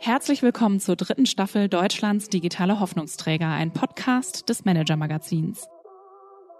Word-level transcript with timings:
Herzlich 0.00 0.42
willkommen 0.42 0.80
zur 0.80 0.96
dritten 0.96 1.26
Staffel 1.26 1.68
Deutschlands 1.68 2.28
digitale 2.28 2.80
Hoffnungsträger, 2.80 3.48
ein 3.48 3.72
Podcast 3.72 4.48
des 4.48 4.64
Manager 4.64 4.96
Magazins. 4.96 5.68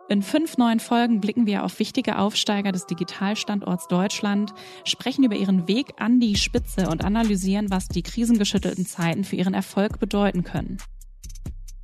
In 0.08 0.22
fünf 0.22 0.56
neuen 0.56 0.80
Folgen 0.80 1.21
blicken 1.21 1.46
wir 1.46 1.64
auf 1.64 1.79
wichtige 1.79 2.19
Aufsteiger 2.19 2.72
des 2.72 2.87
Digitalstandorts 2.87 3.88
Deutschland, 3.88 4.54
sprechen 4.84 5.24
über 5.24 5.34
ihren 5.34 5.66
Weg 5.66 5.95
an 5.98 6.20
die 6.20 6.36
Spitze 6.36 6.88
und 6.88 7.04
analysieren, 7.04 7.70
was 7.70 7.88
die 7.88 8.02
krisengeschüttelten 8.02 8.86
Zeiten 8.86 9.24
für 9.24 9.36
ihren 9.36 9.54
Erfolg 9.54 9.98
bedeuten 9.98 10.44
können. 10.44 10.78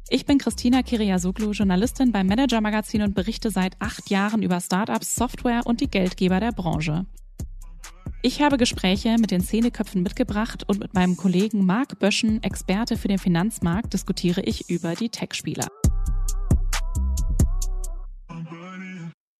Ich 0.08 0.26
bin 0.26 0.38
Christina 0.38 0.82
Kiriasoglu, 0.82 1.50
Journalistin 1.50 2.12
beim 2.12 2.26
Manager 2.26 2.60
Magazin 2.60 3.02
und 3.02 3.14
berichte 3.14 3.50
seit 3.50 3.74
acht 3.80 4.10
Jahren 4.10 4.42
über 4.42 4.60
Startups, 4.60 5.16
Software 5.16 5.62
und 5.64 5.80
die 5.80 5.88
Geldgeber 5.88 6.40
der 6.40 6.52
Branche. 6.52 7.06
Ich 8.27 8.41
habe 8.41 8.56
Gespräche 8.56 9.16
mit 9.20 9.30
den 9.30 9.42
Szeneköpfen 9.42 10.02
mitgebracht 10.02 10.64
und 10.66 10.80
mit 10.80 10.95
meinem 10.95 11.14
Kollegen 11.14 11.66
Marc 11.66 11.98
Böschen, 11.98 12.42
Experte 12.42 12.97
für 12.97 13.09
den 13.09 13.19
Finanzmarkt, 13.19 13.92
diskutiere 13.92 14.41
ich 14.41 14.70
über 14.70 14.95
die 14.95 15.10
Tech-Spieler. 15.10 15.66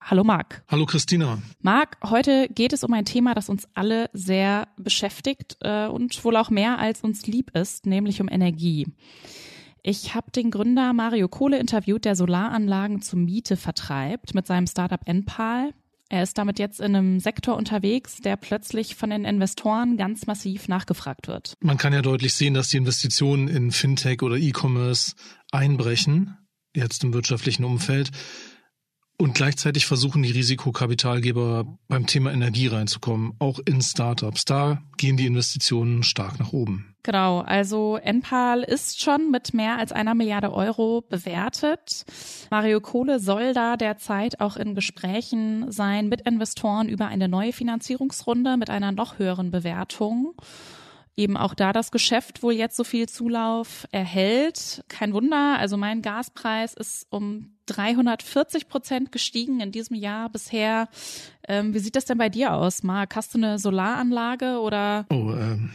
Hallo 0.03 0.23
Marc. 0.23 0.63
Hallo 0.69 0.85
Christina. 0.85 1.39
Marc, 1.63 1.97
heute 2.05 2.47
geht 2.51 2.75
es 2.75 2.85
um 2.85 2.93
ein 2.93 3.07
Thema, 3.07 3.33
das 3.33 3.49
uns 3.49 3.67
alle 3.73 4.11
sehr 4.13 4.69
beschäftigt 4.77 5.57
äh, 5.63 5.87
und 5.87 6.23
wohl 6.23 6.37
auch 6.37 6.51
mehr 6.51 6.79
als 6.79 7.01
uns 7.01 7.27
lieb 7.27 7.57
ist, 7.57 7.87
nämlich 7.87 8.21
um 8.21 8.29
Energie. 8.29 8.87
Ich 9.83 10.15
habe 10.15 10.31
den 10.31 10.51
Gründer 10.51 10.93
Mario 10.93 11.29
Kohle 11.29 11.59
interviewt, 11.59 12.05
der 12.05 12.17
Solaranlagen 12.17 13.01
zur 13.01 13.19
Miete 13.19 13.57
vertreibt 13.57 14.35
mit 14.35 14.47
seinem 14.47 14.67
Startup 14.67 15.01
Enpal. 15.07 15.73
Er 16.11 16.23
ist 16.23 16.37
damit 16.37 16.59
jetzt 16.59 16.81
in 16.81 16.95
einem 16.95 17.19
Sektor 17.19 17.57
unterwegs, 17.57 18.19
der 18.19 18.37
plötzlich 18.37 18.95
von 18.95 19.11
den 19.11 19.25
Investoren 19.25 19.97
ganz 19.97 20.27
massiv 20.27 20.69
nachgefragt 20.69 21.29
wird. 21.29 21.55
Man 21.61 21.79
kann 21.79 21.93
ja 21.93 22.03
deutlich 22.03 22.35
sehen, 22.35 22.55
dass 22.55 22.69
die 22.69 22.77
Investitionen 22.77 23.49
in 23.49 23.73
Fintech 23.73 24.23
oder 24.23 24.37
E-Commerce 24.37 25.15
einbrechen, 25.51 26.37
jetzt 26.75 27.05
im 27.05 27.15
wirtschaftlichen 27.15 27.65
Umfeld. 27.65 28.11
Und 29.17 29.35
gleichzeitig 29.35 29.87
versuchen 29.87 30.23
die 30.23 30.33
Risikokapitalgeber 30.33 31.67
beim 31.89 32.07
Thema 32.07 32.33
Energie 32.33 32.67
reinzukommen, 32.67 33.35
auch 33.39 33.61
in 33.65 33.81
Startups. 33.81 34.45
Da 34.45 34.83
gehen 34.97 35.17
die 35.17 35.27
Investitionen 35.27 36.03
stark 36.03 36.41
nach 36.41 36.53
oben. 36.53 36.95
Genau, 37.05 37.41
also 37.41 37.97
Enpal 37.97 38.63
ist 38.63 39.01
schon 39.01 39.31
mit 39.31 39.55
mehr 39.55 39.79
als 39.79 39.93
einer 39.93 40.15
Milliarde 40.15 40.53
Euro 40.53 41.03
bewertet. 41.03 42.07
Mario 42.51 42.81
Kohle 42.81 43.21
soll 43.21 43.53
da 43.53 43.77
derzeit 43.77 44.41
auch 44.41 44.57
in 44.57 44.75
Gesprächen 44.75 45.71
sein 45.71 46.09
mit 46.09 46.23
Investoren 46.23 46.89
über 46.89 47.07
eine 47.07 47.29
neue 47.29 47.53
Finanzierungsrunde 47.53 48.57
mit 48.57 48.71
einer 48.71 48.91
noch 48.91 49.19
höheren 49.19 49.51
Bewertung 49.51 50.35
eben 51.17 51.37
auch 51.37 51.55
da 51.55 51.73
das 51.73 51.91
Geschäft 51.91 52.43
wohl 52.43 52.55
jetzt 52.55 52.77
so 52.77 52.85
viel 52.85 53.09
Zulauf 53.09 53.87
erhält. 53.93 54.85
Kein 54.89 55.13
Wunder, 55.13 55.59
also 55.59 55.77
mein 55.77 56.03
Gaspreis 56.03 56.75
ist 56.75 57.07
um 57.11 57.55
340 57.67 58.69
Prozent 58.69 59.13
gestiegen 59.13 59.61
in 59.61 59.73
diesem 59.73 59.97
Jahr 59.97 60.29
bisher. 60.29 60.89
Ähm, 61.47 61.75
wie 61.75 61.79
sieht 61.79 61.97
das 61.97 62.05
denn 62.05 62.19
bei 62.19 62.29
dir 62.29 62.55
aus, 62.55 62.83
Marc? 62.83 63.17
Hast 63.17 63.35
du 63.35 63.39
eine 63.39 63.59
Solaranlage 63.59 64.59
oder? 64.61 65.07
Oh, 65.11 65.33
ähm, 65.33 65.71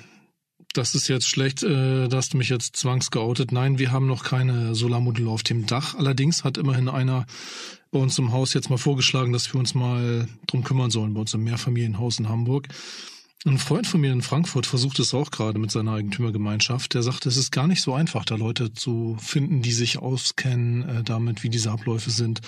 das 0.74 0.94
ist 0.94 1.08
jetzt 1.08 1.28
schlecht, 1.28 1.64
äh, 1.64 2.08
da 2.08 2.18
hast 2.18 2.34
du 2.34 2.38
mich 2.38 2.50
jetzt 2.50 2.76
zwangsgeoutet. 2.76 3.52
Nein, 3.52 3.80
wir 3.80 3.92
haben 3.92 4.08
noch 4.08 4.24
keine 4.24 4.76
Solarmodule 4.76 5.30
auf 5.30 5.44
dem 5.44 5.66
Dach. 5.66 5.96
Allerdings 5.96 6.44
hat 6.44 6.58
immerhin 6.58 6.90
einer 6.90 7.26
bei 7.92 8.00
uns 8.00 8.20
im 8.20 8.32
Haus 8.32 8.54
jetzt 8.54 8.70
mal 8.70 8.78
vorgeschlagen, 8.78 9.34
dass 9.34 9.52
wir 9.52 9.60
uns 9.60 9.74
mal 9.74 10.28
drum 10.46 10.64
kümmern 10.64 10.92
sollen, 10.92 11.14
bei 11.16 11.22
uns 11.22 11.34
im 11.34 11.44
Mehrfamilienhaus 11.44 12.20
in 12.20 12.30
Hamburg. 12.30 12.68
Ein 13.46 13.58
Freund 13.58 13.88
von 13.88 14.02
mir 14.02 14.12
in 14.12 14.22
Frankfurt 14.22 14.66
versucht 14.66 15.00
es 15.00 15.14
auch 15.14 15.32
gerade 15.32 15.60
mit 15.60 15.72
seiner 15.72 15.94
Eigentümergemeinschaft. 15.94 16.94
Der 16.94 17.04
sagt, 17.04 17.26
es 17.26 17.38
ist 17.38 17.52
gar 17.52 17.68
nicht 17.68 17.82
so 17.82 17.94
einfach, 17.94 18.26
da 18.26 18.36
Leute 18.36 18.74
zu 18.74 19.16
finden, 19.18 19.62
die 19.62 19.72
sich 19.72 19.98
auskennen 19.98 20.88
äh, 20.90 21.04
damit, 21.04 21.42
wie 21.42 21.50
diese 21.50 21.72
Abläufe 21.72 22.12
sind. 22.12 22.42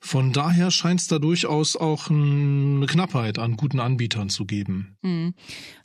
Von 0.00 0.34
daher 0.34 0.70
scheint 0.70 1.00
es 1.00 1.08
da 1.08 1.18
durchaus 1.18 1.76
auch 1.76 2.10
eine 2.10 2.84
Knappheit 2.86 3.38
an 3.38 3.56
guten 3.56 3.80
Anbietern 3.80 4.28
zu 4.28 4.44
geben. 4.44 4.98
Hm. 5.02 5.32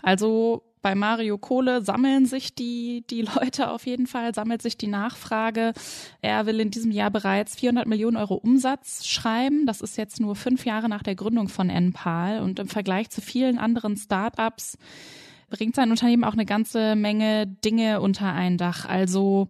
Also 0.02 0.69
bei 0.82 0.96
Mario 0.96 1.38
Kohle 1.38 1.82
sammeln 1.82 2.26
sich 2.26 2.56
die, 2.56 3.04
die 3.10 3.22
Leute 3.22 3.72
auf 3.72 3.86
jeden 3.86 4.08
Fall, 4.08 4.34
sammelt 4.34 4.62
sich 4.62 4.78
die 4.78 4.88
Nachfrage. 4.88 5.74
Er 6.22 6.46
will 6.46 6.60
in 6.60 6.72
diesem 6.72 6.92
Jahr 6.92 7.12
bereits 7.12 7.56
400 7.56 7.88
Millionen 7.88 8.18
Euro 8.18 8.36
Umsatz 8.36 9.06
schreiben. 9.06 9.66
Das 9.66 9.82
ist 9.82 9.98
jetzt 9.98 10.20
nur 10.20 10.36
fünf 10.36 10.66
Jahre 10.66 10.90
nach 10.90 11.04
der 11.04 11.16
Gründung 11.16 11.50
von 11.50 11.70
NPAL 11.70 12.42
und 12.42 12.60
im 12.60 12.68
Vergleich 12.68 13.10
zu 13.10 13.22
vielen 13.22 13.58
anderen 13.58 13.98
Startups 13.98 14.78
bringt 15.50 15.76
sein 15.76 15.92
Unternehmen 15.92 16.24
auch 16.24 16.34
eine 16.34 16.46
ganze 16.46 16.96
Menge 16.96 17.48
Dinge 17.48 18.02
unter 18.02 18.32
ein 18.32 18.58
Dach. 18.58 18.86
Also 18.86 19.50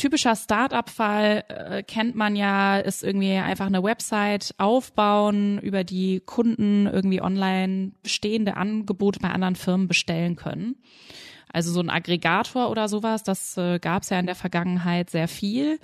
typischer 0.00 0.34
Start-up-Fall 0.34 1.44
äh, 1.48 1.82
kennt 1.82 2.16
man 2.16 2.34
ja, 2.34 2.78
ist 2.78 3.04
irgendwie 3.04 3.34
einfach 3.34 3.66
eine 3.66 3.82
Website 3.82 4.54
aufbauen, 4.58 5.58
über 5.60 5.84
die 5.84 6.20
Kunden 6.20 6.86
irgendwie 6.86 7.20
online 7.20 7.92
bestehende 8.02 8.56
Angebote 8.56 9.20
bei 9.20 9.28
anderen 9.28 9.56
Firmen 9.56 9.88
bestellen 9.88 10.36
können. 10.36 10.76
Also 11.52 11.72
so 11.72 11.80
ein 11.80 11.90
Aggregator 11.90 12.70
oder 12.70 12.88
sowas, 12.88 13.22
das 13.22 13.56
äh, 13.56 13.78
gab 13.78 14.02
es 14.02 14.10
ja 14.10 14.18
in 14.18 14.26
der 14.26 14.34
Vergangenheit 14.34 15.10
sehr 15.10 15.28
viel. 15.28 15.78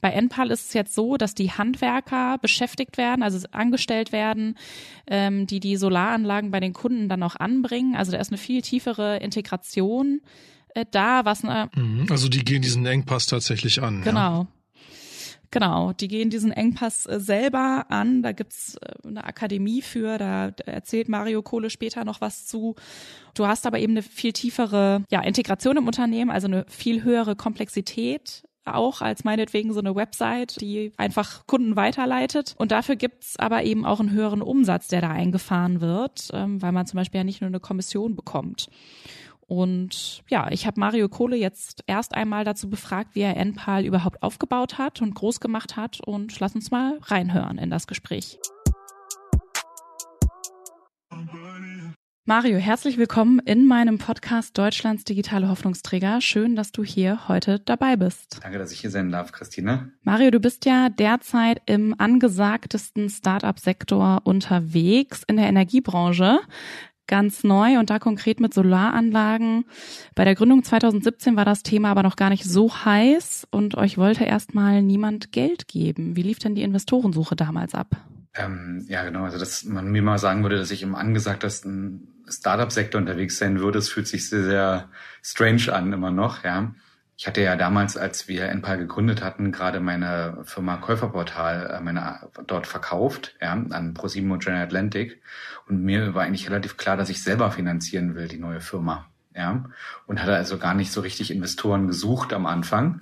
Bei 0.00 0.10
Enpal 0.10 0.50
ist 0.52 0.68
es 0.68 0.74
jetzt 0.74 0.94
so, 0.94 1.16
dass 1.16 1.34
die 1.34 1.50
Handwerker 1.50 2.38
beschäftigt 2.38 2.98
werden, 2.98 3.24
also 3.24 3.44
angestellt 3.50 4.12
werden, 4.12 4.56
ähm, 5.08 5.46
die 5.48 5.58
die 5.58 5.76
Solaranlagen 5.76 6.52
bei 6.52 6.60
den 6.60 6.72
Kunden 6.72 7.08
dann 7.08 7.24
auch 7.24 7.34
anbringen. 7.34 7.96
Also 7.96 8.12
da 8.12 8.18
ist 8.18 8.30
eine 8.30 8.38
viel 8.38 8.62
tiefere 8.62 9.16
Integration 9.16 10.20
da, 10.84 11.24
was 11.24 11.44
eine. 11.44 11.70
Mhm. 11.74 12.06
Also 12.10 12.28
die 12.28 12.44
gehen 12.44 12.62
diesen 12.62 12.86
Engpass 12.86 13.26
tatsächlich 13.26 13.82
an. 13.82 14.02
Genau. 14.02 14.42
Ja? 14.42 14.46
Genau, 15.50 15.92
die 15.94 16.08
gehen 16.08 16.28
diesen 16.28 16.52
Engpass 16.52 17.06
äh, 17.06 17.20
selber 17.20 17.86
an. 17.88 18.22
Da 18.22 18.32
gibt's 18.32 18.76
äh, 18.76 19.06
eine 19.06 19.24
Akademie 19.24 19.80
für, 19.80 20.18
da 20.18 20.52
erzählt 20.66 21.08
Mario 21.08 21.42
Kohle 21.42 21.70
später 21.70 22.04
noch 22.04 22.20
was 22.20 22.46
zu. 22.46 22.74
Du 23.34 23.46
hast 23.46 23.66
aber 23.66 23.78
eben 23.78 23.94
eine 23.94 24.02
viel 24.02 24.32
tiefere 24.32 25.04
ja, 25.10 25.22
Integration 25.22 25.78
im 25.78 25.86
Unternehmen, 25.86 26.30
also 26.30 26.48
eine 26.48 26.66
viel 26.68 27.02
höhere 27.02 27.34
Komplexität 27.34 28.42
auch 28.74 29.00
als 29.00 29.24
meinetwegen 29.24 29.72
so 29.72 29.80
eine 29.80 29.94
Website, 29.94 30.60
die 30.60 30.92
einfach 30.98 31.46
Kunden 31.46 31.74
weiterleitet. 31.74 32.54
Und 32.58 32.70
dafür 32.70 32.96
gibt's 32.96 33.38
aber 33.38 33.64
eben 33.64 33.86
auch 33.86 34.00
einen 34.00 34.10
höheren 34.10 34.42
Umsatz, 34.42 34.88
der 34.88 35.00
da 35.00 35.08
eingefahren 35.08 35.80
wird, 35.80 36.28
ähm, 36.34 36.60
weil 36.60 36.72
man 36.72 36.86
zum 36.86 36.98
Beispiel 36.98 37.18
ja 37.18 37.24
nicht 37.24 37.40
nur 37.40 37.48
eine 37.48 37.60
Kommission 37.60 38.14
bekommt. 38.14 38.68
Und 39.48 40.22
ja, 40.28 40.50
ich 40.50 40.66
habe 40.66 40.78
Mario 40.78 41.08
Kohle 41.08 41.34
jetzt 41.34 41.82
erst 41.86 42.14
einmal 42.14 42.44
dazu 42.44 42.68
befragt, 42.68 43.14
wie 43.14 43.22
er 43.22 43.38
NPAL 43.42 43.86
überhaupt 43.86 44.22
aufgebaut 44.22 44.76
hat 44.76 45.00
und 45.00 45.14
groß 45.14 45.40
gemacht 45.40 45.74
hat. 45.74 46.00
Und 46.00 46.38
lass 46.38 46.54
uns 46.54 46.70
mal 46.70 46.98
reinhören 47.02 47.56
in 47.56 47.70
das 47.70 47.86
Gespräch. 47.86 48.38
Mario, 52.28 52.58
herzlich 52.58 52.98
willkommen 52.98 53.38
in 53.38 53.64
meinem 53.64 53.96
Podcast 53.96 54.58
Deutschlands 54.58 55.04
digitale 55.04 55.48
Hoffnungsträger. 55.48 56.20
Schön, 56.20 56.56
dass 56.56 56.72
du 56.72 56.84
hier 56.84 57.26
heute 57.26 57.58
dabei 57.58 57.96
bist. 57.96 58.40
Danke, 58.42 58.58
dass 58.58 58.70
ich 58.70 58.80
hier 58.80 58.90
sein 58.90 59.10
darf, 59.10 59.32
Christine. 59.32 59.92
Mario, 60.02 60.30
du 60.30 60.38
bist 60.38 60.66
ja 60.66 60.90
derzeit 60.90 61.62
im 61.64 61.94
angesagtesten 61.98 63.08
Startup-Sektor 63.08 64.20
unterwegs 64.24 65.22
in 65.26 65.38
der 65.38 65.46
Energiebranche 65.46 66.38
ganz 67.08 67.42
neu 67.42 67.78
und 67.78 67.90
da 67.90 67.98
konkret 67.98 68.38
mit 68.38 68.54
Solaranlagen. 68.54 69.64
Bei 70.14 70.24
der 70.24 70.36
Gründung 70.36 70.62
2017 70.62 71.34
war 71.34 71.44
das 71.44 71.64
Thema 71.64 71.90
aber 71.90 72.04
noch 72.04 72.16
gar 72.16 72.30
nicht 72.30 72.44
so 72.44 72.72
heiß 72.72 73.48
und 73.50 73.74
euch 73.74 73.98
wollte 73.98 74.24
erstmal 74.24 74.82
niemand 74.82 75.32
Geld 75.32 75.66
geben. 75.66 76.14
Wie 76.14 76.22
lief 76.22 76.38
denn 76.38 76.54
die 76.54 76.62
Investorensuche 76.62 77.34
damals 77.34 77.74
ab? 77.74 77.96
Ähm, 78.34 78.84
ja, 78.88 79.04
genau. 79.04 79.24
Also, 79.24 79.38
dass 79.38 79.64
man 79.64 79.90
mir 79.90 80.02
mal 80.02 80.18
sagen 80.18 80.42
würde, 80.42 80.56
dass 80.56 80.70
ich 80.70 80.82
im 80.82 80.94
angesagtesten 80.94 82.08
Startup-Sektor 82.28 83.00
unterwegs 83.00 83.38
sein 83.38 83.58
würde, 83.58 83.78
es 83.78 83.88
fühlt 83.88 84.06
sich 84.06 84.28
sehr, 84.28 84.44
sehr 84.44 84.88
strange 85.22 85.72
an 85.72 85.92
immer 85.92 86.10
noch, 86.10 86.44
ja. 86.44 86.74
Ich 87.20 87.26
hatte 87.26 87.42
ja 87.42 87.56
damals, 87.56 87.96
als 87.96 88.28
wir 88.28 88.44
Enpal 88.44 88.78
gegründet 88.78 89.24
hatten, 89.24 89.50
gerade 89.50 89.80
meine 89.80 90.38
Firma 90.44 90.76
Käuferportal 90.76 91.78
äh, 91.78 91.80
meine, 91.80 92.20
dort 92.46 92.68
verkauft, 92.68 93.34
ja, 93.42 93.52
an 93.52 93.92
ProSieben 93.92 94.30
und 94.30 94.44
General 94.44 94.62
Atlantic. 94.62 95.20
Und 95.68 95.82
mir 95.82 96.14
war 96.14 96.22
eigentlich 96.22 96.48
relativ 96.48 96.76
klar, 96.76 96.96
dass 96.96 97.10
ich 97.10 97.20
selber 97.20 97.50
finanzieren 97.50 98.14
will, 98.14 98.28
die 98.28 98.38
neue 98.38 98.60
Firma. 98.60 99.06
Ja, 99.34 99.64
und 100.06 100.22
hatte 100.22 100.36
also 100.36 100.58
gar 100.58 100.74
nicht 100.74 100.92
so 100.92 101.00
richtig 101.00 101.32
Investoren 101.32 101.88
gesucht 101.88 102.32
am 102.32 102.46
Anfang. 102.46 103.00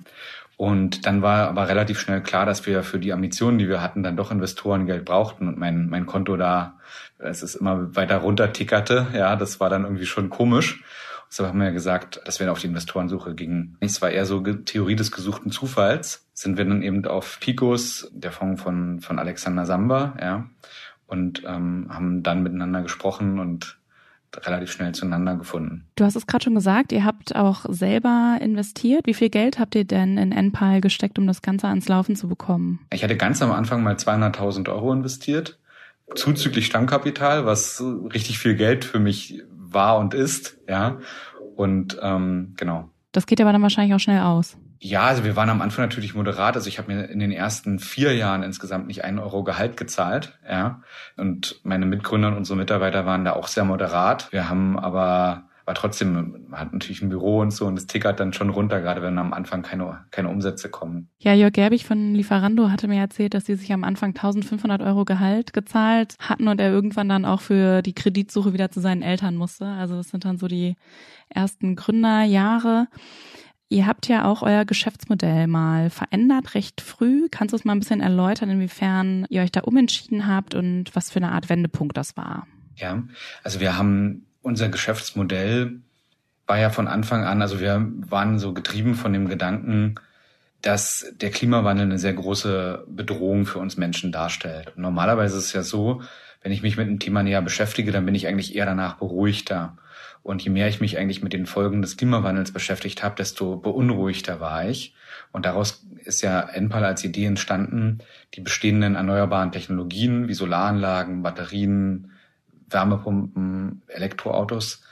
Und 0.55 1.05
dann 1.05 1.21
war 1.21 1.47
aber 1.47 1.67
relativ 1.69 1.99
schnell 1.99 2.21
klar, 2.21 2.47
dass 2.47 2.65
wir 2.65 2.81
für 2.81 2.97
die 2.97 3.13
Ambitionen, 3.13 3.59
die 3.59 3.69
wir 3.69 3.83
hatten, 3.83 4.01
dann 4.01 4.17
doch 4.17 4.31
Investorengeld 4.31 5.05
brauchten 5.05 5.47
und 5.47 5.59
mein, 5.59 5.89
mein 5.89 6.07
Konto 6.07 6.37
da, 6.37 6.79
es 7.19 7.43
ist 7.43 7.53
immer 7.53 7.95
weiter 7.95 8.17
runter 8.17 8.51
tickerte. 8.51 9.07
Ja, 9.13 9.35
das 9.35 9.59
war 9.59 9.69
dann 9.69 9.83
irgendwie 9.83 10.07
schon 10.07 10.31
komisch. 10.31 10.83
Deshalb 11.29 11.49
haben 11.49 11.59
wir 11.59 11.67
ja 11.67 11.71
gesagt, 11.73 12.21
dass 12.25 12.39
wir 12.39 12.51
auf 12.51 12.59
die 12.59 12.67
Investorensuche 12.67 13.35
gingen. 13.35 13.77
Es 13.79 14.01
war 14.01 14.09
eher 14.09 14.25
so 14.25 14.39
Theorie 14.39 14.95
des 14.95 15.11
gesuchten 15.11 15.51
Zufalls. 15.51 16.25
Sind 16.33 16.57
wir 16.57 16.65
dann 16.65 16.81
eben 16.81 17.05
auf 17.05 17.39
Picos, 17.39 18.09
der 18.13 18.31
Fonds 18.31 18.61
von, 18.61 19.01
von 19.01 19.19
Alexander 19.19 19.65
Samba, 19.65 20.15
ja, 20.21 20.49
und 21.07 21.43
ähm, 21.45 21.87
haben 21.89 22.23
dann 22.23 22.43
miteinander 22.43 22.81
gesprochen 22.81 23.39
und 23.39 23.77
relativ 24.35 24.71
schnell 24.71 24.93
zueinander 24.93 25.35
gefunden. 25.35 25.85
Du 25.95 26.03
hast 26.03 26.15
es 26.15 26.27
gerade 26.27 26.43
schon 26.43 26.55
gesagt, 26.55 26.91
ihr 26.91 27.05
habt 27.05 27.35
auch 27.35 27.65
selber 27.69 28.37
investiert. 28.41 29.05
Wie 29.05 29.13
viel 29.13 29.29
Geld 29.29 29.57
habt 29.57 29.73
ihr 29.73 29.85
denn 29.85 30.17
in 30.17 30.31
NPAL 30.31 30.81
gesteckt, 30.81 31.17
um 31.17 31.25
das 31.27 31.41
Ganze 31.41 31.67
ans 31.67 31.87
Laufen 31.87 32.15
zu 32.15 32.27
bekommen? 32.27 32.79
Ich 32.93 33.03
hatte 33.03 33.17
ganz 33.17 33.41
am 33.41 33.51
Anfang 33.51 33.81
mal 33.83 33.95
200.000 33.95 34.69
Euro 34.69 34.93
investiert, 34.93 35.57
zuzüglich 36.13 36.67
Stammkapital, 36.67 37.45
was 37.45 37.81
richtig 38.13 38.37
viel 38.37 38.55
Geld 38.55 38.85
für 38.85 38.99
mich 38.99 39.41
war 39.73 39.97
und 39.97 40.13
ist, 40.13 40.57
ja. 40.67 40.99
Und 41.55 41.97
ähm, 42.01 42.53
genau. 42.57 42.89
Das 43.11 43.25
geht 43.25 43.41
aber 43.41 43.51
dann 43.51 43.61
wahrscheinlich 43.61 43.95
auch 43.95 43.99
schnell 43.99 44.21
aus. 44.21 44.57
Ja, 44.79 45.03
also 45.03 45.23
wir 45.23 45.35
waren 45.35 45.49
am 45.49 45.61
Anfang 45.61 45.85
natürlich 45.85 46.13
moderat. 46.13 46.55
Also 46.55 46.67
ich 46.67 46.77
habe 46.77 46.93
mir 46.93 47.05
in 47.05 47.19
den 47.19 47.31
ersten 47.31 47.79
vier 47.79 48.15
Jahren 48.15 48.43
insgesamt 48.43 48.87
nicht 48.87 49.03
einen 49.03 49.17
Euro 49.17 49.43
Gehalt 49.43 49.75
gezahlt. 49.75 50.37
Ja. 50.47 50.81
Und 51.15 51.59
meine 51.63 51.87
Mitgründer 51.87 52.27
und 52.27 52.37
unsere 52.37 52.57
Mitarbeiter 52.57 53.05
waren 53.05 53.25
da 53.25 53.33
auch 53.33 53.47
sehr 53.47 53.65
moderat. 53.65 54.31
Wir 54.31 54.49
haben 54.49 54.77
aber 54.77 55.46
war 55.67 55.75
trotzdem, 55.75 56.47
man 56.47 56.59
hat 56.59 56.71
natürlich 56.71 57.01
ein 57.01 57.09
Büro 57.09 57.41
und 57.41 57.51
so 57.51 57.65
und 57.65 57.77
es 57.77 57.87
tickert 57.87 58.21
dann 58.21 58.31
schon 58.31 58.49
runter, 58.49 58.79
gerade 58.79 59.01
wenn 59.01 59.17
am 59.17 59.33
Anfang 59.33 59.63
keine, 59.63 60.05
keine 60.11 60.29
Umsätze 60.29 60.69
kommen. 60.69 61.09
Ja, 61.19 61.33
Jörg 61.33 61.51
Gerbig 61.51 61.85
von 61.85 62.15
Lieferando 62.15 62.69
hatte 62.69 62.87
mir 62.87 63.01
erzählt, 63.01 63.33
dass 63.33 63.45
sie 63.45 63.55
sich 63.55 63.73
am 63.73 63.83
Anfang 63.83 64.11
1500 64.11 64.81
Euro 64.81 65.03
Gehalt 65.03 65.51
gezahlt 65.51 66.15
hatten 66.19 66.47
und 66.47 66.61
er 66.61 66.71
irgendwann 66.71 67.09
dann 67.09 67.25
auch 67.25 67.41
für 67.41 67.81
die 67.81 67.93
Kreditsuche 67.93 68.53
wieder 68.53 68.71
zu 68.71 68.79
seinen 68.79 69.01
Eltern 69.01 69.35
musste. 69.35 69.65
Also 69.65 69.97
das 69.97 70.07
sind 70.07 70.23
dann 70.23 70.37
so 70.37 70.47
die 70.47 70.77
ersten 71.27 71.75
Gründerjahre. 71.75 72.87
Ihr 73.67 73.87
habt 73.87 74.07
ja 74.07 74.23
auch 74.23 74.43
euer 74.43 74.63
Geschäftsmodell 74.63 75.47
mal 75.47 75.89
verändert, 75.89 76.55
recht 76.55 76.79
früh. 76.79 77.27
Kannst 77.29 77.51
du 77.51 77.57
es 77.57 77.65
mal 77.65 77.73
ein 77.73 77.79
bisschen 77.79 77.99
erläutern, 77.99 78.49
inwiefern 78.49 79.25
ihr 79.27 79.41
euch 79.41 79.51
da 79.51 79.63
umentschieden 79.63 80.27
habt 80.27 80.55
und 80.55 80.95
was 80.95 81.11
für 81.11 81.17
eine 81.17 81.33
Art 81.33 81.49
Wendepunkt 81.49 81.97
das 81.97 82.15
war? 82.15 82.47
Ja, 82.77 83.03
also 83.43 83.59
wir 83.59 83.77
haben 83.77 84.26
unser 84.47 84.69
Geschäftsmodell 84.69 85.81
war 86.47 86.57
ja 86.57 86.69
von 86.69 86.87
Anfang 86.87 87.25
an, 87.25 87.41
also 87.41 87.59
wir 87.59 87.85
waren 88.09 88.39
so 88.39 88.53
getrieben 88.53 88.95
von 88.95 89.11
dem 89.11 89.27
Gedanken, 89.27 89.95
dass 90.61 91.13
der 91.19 91.29
Klimawandel 91.29 91.85
eine 91.85 91.99
sehr 91.99 92.13
große 92.13 92.85
Bedrohung 92.87 93.45
für 93.45 93.59
uns 93.59 93.77
Menschen 93.77 94.11
darstellt. 94.11 94.73
Normalerweise 94.77 95.37
ist 95.37 95.45
es 95.47 95.53
ja 95.53 95.63
so, 95.63 96.01
wenn 96.41 96.53
ich 96.53 96.61
mich 96.61 96.77
mit 96.77 96.87
einem 96.87 96.99
Thema 96.99 97.23
näher 97.23 97.41
beschäftige, 97.41 97.91
dann 97.91 98.05
bin 98.05 98.15
ich 98.15 98.27
eigentlich 98.27 98.55
eher 98.55 98.65
danach 98.65 98.95
beruhigter. 98.95 99.77
Und 100.23 100.41
je 100.41 100.49
mehr 100.49 100.67
ich 100.67 100.81
mich 100.81 100.97
eigentlich 100.97 101.21
mit 101.21 101.33
den 101.33 101.45
Folgen 101.45 101.81
des 101.81 101.97
Klimawandels 101.97 102.51
beschäftigt 102.51 103.03
habe, 103.03 103.15
desto 103.15 103.57
beunruhigter 103.57 104.39
war 104.39 104.67
ich. 104.67 104.95
Und 105.31 105.45
daraus 105.45 105.85
ist 106.05 106.21
ja 106.21 106.41
NPAL 106.41 106.85
als 106.85 107.03
Idee 107.03 107.25
entstanden, 107.25 107.99
die 108.33 108.41
bestehenden 108.41 108.95
erneuerbaren 108.95 109.51
Technologien 109.51 110.27
wie 110.27 110.33
Solaranlagen, 110.33 111.21
Batterien, 111.21 112.11
Wärmepumpen, 112.67 113.81
Elektroautos 113.87 114.83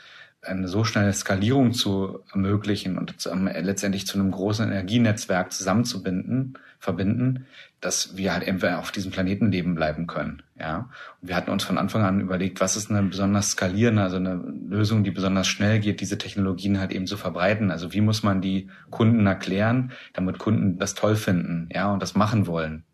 eine 0.46 0.68
so 0.68 0.84
schnelle 0.84 1.12
Skalierung 1.12 1.72
zu 1.72 2.20
ermöglichen 2.30 2.98
und 2.98 3.20
zu, 3.20 3.30
um, 3.30 3.46
letztendlich 3.46 4.06
zu 4.06 4.18
einem 4.18 4.30
großen 4.30 4.70
Energienetzwerk 4.70 5.52
zusammenzubinden, 5.52 6.58
verbinden, 6.78 7.46
dass 7.80 8.16
wir 8.16 8.32
halt 8.32 8.46
entweder 8.46 8.78
auf 8.78 8.92
diesem 8.92 9.10
Planeten 9.10 9.50
leben 9.50 9.74
bleiben 9.74 10.06
können. 10.06 10.42
Ja, 10.58 10.90
und 11.20 11.28
wir 11.28 11.36
hatten 11.36 11.50
uns 11.50 11.64
von 11.64 11.78
Anfang 11.78 12.04
an 12.04 12.20
überlegt, 12.20 12.60
was 12.60 12.76
ist 12.76 12.90
eine 12.90 13.02
besonders 13.02 13.50
skalierende, 13.50 14.02
also 14.02 14.16
eine 14.16 14.34
Lösung, 14.68 15.04
die 15.04 15.10
besonders 15.10 15.46
schnell 15.46 15.80
geht, 15.80 16.00
diese 16.00 16.18
Technologien 16.18 16.78
halt 16.78 16.92
eben 16.92 17.06
zu 17.06 17.16
verbreiten. 17.16 17.70
Also 17.70 17.92
wie 17.92 18.00
muss 18.00 18.22
man 18.22 18.40
die 18.40 18.70
Kunden 18.90 19.26
erklären, 19.26 19.92
damit 20.12 20.38
Kunden 20.38 20.78
das 20.78 20.94
toll 20.94 21.16
finden, 21.16 21.68
ja, 21.72 21.92
und 21.92 22.00
das 22.00 22.14
machen 22.14 22.46
wollen. 22.46 22.84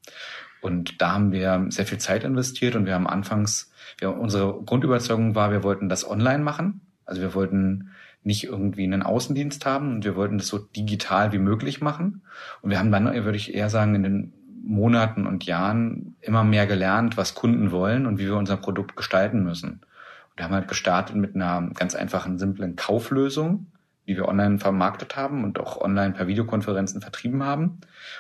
Und 0.61 1.03
da 1.03 1.13
haben 1.13 1.33
wir 1.33 1.67
sehr 1.71 1.87
viel 1.87 1.99
Zeit 1.99 2.25
investiert 2.25 2.77
und 2.77 2.87
wir 2.87 2.95
haben 2.95 3.09
anfangs, 3.09 3.72
wir, 4.03 4.17
unsere 4.17 4.63
Grundüberzeugung 4.65 5.35
war, 5.35 5.51
wir 5.51 5.63
wollten 5.63 5.89
das 5.89 6.09
online 6.09 6.43
machen. 6.43 6.83
Also 7.05 7.23
wir 7.23 7.35
wollten 7.35 7.91
nicht 8.25 8.45
irgendwie 8.45 8.85
einen 8.85 9.03
Außendienst 9.03 9.67
haben 9.67 9.93
und 9.93 10.05
wir 10.05 10.15
wollten 10.15 10.39
das 10.39 10.49
so 10.49 10.59
digital 10.59 11.33
wie 11.33 11.39
möglich 11.39 11.81
machen. 11.81 12.23
Und 12.61 12.71
wir 12.71 12.79
haben 12.79 12.93
dann, 12.93 13.13
würde 13.25 13.37
ich 13.37 13.55
eher 13.55 13.71
sagen, 13.71 13.95
in 13.95 14.03
den 14.03 14.33
Monaten 14.65 15.27
und 15.27 15.45
Jahren 15.45 16.15
immer 16.21 16.45
mehr 16.45 16.67
gelernt, 16.67 17.17
was 17.17 17.35
Kunden 17.35 17.73
wollen 17.73 18.07
und 18.07 18.19
wie 18.19 18.27
wir 18.27 18.37
unser 18.37 18.57
Produkt 18.57 18.95
gestalten 18.97 19.43
müssen. 19.43 19.71
Und 19.71 20.37
wir 20.37 20.45
haben 20.45 20.55
halt 20.55 20.69
gestartet 20.69 21.17
mit 21.17 21.35
einer 21.35 21.71
ganz 21.75 21.95
einfachen, 21.95 22.39
simplen 22.39 22.77
Kauflösung, 22.77 23.67
die 24.07 24.17
wir 24.17 24.29
online 24.29 24.59
vermarktet 24.59 25.17
haben 25.17 25.43
und 25.43 25.59
auch 25.59 25.81
online 25.81 26.15
per 26.15 26.29
Videokonferenzen 26.29 27.01
vertrieben 27.01 27.43
haben. 27.43 27.65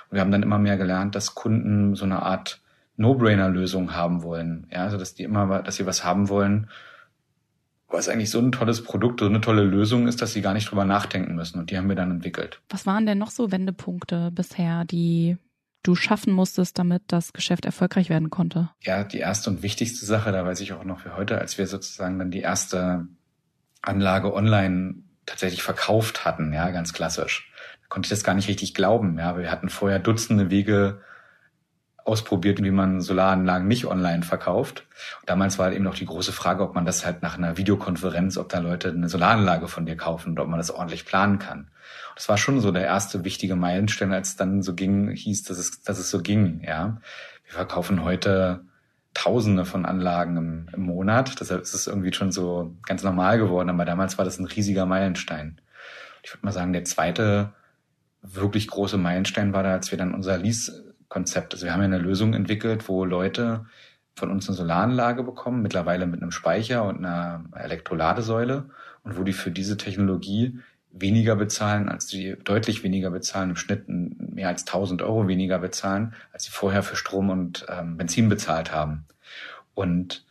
Und 0.08 0.12
wir 0.12 0.20
haben 0.20 0.32
dann 0.32 0.42
immer 0.42 0.58
mehr 0.58 0.76
gelernt, 0.76 1.14
dass 1.14 1.34
Kunden 1.34 1.94
so 1.94 2.04
eine 2.04 2.22
Art 2.22 2.60
No-Brainer-Lösung 2.96 3.94
haben 3.94 4.22
wollen. 4.22 4.66
Ja, 4.70 4.84
also 4.84 4.98
dass 4.98 5.14
die 5.14 5.22
immer, 5.22 5.62
dass 5.62 5.76
sie 5.76 5.86
was 5.86 6.04
haben 6.04 6.28
wollen, 6.28 6.68
was 7.88 8.08
eigentlich 8.08 8.30
so 8.30 8.38
ein 8.38 8.52
tolles 8.52 8.82
Produkt, 8.82 9.20
so 9.20 9.26
eine 9.26 9.40
tolle 9.40 9.64
Lösung 9.64 10.08
ist, 10.08 10.22
dass 10.22 10.32
sie 10.32 10.40
gar 10.40 10.54
nicht 10.54 10.70
drüber 10.70 10.84
nachdenken 10.84 11.34
müssen. 11.34 11.58
Und 11.58 11.70
die 11.70 11.76
haben 11.76 11.88
wir 11.88 11.96
dann 11.96 12.10
entwickelt. 12.10 12.60
Was 12.70 12.86
waren 12.86 13.06
denn 13.06 13.18
noch 13.18 13.30
so 13.30 13.52
Wendepunkte 13.52 14.30
bisher, 14.32 14.84
die 14.84 15.36
du 15.82 15.94
schaffen 15.94 16.32
musstest, 16.32 16.78
damit 16.78 17.02
das 17.08 17.32
Geschäft 17.32 17.64
erfolgreich 17.64 18.08
werden 18.08 18.30
konnte? 18.30 18.70
Ja, 18.80 19.04
die 19.04 19.18
erste 19.18 19.50
und 19.50 19.62
wichtigste 19.62 20.06
Sache, 20.06 20.32
da 20.32 20.44
weiß 20.44 20.60
ich 20.60 20.72
auch 20.72 20.84
noch 20.84 21.00
für 21.00 21.16
heute, 21.16 21.38
als 21.38 21.58
wir 21.58 21.66
sozusagen 21.66 22.18
dann 22.18 22.30
die 22.30 22.40
erste 22.40 23.06
Anlage 23.82 24.32
online 24.32 24.94
tatsächlich 25.26 25.62
verkauft 25.62 26.24
hatten, 26.24 26.52
ja, 26.52 26.70
ganz 26.70 26.92
klassisch. 26.92 27.52
Da 27.82 27.88
konnte 27.88 28.06
ich 28.06 28.10
das 28.10 28.24
gar 28.24 28.34
nicht 28.34 28.48
richtig 28.48 28.74
glauben, 28.74 29.18
ja. 29.18 29.36
Wir 29.36 29.50
hatten 29.50 29.68
vorher 29.68 29.98
Dutzende 29.98 30.50
Wege 30.50 31.00
ausprobiert, 32.04 32.62
wie 32.62 32.70
man 32.70 33.00
Solaranlagen 33.00 33.68
nicht 33.68 33.86
online 33.86 34.22
verkauft. 34.22 34.86
Und 35.20 35.30
damals 35.30 35.58
war 35.58 35.66
halt 35.66 35.74
eben 35.74 35.84
noch 35.84 35.94
die 35.94 36.06
große 36.06 36.32
Frage, 36.32 36.62
ob 36.62 36.74
man 36.74 36.84
das 36.84 37.04
halt 37.04 37.22
nach 37.22 37.36
einer 37.36 37.56
Videokonferenz, 37.56 38.36
ob 38.36 38.48
da 38.48 38.58
Leute 38.58 38.88
eine 38.88 39.08
Solaranlage 39.08 39.68
von 39.68 39.86
dir 39.86 39.96
kaufen 39.96 40.30
und 40.30 40.40
ob 40.40 40.48
man 40.48 40.58
das 40.58 40.70
ordentlich 40.70 41.04
planen 41.04 41.38
kann. 41.38 41.60
Und 41.60 42.16
das 42.16 42.28
war 42.28 42.38
schon 42.38 42.60
so 42.60 42.72
der 42.72 42.84
erste 42.84 43.24
wichtige 43.24 43.56
Meilenstein, 43.56 44.12
als 44.12 44.30
es 44.30 44.36
dann 44.36 44.62
so 44.62 44.74
ging, 44.74 45.10
hieß, 45.10 45.44
dass 45.44 45.58
es, 45.58 45.82
dass 45.82 45.98
es 45.98 46.10
so 46.10 46.20
ging, 46.20 46.62
ja. 46.64 46.98
Wir 47.44 47.54
verkaufen 47.54 48.02
heute 48.02 48.64
Tausende 49.14 49.66
von 49.66 49.84
Anlagen 49.84 50.38
im, 50.38 50.68
im 50.72 50.82
Monat. 50.84 51.38
Deshalb 51.38 51.60
ist 51.60 51.74
es 51.74 51.86
irgendwie 51.86 52.14
schon 52.14 52.32
so 52.32 52.74
ganz 52.86 53.02
normal 53.02 53.36
geworden. 53.36 53.68
Aber 53.68 53.84
damals 53.84 54.16
war 54.16 54.24
das 54.24 54.38
ein 54.38 54.46
riesiger 54.46 54.86
Meilenstein. 54.86 55.60
Ich 56.22 56.32
würde 56.32 56.46
mal 56.46 56.52
sagen, 56.52 56.72
der 56.72 56.84
zweite 56.84 57.52
wirklich 58.22 58.68
große 58.68 58.96
Meilenstein 58.96 59.52
war 59.52 59.62
da, 59.62 59.72
als 59.72 59.90
wir 59.90 59.98
dann 59.98 60.14
unser 60.14 60.38
Lease 60.38 60.91
Konzept. 61.12 61.52
Also 61.52 61.66
wir 61.66 61.74
haben 61.74 61.80
ja 61.80 61.86
eine 61.86 61.98
Lösung 61.98 62.32
entwickelt, 62.32 62.88
wo 62.88 63.04
Leute 63.04 63.66
von 64.16 64.30
uns 64.30 64.48
eine 64.48 64.56
Solaranlage 64.56 65.22
bekommen, 65.22 65.60
mittlerweile 65.60 66.06
mit 66.06 66.22
einem 66.22 66.30
Speicher 66.30 66.84
und 66.84 66.98
einer 66.98 67.44
Elektroladesäule 67.54 68.70
und 69.04 69.18
wo 69.18 69.22
die 69.22 69.34
für 69.34 69.50
diese 69.50 69.76
Technologie 69.76 70.58
weniger 70.90 71.36
bezahlen, 71.36 71.90
als 71.90 72.06
die 72.06 72.36
deutlich 72.42 72.82
weniger 72.82 73.10
bezahlen, 73.10 73.50
im 73.50 73.56
Schnitt 73.56 73.84
mehr 73.88 74.48
als 74.48 74.66
1000 74.66 75.02
Euro 75.02 75.28
weniger 75.28 75.58
bezahlen, 75.58 76.14
als 76.32 76.44
sie 76.44 76.50
vorher 76.50 76.82
für 76.82 76.96
Strom 76.96 77.28
und 77.28 77.66
ähm, 77.68 77.98
Benzin 77.98 78.30
bezahlt 78.30 78.72
haben. 78.72 79.04
Und 79.74 80.24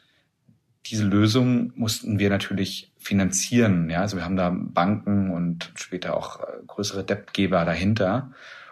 diese 0.87 1.03
Lösung 1.03 1.73
mussten 1.75 2.17
wir 2.17 2.31
natürlich 2.31 2.91
finanzieren. 2.97 3.87
Ja, 3.91 4.01
also 4.01 4.17
wir 4.17 4.25
haben 4.25 4.35
da 4.35 4.51
Banken 4.51 5.29
und 5.29 5.71
später 5.75 6.17
auch 6.17 6.39
äh, 6.39 6.45
größere 6.65 7.03
Debtgeber 7.03 7.65
dahinter. 7.65 8.31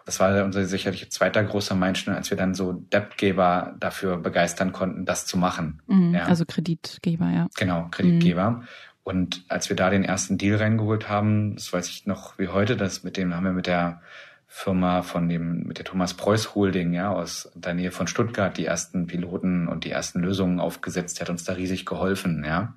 Das 0.09 0.19
war 0.19 0.43
unser 0.43 0.65
sicherlich 0.65 1.11
zweiter 1.11 1.43
großer 1.43 1.75
Meilenstein, 1.75 2.15
als 2.15 2.31
wir 2.31 2.35
dann 2.35 2.55
so 2.55 2.73
Debtgeber 2.73 3.75
dafür 3.79 4.17
begeistern 4.17 4.71
konnten, 4.71 5.05
das 5.05 5.27
zu 5.27 5.37
machen. 5.37 5.83
Mhm, 5.85 6.15
ja. 6.15 6.23
Also 6.23 6.45
Kreditgeber, 6.47 7.29
ja. 7.29 7.47
Genau, 7.55 7.89
Kreditgeber. 7.91 8.49
Mhm. 8.49 8.63
Und 9.03 9.45
als 9.49 9.69
wir 9.69 9.75
da 9.75 9.91
den 9.91 10.03
ersten 10.03 10.39
Deal 10.39 10.57
reingeholt 10.57 11.09
haben, 11.09 11.53
das 11.53 11.71
weiß 11.71 11.87
ich 11.89 12.07
noch 12.07 12.39
wie 12.39 12.47
heute, 12.47 12.75
das 12.75 13.03
mit 13.03 13.17
dem 13.17 13.35
haben 13.35 13.43
wir 13.43 13.51
mit 13.51 13.67
der 13.67 14.01
Firma 14.47 15.03
von 15.03 15.29
dem, 15.29 15.67
mit 15.67 15.77
der 15.77 15.85
Thomas 15.85 16.15
Preuß 16.15 16.55
Holding, 16.55 16.91
ja, 16.91 17.11
aus 17.11 17.51
der 17.53 17.75
Nähe 17.75 17.91
von 17.91 18.07
Stuttgart 18.07 18.57
die 18.57 18.65
ersten 18.65 19.05
Piloten 19.05 19.67
und 19.67 19.83
die 19.83 19.91
ersten 19.91 20.21
Lösungen 20.21 20.59
aufgesetzt, 20.59 21.19
der 21.19 21.25
hat 21.25 21.29
uns 21.29 21.43
da 21.43 21.53
riesig 21.53 21.85
geholfen, 21.85 22.43
ja. 22.43 22.73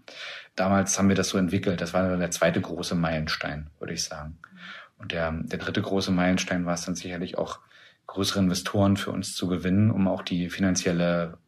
Damals 0.55 0.99
haben 0.99 1.09
wir 1.09 1.17
das 1.17 1.31
so 1.31 1.39
entwickelt. 1.39 1.81
Das 1.81 1.95
war 1.95 2.15
der 2.15 2.31
zweite 2.31 2.61
große 2.61 2.95
Meilenstein, 2.95 3.71
würde 3.79 3.95
ich 3.95 4.05
sagen. 4.05 4.37
Und 5.03 5.13
der, 5.13 5.33
der 5.33 5.59
dritte 5.59 5.83
große 5.83 6.13
Meilenstein 6.13 6.65
war 6.65 6.75
es 6.75 6.85
dann 6.85 6.95
sicherlich 6.95 7.37
auch, 7.37 7.61
größere 8.07 8.41
Investoren 8.41 8.97
für 8.97 9.11
uns 9.11 9.35
zu 9.35 9.47
gewinnen, 9.47 9.91
um 9.91 10.09
auch 10.09 10.23
die 10.23 10.51
finanzielle 10.51 11.39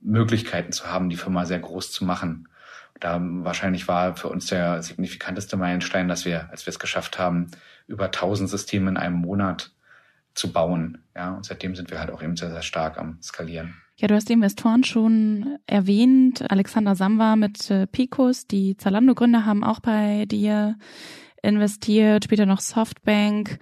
Möglichkeiten 0.00 0.72
zu 0.72 0.86
haben, 0.86 1.10
die 1.10 1.16
Firma 1.16 1.44
sehr 1.44 1.58
groß 1.58 1.90
zu 1.92 2.04
machen. 2.04 2.48
Da 3.00 3.18
wahrscheinlich 3.20 3.88
war 3.88 4.16
für 4.16 4.28
uns 4.28 4.46
der 4.46 4.82
signifikanteste 4.82 5.56
Meilenstein, 5.56 6.08
dass 6.08 6.24
wir, 6.24 6.50
als 6.50 6.66
wir 6.66 6.70
es 6.70 6.78
geschafft 6.78 7.18
haben, 7.18 7.50
über 7.86 8.06
1000 8.06 8.48
Systeme 8.48 8.90
in 8.90 8.96
einem 8.96 9.16
Monat 9.16 9.72
zu 10.34 10.52
bauen. 10.52 11.04
Ja, 11.14 11.34
und 11.34 11.44
seitdem 11.44 11.74
sind 11.74 11.90
wir 11.90 12.00
halt 12.00 12.10
auch 12.10 12.22
eben 12.22 12.36
sehr, 12.36 12.50
sehr 12.50 12.62
stark 12.62 12.98
am 12.98 13.18
Skalieren. 13.20 13.74
Ja, 13.96 14.08
du 14.08 14.14
hast 14.14 14.28
die 14.28 14.32
Investoren 14.32 14.82
schon 14.82 15.58
erwähnt. 15.66 16.50
Alexander 16.50 16.96
Samwa 16.96 17.36
mit 17.36 17.70
äh, 17.70 17.86
Picos, 17.86 18.46
die 18.46 18.76
Zalando-Gründer 18.76 19.44
haben 19.44 19.62
auch 19.62 19.80
bei 19.80 20.24
dir 20.26 20.76
investiert, 21.44 22.24
später 22.24 22.46
noch 22.46 22.60
Softbank, 22.60 23.58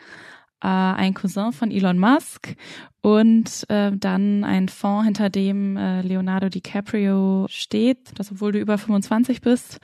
äh, 0.62 0.68
ein 0.68 1.14
Cousin 1.14 1.52
von 1.52 1.70
Elon 1.70 1.98
Musk 1.98 2.54
und 3.00 3.64
äh, 3.68 3.92
dann 3.94 4.44
ein 4.44 4.68
Fonds, 4.68 5.04
hinter 5.04 5.28
dem 5.28 5.76
äh, 5.76 6.02
Leonardo 6.02 6.48
DiCaprio 6.48 7.46
steht, 7.48 8.18
das 8.18 8.30
obwohl 8.32 8.52
du 8.52 8.58
über 8.58 8.78
25 8.78 9.40
bist. 9.40 9.78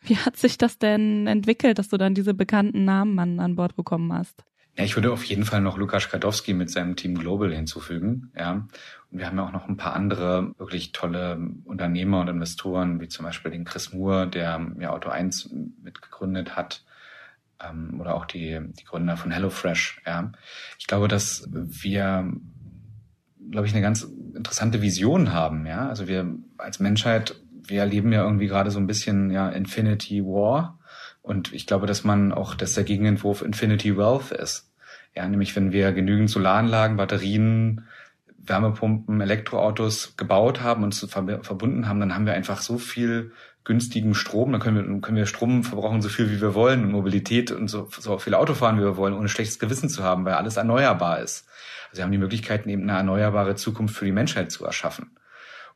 Wie 0.00 0.16
hat 0.16 0.36
sich 0.36 0.58
das 0.58 0.78
denn 0.78 1.26
entwickelt, 1.26 1.78
dass 1.78 1.88
du 1.88 1.96
dann 1.96 2.14
diese 2.14 2.34
bekannten 2.34 2.84
Namen 2.84 3.18
an, 3.18 3.40
an 3.40 3.56
Bord 3.56 3.76
bekommen 3.76 4.12
hast? 4.12 4.44
Ja, 4.76 4.84
ich 4.84 4.96
würde 4.96 5.12
auf 5.12 5.24
jeden 5.24 5.44
Fall 5.44 5.60
noch 5.60 5.78
Lukas 5.78 6.08
Kadowski 6.08 6.52
mit 6.52 6.68
seinem 6.68 6.96
Team 6.96 7.14
Global 7.14 7.54
hinzufügen. 7.54 8.32
Ja, 8.36 8.66
und 9.10 9.18
wir 9.18 9.26
haben 9.26 9.36
ja 9.36 9.46
auch 9.46 9.52
noch 9.52 9.68
ein 9.68 9.76
paar 9.76 9.94
andere 9.94 10.52
wirklich 10.58 10.90
tolle 10.90 11.38
Unternehmer 11.64 12.20
und 12.20 12.28
Investoren, 12.28 13.00
wie 13.00 13.08
zum 13.08 13.24
Beispiel 13.24 13.52
den 13.52 13.64
Chris 13.64 13.92
Moore, 13.92 14.26
der 14.26 14.66
ja 14.80 14.90
Auto 14.90 15.10
1 15.10 15.54
mitgegründet 15.82 16.56
hat, 16.56 16.84
ähm, 17.68 18.00
oder 18.00 18.14
auch 18.14 18.24
die 18.24 18.60
die 18.78 18.84
Gründer 18.84 19.16
von 19.16 19.30
HelloFresh. 19.30 20.02
Ja, 20.06 20.32
ich 20.78 20.86
glaube, 20.86 21.08
dass 21.08 21.48
wir, 21.50 22.30
glaube 23.50 23.66
ich, 23.66 23.72
eine 23.72 23.82
ganz 23.82 24.06
interessante 24.34 24.82
Vision 24.82 25.32
haben. 25.32 25.66
Ja, 25.66 25.88
also 25.88 26.08
wir 26.08 26.34
als 26.58 26.80
Menschheit, 26.80 27.36
wir 27.66 27.80
erleben 27.80 28.12
ja 28.12 28.22
irgendwie 28.22 28.46
gerade 28.48 28.70
so 28.70 28.78
ein 28.78 28.86
bisschen 28.86 29.30
ja 29.30 29.48
Infinity 29.48 30.24
War 30.24 30.78
und 31.22 31.54
ich 31.54 31.66
glaube, 31.66 31.86
dass 31.86 32.04
man 32.04 32.32
auch, 32.32 32.54
dass 32.54 32.74
der 32.74 32.84
Gegenentwurf 32.84 33.40
Infinity 33.40 33.96
Wealth 33.96 34.30
ist. 34.30 34.70
Ja, 35.14 35.26
nämlich 35.26 35.56
wenn 35.56 35.72
wir 35.72 35.92
genügend 35.92 36.28
Solaranlagen, 36.28 36.96
Batterien, 36.96 37.86
Wärmepumpen, 38.36 39.22
Elektroautos 39.22 40.16
gebaut 40.18 40.60
haben 40.60 40.82
und 40.82 40.94
verbunden 40.94 41.88
haben, 41.88 42.00
dann 42.00 42.14
haben 42.14 42.26
wir 42.26 42.34
einfach 42.34 42.60
so 42.60 42.76
viel 42.76 43.32
günstigen 43.64 44.14
Strom, 44.14 44.52
dann 44.52 44.60
können 44.60 44.76
wir, 44.76 45.00
können 45.00 45.16
wir 45.16 45.26
Strom 45.26 45.64
verbrauchen 45.64 46.02
so 46.02 46.08
viel 46.08 46.30
wie 46.30 46.40
wir 46.40 46.54
wollen 46.54 46.84
und 46.84 46.92
Mobilität 46.92 47.50
und 47.50 47.68
so, 47.68 47.88
so 47.98 48.18
viel 48.18 48.34
Auto 48.34 48.54
fahren 48.54 48.78
wie 48.78 48.84
wir 48.84 48.96
wollen, 48.96 49.14
ohne 49.14 49.28
schlechtes 49.28 49.58
Gewissen 49.58 49.88
zu 49.88 50.02
haben, 50.02 50.24
weil 50.24 50.34
alles 50.34 50.56
erneuerbar 50.56 51.20
ist. 51.20 51.46
Also 51.90 51.98
wir 51.98 52.04
haben 52.04 52.12
die 52.12 52.18
Möglichkeiten, 52.18 52.68
eben 52.68 52.82
eine 52.82 52.98
erneuerbare 52.98 53.54
Zukunft 53.54 53.96
für 53.96 54.04
die 54.04 54.12
Menschheit 54.12 54.52
zu 54.52 54.64
erschaffen 54.64 55.10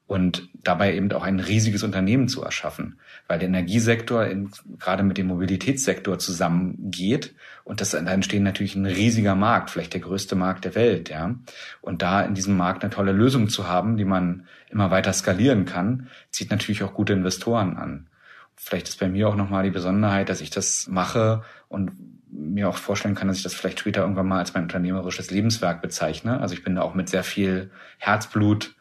und 0.08 0.48
dabei 0.64 0.94
eben 0.94 1.12
auch 1.12 1.22
ein 1.22 1.38
riesiges 1.38 1.82
Unternehmen 1.82 2.28
zu 2.28 2.42
erschaffen, 2.42 2.98
weil 3.28 3.38
der 3.38 3.48
Energiesektor 3.48 4.24
in, 4.24 4.50
gerade 4.78 5.02
mit 5.02 5.18
dem 5.18 5.26
Mobilitätssektor 5.26 6.18
zusammengeht 6.18 7.34
und 7.62 7.82
das, 7.82 7.90
da 7.90 7.98
entsteht 7.98 8.40
natürlich 8.40 8.74
ein 8.74 8.86
riesiger 8.86 9.34
Markt, 9.34 9.68
vielleicht 9.68 9.92
der 9.92 10.00
größte 10.00 10.34
Markt 10.34 10.64
der 10.64 10.74
Welt, 10.74 11.10
ja. 11.10 11.34
Und 11.82 12.00
da 12.00 12.22
in 12.22 12.34
diesem 12.34 12.56
Markt 12.56 12.82
eine 12.82 12.92
tolle 12.92 13.12
Lösung 13.12 13.50
zu 13.50 13.68
haben, 13.68 13.98
die 13.98 14.06
man 14.06 14.46
immer 14.70 14.90
weiter 14.90 15.12
skalieren 15.12 15.66
kann, 15.66 16.08
zieht 16.30 16.50
natürlich 16.50 16.82
auch 16.82 16.94
gute 16.94 17.12
Investoren 17.12 17.76
an. 17.76 18.08
Vielleicht 18.56 18.88
ist 18.88 18.98
bei 18.98 19.10
mir 19.10 19.28
auch 19.28 19.36
nochmal 19.36 19.64
die 19.64 19.70
Besonderheit, 19.70 20.30
dass 20.30 20.40
ich 20.40 20.48
das 20.48 20.88
mache 20.88 21.42
und 21.68 21.92
mir 22.30 22.70
auch 22.70 22.78
vorstellen 22.78 23.14
kann, 23.14 23.28
dass 23.28 23.36
ich 23.36 23.42
das 23.42 23.52
vielleicht 23.52 23.80
später 23.80 24.00
irgendwann 24.00 24.26
mal 24.26 24.38
als 24.38 24.54
mein 24.54 24.62
unternehmerisches 24.62 25.30
Lebenswerk 25.30 25.82
bezeichne. 25.82 26.40
Also 26.40 26.54
ich 26.54 26.64
bin 26.64 26.76
da 26.76 26.82
auch 26.82 26.94
mit 26.94 27.10
sehr 27.10 27.24
viel 27.24 27.70
Herzblut 27.98 28.74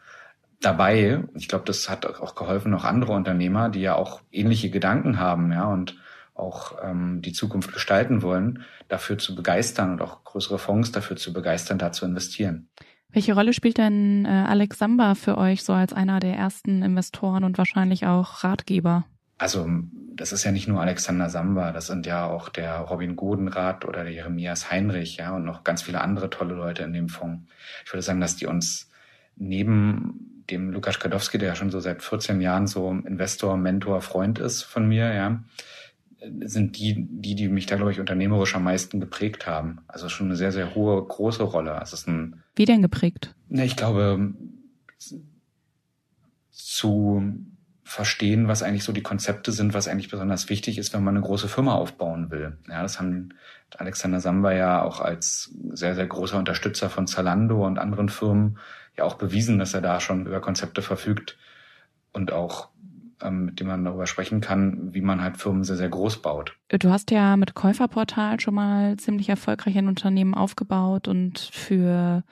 dabei. 0.60 1.24
Ich 1.34 1.48
glaube, 1.48 1.64
das 1.64 1.88
hat 1.88 2.06
auch 2.06 2.34
geholfen, 2.34 2.70
noch 2.70 2.84
andere 2.84 3.12
Unternehmer, 3.12 3.68
die 3.68 3.80
ja 3.80 3.94
auch 3.94 4.20
ähnliche 4.30 4.70
Gedanken 4.70 5.18
haben, 5.18 5.52
ja, 5.52 5.66
und 5.66 5.96
auch 6.34 6.76
ähm, 6.82 7.20
die 7.20 7.32
Zukunft 7.32 7.72
gestalten 7.72 8.22
wollen, 8.22 8.62
dafür 8.88 9.18
zu 9.18 9.34
begeistern 9.34 9.92
und 9.92 10.02
auch 10.02 10.24
größere 10.24 10.58
Fonds 10.58 10.92
dafür 10.92 11.16
zu 11.16 11.32
begeistern, 11.32 11.78
da 11.78 11.92
zu 11.92 12.06
investieren. 12.06 12.68
Welche 13.10 13.34
Rolle 13.34 13.52
spielt 13.52 13.78
denn 13.78 14.24
äh, 14.24 14.28
Alex 14.28 14.78
Samba 14.78 15.14
für 15.14 15.38
euch 15.38 15.64
so 15.64 15.72
als 15.72 15.92
einer 15.92 16.20
der 16.20 16.34
ersten 16.34 16.82
Investoren 16.82 17.42
und 17.42 17.58
wahrscheinlich 17.58 18.06
auch 18.06 18.44
Ratgeber? 18.44 19.04
Also 19.38 19.68
das 20.14 20.32
ist 20.32 20.44
ja 20.44 20.52
nicht 20.52 20.68
nur 20.68 20.80
Alexander 20.80 21.30
Samba, 21.30 21.72
das 21.72 21.86
sind 21.86 22.06
ja 22.06 22.26
auch 22.26 22.48
der 22.48 22.78
Robin 22.78 23.14
Godenrath 23.14 23.84
oder 23.84 24.02
der 24.02 24.12
Jeremias 24.12 24.70
Heinrich, 24.70 25.16
ja, 25.16 25.34
und 25.36 25.44
noch 25.44 25.64
ganz 25.64 25.82
viele 25.82 26.00
andere 26.00 26.28
tolle 26.28 26.54
Leute 26.54 26.82
in 26.82 26.92
dem 26.92 27.08
Fonds. 27.08 27.48
Ich 27.84 27.92
würde 27.92 28.02
sagen, 28.02 28.20
dass 28.20 28.36
die 28.36 28.46
uns 28.46 28.90
neben 29.36 30.37
dem 30.50 30.70
Lukas 30.70 30.98
Kadowski, 30.98 31.38
der 31.38 31.48
ja 31.48 31.54
schon 31.54 31.70
so 31.70 31.80
seit 31.80 32.02
14 32.02 32.40
Jahren 32.40 32.66
so 32.66 32.90
Investor, 32.90 33.56
Mentor, 33.56 34.00
Freund 34.00 34.38
ist 34.38 34.62
von 34.62 34.88
mir, 34.88 35.12
ja, 35.12 35.42
sind 36.44 36.78
die, 36.78 37.06
die, 37.08 37.34
die 37.34 37.48
mich 37.48 37.66
da, 37.66 37.76
glaube 37.76 37.92
ich, 37.92 38.00
unternehmerisch 38.00 38.54
am 38.56 38.64
meisten 38.64 39.00
geprägt 39.00 39.46
haben. 39.46 39.80
Also 39.86 40.08
schon 40.08 40.26
eine 40.26 40.36
sehr, 40.36 40.52
sehr 40.52 40.74
hohe, 40.74 41.02
große 41.04 41.42
Rolle. 41.42 41.74
Also 41.74 41.94
es 41.94 42.00
ist 42.00 42.08
ein, 42.08 42.42
Wie 42.56 42.64
denn 42.64 42.82
geprägt? 42.82 43.34
Ne, 43.48 43.64
ich 43.64 43.76
glaube, 43.76 44.34
zu 46.50 47.22
verstehen, 47.88 48.48
was 48.48 48.62
eigentlich 48.62 48.84
so 48.84 48.92
die 48.92 49.02
Konzepte 49.02 49.50
sind, 49.50 49.72
was 49.72 49.88
eigentlich 49.88 50.10
besonders 50.10 50.50
wichtig 50.50 50.76
ist, 50.76 50.92
wenn 50.92 51.02
man 51.02 51.16
eine 51.16 51.24
große 51.24 51.48
Firma 51.48 51.74
aufbauen 51.74 52.30
will. 52.30 52.58
Ja, 52.68 52.82
das 52.82 53.00
haben 53.00 53.30
Alexander 53.78 54.20
Samba 54.20 54.52
ja 54.52 54.82
auch 54.82 55.00
als 55.00 55.54
sehr, 55.72 55.94
sehr 55.94 56.06
großer 56.06 56.38
Unterstützer 56.38 56.90
von 56.90 57.06
Zalando 57.06 57.66
und 57.66 57.78
anderen 57.78 58.10
Firmen 58.10 58.58
ja 58.94 59.04
auch 59.04 59.14
bewiesen, 59.14 59.58
dass 59.58 59.72
er 59.72 59.80
da 59.80 60.00
schon 60.00 60.26
über 60.26 60.40
Konzepte 60.42 60.82
verfügt 60.82 61.38
und 62.12 62.30
auch 62.30 62.68
ähm, 63.22 63.46
mit 63.46 63.58
dem 63.58 63.68
man 63.68 63.84
darüber 63.84 64.06
sprechen 64.06 64.42
kann, 64.42 64.92
wie 64.92 65.00
man 65.00 65.22
halt 65.22 65.38
Firmen 65.38 65.64
sehr, 65.64 65.76
sehr 65.76 65.88
groß 65.88 66.20
baut. 66.20 66.56
Du 66.68 66.90
hast 66.90 67.10
ja 67.10 67.38
mit 67.38 67.54
Käuferportal 67.54 68.38
schon 68.38 68.54
mal 68.54 68.98
ziemlich 68.98 69.30
erfolgreich 69.30 69.78
ein 69.78 69.88
Unternehmen 69.88 70.34
aufgebaut 70.34 71.08
und 71.08 71.38
für 71.38 72.22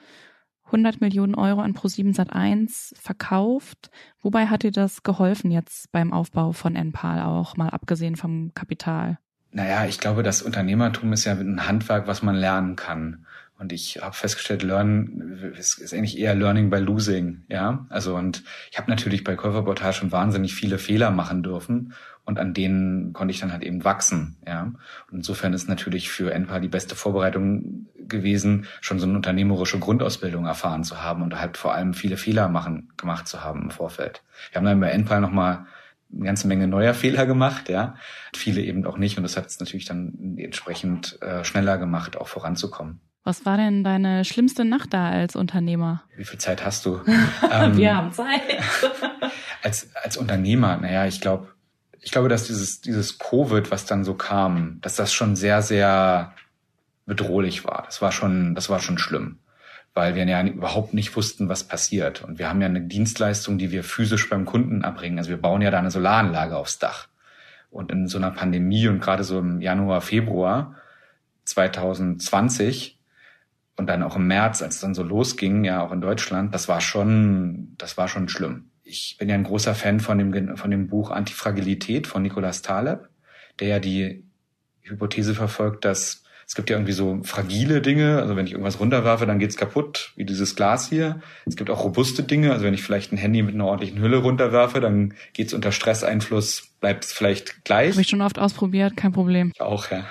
100 0.67 1.01
Millionen 1.01 1.35
Euro 1.35 1.61
an 1.61 1.73
Pro7 1.73 2.15
Sat1 2.15 2.93
verkauft. 2.99 3.89
Wobei 4.21 4.47
hat 4.47 4.63
dir 4.63 4.71
das 4.71 5.03
geholfen 5.03 5.51
jetzt 5.51 5.91
beim 5.91 6.13
Aufbau 6.13 6.51
von 6.51 6.75
NPAL 6.75 7.21
auch, 7.21 7.57
mal 7.57 7.69
abgesehen 7.69 8.15
vom 8.15 8.53
Kapital? 8.53 9.17
Naja, 9.51 9.85
ich 9.85 9.99
glaube, 9.99 10.23
das 10.23 10.41
Unternehmertum 10.41 11.13
ist 11.13 11.25
ja 11.25 11.33
ein 11.33 11.67
Handwerk, 11.67 12.07
was 12.07 12.21
man 12.21 12.35
lernen 12.35 12.75
kann. 12.75 13.25
Und 13.59 13.73
ich 13.73 14.01
habe 14.01 14.15
festgestellt, 14.15 14.61
Learn 14.61 15.53
ist, 15.57 15.91
eigentlich 15.91 16.19
eher 16.19 16.35
Learning 16.35 16.69
by 16.69 16.77
Losing, 16.77 17.43
ja. 17.49 17.87
Also 17.89 18.15
und 18.15 18.43
ich 18.71 18.77
habe 18.77 18.89
natürlich 18.89 19.23
bei 19.23 19.35
Käuferportal 19.35 19.93
schon 19.93 20.11
wahnsinnig 20.11 20.53
viele 20.53 20.77
Fehler 20.77 21.09
machen 21.09 21.41
dürfen 21.41 21.93
und 22.23 22.37
an 22.37 22.53
denen 22.53 23.13
konnte 23.13 23.31
ich 23.31 23.39
dann 23.39 23.51
halt 23.51 23.63
eben 23.63 23.83
wachsen, 23.83 24.37
ja. 24.45 24.63
Und 24.63 25.17
insofern 25.17 25.53
ist 25.53 25.67
natürlich 25.67 26.09
für 26.11 26.31
NPA 26.31 26.59
die 26.59 26.67
beste 26.67 26.95
Vorbereitung 26.95 27.87
gewesen, 28.07 28.67
schon 28.79 28.99
so 28.99 29.07
eine 29.07 29.15
unternehmerische 29.15 29.79
Grundausbildung 29.79 30.45
erfahren 30.45 30.83
zu 30.83 31.01
haben 31.01 31.23
und 31.23 31.39
halt 31.39 31.57
vor 31.57 31.73
allem 31.73 31.95
viele 31.95 32.17
Fehler 32.17 32.49
machen 32.49 32.93
gemacht 32.95 33.27
zu 33.27 33.43
haben 33.43 33.63
im 33.63 33.71
Vorfeld. 33.71 34.21
Wir 34.51 34.57
haben 34.57 34.65
dann 34.65 34.79
bei 34.79 34.91
NPA 34.91 35.19
nochmal 35.19 35.65
eine 36.13 36.25
ganze 36.25 36.47
Menge 36.47 36.67
neuer 36.67 36.93
Fehler 36.93 37.25
gemacht, 37.25 37.69
ja. 37.69 37.95
Viele 38.35 38.61
eben 38.61 38.85
auch 38.85 38.99
nicht 38.99 39.17
und 39.17 39.23
das 39.23 39.35
hat 39.35 39.47
es 39.47 39.59
natürlich 39.59 39.85
dann 39.85 40.35
entsprechend 40.37 41.19
äh, 41.23 41.43
schneller 41.43 41.79
gemacht, 41.79 42.17
auch 42.17 42.27
voranzukommen. 42.27 43.01
Was 43.27 43.45
war 43.45 43.57
denn 43.57 43.83
deine 43.83 44.23
schlimmste 44.23 44.63
Nacht 44.63 44.93
da 44.93 45.09
als 45.09 45.35
Unternehmer? 45.35 46.01
Wie 46.15 46.23
viel 46.23 46.39
Zeit 46.39 46.63
hast 46.63 46.85
du? 46.85 47.01
ähm, 47.51 47.75
Wir 47.75 47.97
haben 47.97 48.13
Zeit. 48.13 48.39
als, 49.61 49.89
als 50.01 50.15
Unternehmer, 50.15 50.77
naja, 50.77 51.05
ich 51.07 51.19
glaube, 51.19 51.49
ich 51.99 52.11
glaube, 52.11 52.29
dass 52.29 52.47
dieses, 52.47 52.79
dieses 52.79 53.19
Covid, 53.19 53.69
was 53.69 53.85
dann 53.85 54.05
so 54.05 54.13
kam, 54.13 54.79
dass 54.79 54.95
das 54.95 55.11
schon 55.11 55.35
sehr, 55.35 55.61
sehr 55.61 56.35
bedrohlich 57.05 57.65
war. 57.65 57.83
Das 57.85 58.01
war 58.01 58.13
schon, 58.13 58.55
das 58.55 58.69
war 58.69 58.79
schon 58.79 58.97
schlimm. 58.97 59.39
Weil 59.93 60.15
wir 60.15 60.23
ja 60.25 60.41
überhaupt 60.45 60.93
nicht 60.93 61.13
wussten, 61.17 61.49
was 61.49 61.65
passiert. 61.65 62.23
Und 62.23 62.39
wir 62.39 62.47
haben 62.47 62.61
ja 62.61 62.67
eine 62.67 62.79
Dienstleistung, 62.79 63.57
die 63.57 63.71
wir 63.73 63.83
physisch 63.83 64.29
beim 64.29 64.45
Kunden 64.45 64.85
erbringen. 64.85 65.17
Also 65.17 65.31
wir 65.31 65.41
bauen 65.41 65.61
ja 65.61 65.69
da 65.69 65.79
eine 65.79 65.91
Solaranlage 65.91 66.55
aufs 66.55 66.79
Dach. 66.79 67.09
Und 67.71 67.91
in 67.91 68.07
so 68.07 68.19
einer 68.19 68.31
Pandemie 68.31 68.87
und 68.87 69.01
gerade 69.01 69.25
so 69.25 69.39
im 69.39 69.59
Januar, 69.59 69.99
Februar 69.99 70.75
2020 71.43 72.96
und 73.77 73.87
dann 73.87 74.03
auch 74.03 74.15
im 74.15 74.27
März, 74.27 74.61
als 74.61 74.75
es 74.75 74.81
dann 74.81 74.95
so 74.95 75.03
losging, 75.03 75.63
ja 75.63 75.81
auch 75.81 75.91
in 75.91 76.01
Deutschland, 76.01 76.53
das 76.53 76.67
war 76.67 76.81
schon, 76.81 77.75
das 77.77 77.97
war 77.97 78.07
schon 78.07 78.27
schlimm. 78.27 78.71
Ich 78.83 79.17
bin 79.19 79.29
ja 79.29 79.35
ein 79.35 79.43
großer 79.43 79.75
Fan 79.75 79.99
von 79.99 80.17
dem, 80.17 80.57
von 80.57 80.71
dem 80.71 80.87
Buch 80.87 81.11
Antifragilität 81.11 82.07
von 82.07 82.23
Nicolas 82.23 82.61
Taleb, 82.61 83.09
der 83.59 83.67
ja 83.67 83.79
die 83.79 84.25
Hypothese 84.81 85.35
verfolgt, 85.35 85.85
dass 85.85 86.23
es 86.47 86.55
gibt 86.55 86.69
ja 86.69 86.77
irgendwie 86.77 86.93
so 86.93 87.19
fragile 87.23 87.81
Dinge, 87.81 88.21
also 88.21 88.37
wenn 88.37 88.45
ich 88.45 88.53
irgendwas 88.53 88.79
runterwerfe, 88.79 89.25
dann 89.25 89.37
geht's 89.37 89.57
kaputt, 89.57 90.13
wie 90.15 90.23
dieses 90.23 90.55
Glas 90.55 90.87
hier. 90.87 91.19
Es 91.45 91.57
gibt 91.57 91.69
auch 91.69 91.83
robuste 91.83 92.23
Dinge, 92.23 92.53
also 92.53 92.63
wenn 92.63 92.73
ich 92.73 92.83
vielleicht 92.83 93.11
ein 93.11 93.17
Handy 93.17 93.41
mit 93.41 93.53
einer 93.53 93.65
ordentlichen 93.65 93.99
Hülle 93.99 94.19
runterwerfe, 94.19 94.79
dann 94.79 95.13
geht's 95.33 95.53
unter 95.53 95.73
Stresseinfluss, 95.73 96.69
bleibt 96.79 97.03
es 97.03 97.11
vielleicht 97.11 97.65
gleich. 97.65 97.91
Habe 97.91 98.01
ich 98.01 98.07
schon 98.07 98.21
oft 98.21 98.39
ausprobiert, 98.39 98.95
kein 98.95 99.11
Problem. 99.11 99.51
Ich 99.53 99.59
auch, 99.59 99.91
ja. 99.91 100.05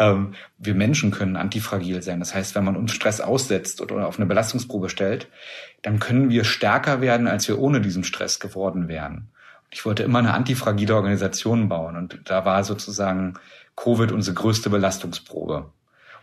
Ähm, 0.00 0.34
wir 0.58 0.74
Menschen 0.74 1.12
können 1.12 1.36
antifragil 1.36 2.02
sein. 2.02 2.18
Das 2.18 2.34
heißt, 2.34 2.56
wenn 2.56 2.64
man 2.64 2.76
uns 2.76 2.90
Stress 2.90 3.20
aussetzt 3.20 3.80
oder 3.80 4.08
auf 4.08 4.18
eine 4.18 4.26
Belastungsprobe 4.26 4.88
stellt, 4.88 5.28
dann 5.82 6.00
können 6.00 6.28
wir 6.28 6.42
stärker 6.42 7.00
werden, 7.00 7.28
als 7.28 7.46
wir 7.46 7.60
ohne 7.60 7.80
diesen 7.80 8.02
Stress 8.02 8.40
geworden 8.40 8.88
wären. 8.88 9.28
Ich 9.70 9.84
wollte 9.84 10.02
immer 10.02 10.18
eine 10.18 10.34
antifragile 10.34 10.96
Organisation 10.96 11.68
bauen 11.68 11.96
und 11.96 12.18
da 12.24 12.44
war 12.44 12.64
sozusagen 12.64 13.34
Covid 13.82 14.12
unsere 14.12 14.34
größte 14.34 14.70
Belastungsprobe. 14.70 15.70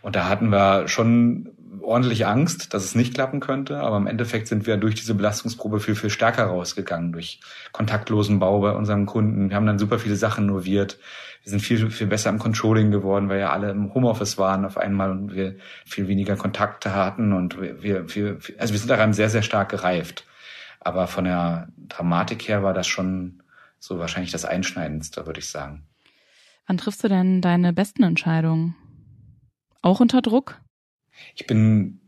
Und 0.02 0.14
da 0.14 0.28
hatten 0.28 0.50
wir 0.50 0.88
schon 0.88 1.50
ordentlich 1.80 2.26
Angst, 2.26 2.74
dass 2.74 2.84
es 2.84 2.94
nicht 2.94 3.14
klappen 3.14 3.40
könnte, 3.40 3.78
aber 3.78 3.96
im 3.96 4.06
Endeffekt 4.06 4.48
sind 4.48 4.66
wir 4.66 4.76
durch 4.76 4.94
diese 4.94 5.14
Belastungsprobe 5.14 5.80
viel, 5.80 5.94
viel 5.94 6.10
stärker 6.10 6.44
rausgegangen, 6.44 7.12
durch 7.12 7.40
kontaktlosen 7.72 8.38
Bau 8.38 8.60
bei 8.60 8.72
unseren 8.72 9.06
Kunden. 9.06 9.48
Wir 9.48 9.56
haben 9.56 9.66
dann 9.66 9.78
super 9.78 9.98
viele 9.98 10.16
Sachen 10.16 10.44
innoviert. 10.44 10.98
Wir 11.42 11.50
sind 11.50 11.60
viel, 11.60 11.90
viel 11.90 12.06
besser 12.06 12.30
im 12.30 12.38
Controlling 12.38 12.90
geworden, 12.90 13.28
weil 13.28 13.40
ja 13.40 13.50
alle 13.50 13.70
im 13.70 13.94
Homeoffice 13.94 14.36
waren 14.36 14.64
auf 14.64 14.76
einmal 14.76 15.10
und 15.10 15.34
wir 15.34 15.56
viel 15.84 16.08
weniger 16.08 16.36
Kontakte 16.36 16.94
hatten 16.94 17.32
und 17.32 17.60
wir, 17.60 17.82
wir, 17.82 18.14
wir 18.14 18.38
also 18.58 18.74
wir 18.74 18.78
sind 18.78 18.90
daran 18.90 19.12
sehr, 19.12 19.30
sehr 19.30 19.42
stark 19.42 19.70
gereift. 19.70 20.24
Aber 20.80 21.06
von 21.06 21.24
der 21.24 21.68
Dramatik 21.88 22.48
her 22.48 22.62
war 22.62 22.74
das 22.74 22.86
schon 22.86 23.42
so 23.78 23.98
wahrscheinlich 23.98 24.32
das 24.32 24.44
Einschneidendste, 24.44 25.26
würde 25.26 25.40
ich 25.40 25.48
sagen. 25.48 25.86
Wann 26.66 26.78
triffst 26.78 27.04
du 27.04 27.08
denn 27.08 27.40
deine 27.40 27.72
besten 27.72 28.02
Entscheidungen? 28.02 28.74
Auch 29.82 30.00
unter 30.00 30.20
Druck? 30.20 30.60
Ich 31.34 31.46
bin 31.46 32.00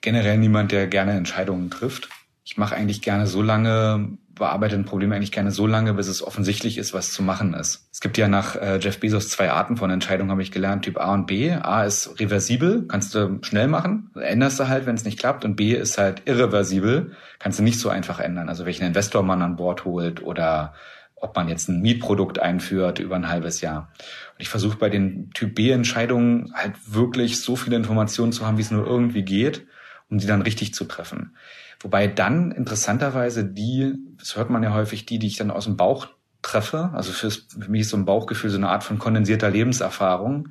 generell 0.00 0.36
niemand, 0.36 0.72
der 0.72 0.88
gerne 0.88 1.12
Entscheidungen 1.12 1.70
trifft. 1.70 2.08
Ich 2.44 2.58
mache 2.58 2.74
eigentlich 2.74 3.00
gerne 3.00 3.26
so 3.26 3.40
lange, 3.40 4.18
bearbeite 4.34 4.74
ein 4.74 4.84
Problem 4.84 5.12
eigentlich 5.12 5.32
gerne 5.32 5.50
so 5.50 5.66
lange, 5.66 5.94
bis 5.94 6.08
es 6.08 6.22
offensichtlich 6.22 6.76
ist, 6.76 6.92
was 6.92 7.12
zu 7.12 7.22
machen 7.22 7.54
ist. 7.54 7.88
Es 7.92 8.00
gibt 8.00 8.18
ja 8.18 8.28
nach 8.28 8.56
äh, 8.56 8.78
Jeff 8.78 9.00
Bezos 9.00 9.28
zwei 9.30 9.50
Arten 9.50 9.76
von 9.76 9.90
Entscheidungen, 9.90 10.30
habe 10.30 10.42
ich 10.42 10.52
gelernt, 10.52 10.84
Typ 10.84 10.98
A 10.98 11.14
und 11.14 11.26
B. 11.26 11.52
A 11.52 11.84
ist 11.84 12.20
reversibel, 12.20 12.86
kannst 12.86 13.14
du 13.14 13.38
schnell 13.42 13.68
machen, 13.68 14.10
änderst 14.20 14.60
du 14.60 14.68
halt, 14.68 14.84
wenn 14.86 14.96
es 14.96 15.04
nicht 15.04 15.18
klappt. 15.18 15.44
Und 15.44 15.56
B 15.56 15.72
ist 15.72 15.96
halt 15.96 16.22
irreversibel, 16.26 17.12
kannst 17.38 17.60
du 17.60 17.62
nicht 17.62 17.78
so 17.78 17.88
einfach 17.88 18.20
ändern. 18.20 18.48
Also 18.48 18.66
welchen 18.66 18.84
Investor 18.84 19.22
man 19.22 19.40
an 19.40 19.56
Bord 19.56 19.84
holt 19.84 20.22
oder 20.22 20.74
ob 21.24 21.34
man 21.34 21.48
jetzt 21.48 21.68
ein 21.68 21.80
Mietprodukt 21.80 22.38
einführt 22.38 22.98
über 22.98 23.16
ein 23.16 23.28
halbes 23.28 23.60
Jahr. 23.62 23.90
Und 24.34 24.40
ich 24.40 24.48
versuche 24.48 24.76
bei 24.76 24.90
den 24.90 25.30
Typ 25.30 25.54
B-Entscheidungen 25.54 26.52
halt 26.54 26.74
wirklich 26.86 27.40
so 27.40 27.56
viele 27.56 27.76
Informationen 27.76 28.32
zu 28.32 28.46
haben, 28.46 28.58
wie 28.58 28.62
es 28.62 28.70
nur 28.70 28.86
irgendwie 28.86 29.22
geht, 29.22 29.66
um 30.10 30.18
die 30.18 30.26
dann 30.26 30.42
richtig 30.42 30.74
zu 30.74 30.84
treffen. 30.84 31.34
Wobei 31.80 32.06
dann 32.06 32.52
interessanterweise 32.52 33.44
die, 33.44 33.94
das 34.18 34.36
hört 34.36 34.50
man 34.50 34.62
ja 34.62 34.74
häufig, 34.74 35.06
die, 35.06 35.18
die 35.18 35.26
ich 35.26 35.36
dann 35.36 35.50
aus 35.50 35.64
dem 35.64 35.76
Bauch 35.76 36.08
treffe, 36.42 36.90
also 36.92 37.10
fürs, 37.10 37.48
für 37.58 37.70
mich 37.70 37.82
ist 37.82 37.90
so 37.90 37.96
ein 37.96 38.04
Bauchgefühl 38.04 38.50
so 38.50 38.58
eine 38.58 38.68
Art 38.68 38.84
von 38.84 38.98
kondensierter 38.98 39.50
Lebenserfahrung, 39.50 40.50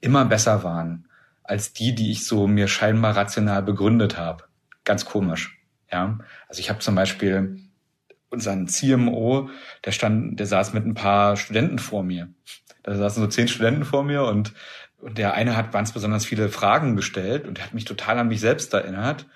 immer 0.00 0.24
besser 0.24 0.64
waren 0.64 1.06
als 1.42 1.74
die, 1.74 1.94
die 1.94 2.10
ich 2.10 2.26
so 2.26 2.46
mir 2.46 2.68
scheinbar 2.68 3.14
rational 3.14 3.62
begründet 3.62 4.16
habe. 4.16 4.44
Ganz 4.84 5.04
komisch. 5.04 5.60
Ja, 5.92 6.18
also 6.48 6.60
ich 6.60 6.70
habe 6.70 6.78
zum 6.80 6.94
Beispiel 6.94 7.60
unseren 8.34 8.68
CMO, 8.68 9.48
der 9.84 9.92
stand, 9.92 10.38
der 10.38 10.46
saß 10.46 10.74
mit 10.74 10.84
ein 10.84 10.94
paar 10.94 11.36
Studenten 11.36 11.78
vor 11.78 12.02
mir. 12.02 12.28
Da 12.82 12.94
saßen 12.94 13.22
so 13.22 13.28
zehn 13.28 13.48
Studenten 13.48 13.84
vor 13.84 14.04
mir 14.04 14.24
und, 14.24 14.52
und 14.98 15.16
der 15.16 15.34
eine 15.34 15.56
hat 15.56 15.72
ganz 15.72 15.92
besonders 15.92 16.26
viele 16.26 16.50
Fragen 16.50 16.96
gestellt 16.96 17.46
und 17.46 17.62
hat 17.62 17.72
mich 17.72 17.86
total 17.86 18.18
an 18.18 18.28
mich 18.28 18.40
selbst 18.40 18.72
erinnert. 18.74 19.26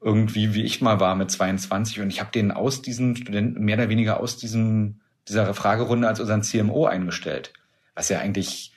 Irgendwie, 0.00 0.54
wie 0.54 0.64
ich 0.64 0.80
mal 0.80 1.00
war 1.00 1.14
mit 1.14 1.30
22. 1.30 2.00
Und 2.00 2.10
ich 2.10 2.20
habe 2.20 2.32
den 2.32 2.52
aus 2.52 2.82
diesen 2.82 3.16
Studenten, 3.16 3.64
mehr 3.64 3.76
oder 3.76 3.88
weniger 3.88 4.20
aus 4.20 4.36
diesem, 4.36 5.00
dieser 5.28 5.52
Fragerunde 5.54 6.08
als 6.08 6.20
unseren 6.20 6.42
CMO 6.42 6.86
eingestellt. 6.86 7.52
Was 7.94 8.08
ja 8.08 8.20
eigentlich 8.20 8.72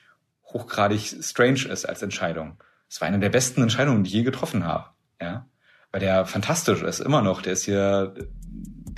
hochgradig 0.52 1.16
strange 1.20 1.66
ist 1.68 1.84
als 1.84 2.02
Entscheidung. 2.02 2.58
Es 2.88 3.00
war 3.00 3.08
eine 3.08 3.18
der 3.18 3.30
besten 3.30 3.62
Entscheidungen, 3.62 4.04
die 4.04 4.08
ich 4.08 4.14
je 4.14 4.22
getroffen 4.22 4.64
habe. 4.64 4.86
Ja. 5.20 5.46
Weil 5.90 6.00
der 6.00 6.26
fantastisch 6.26 6.82
ist, 6.82 7.00
immer 7.00 7.22
noch. 7.22 7.42
Der 7.42 7.54
ist 7.54 7.64
hier 7.64 8.14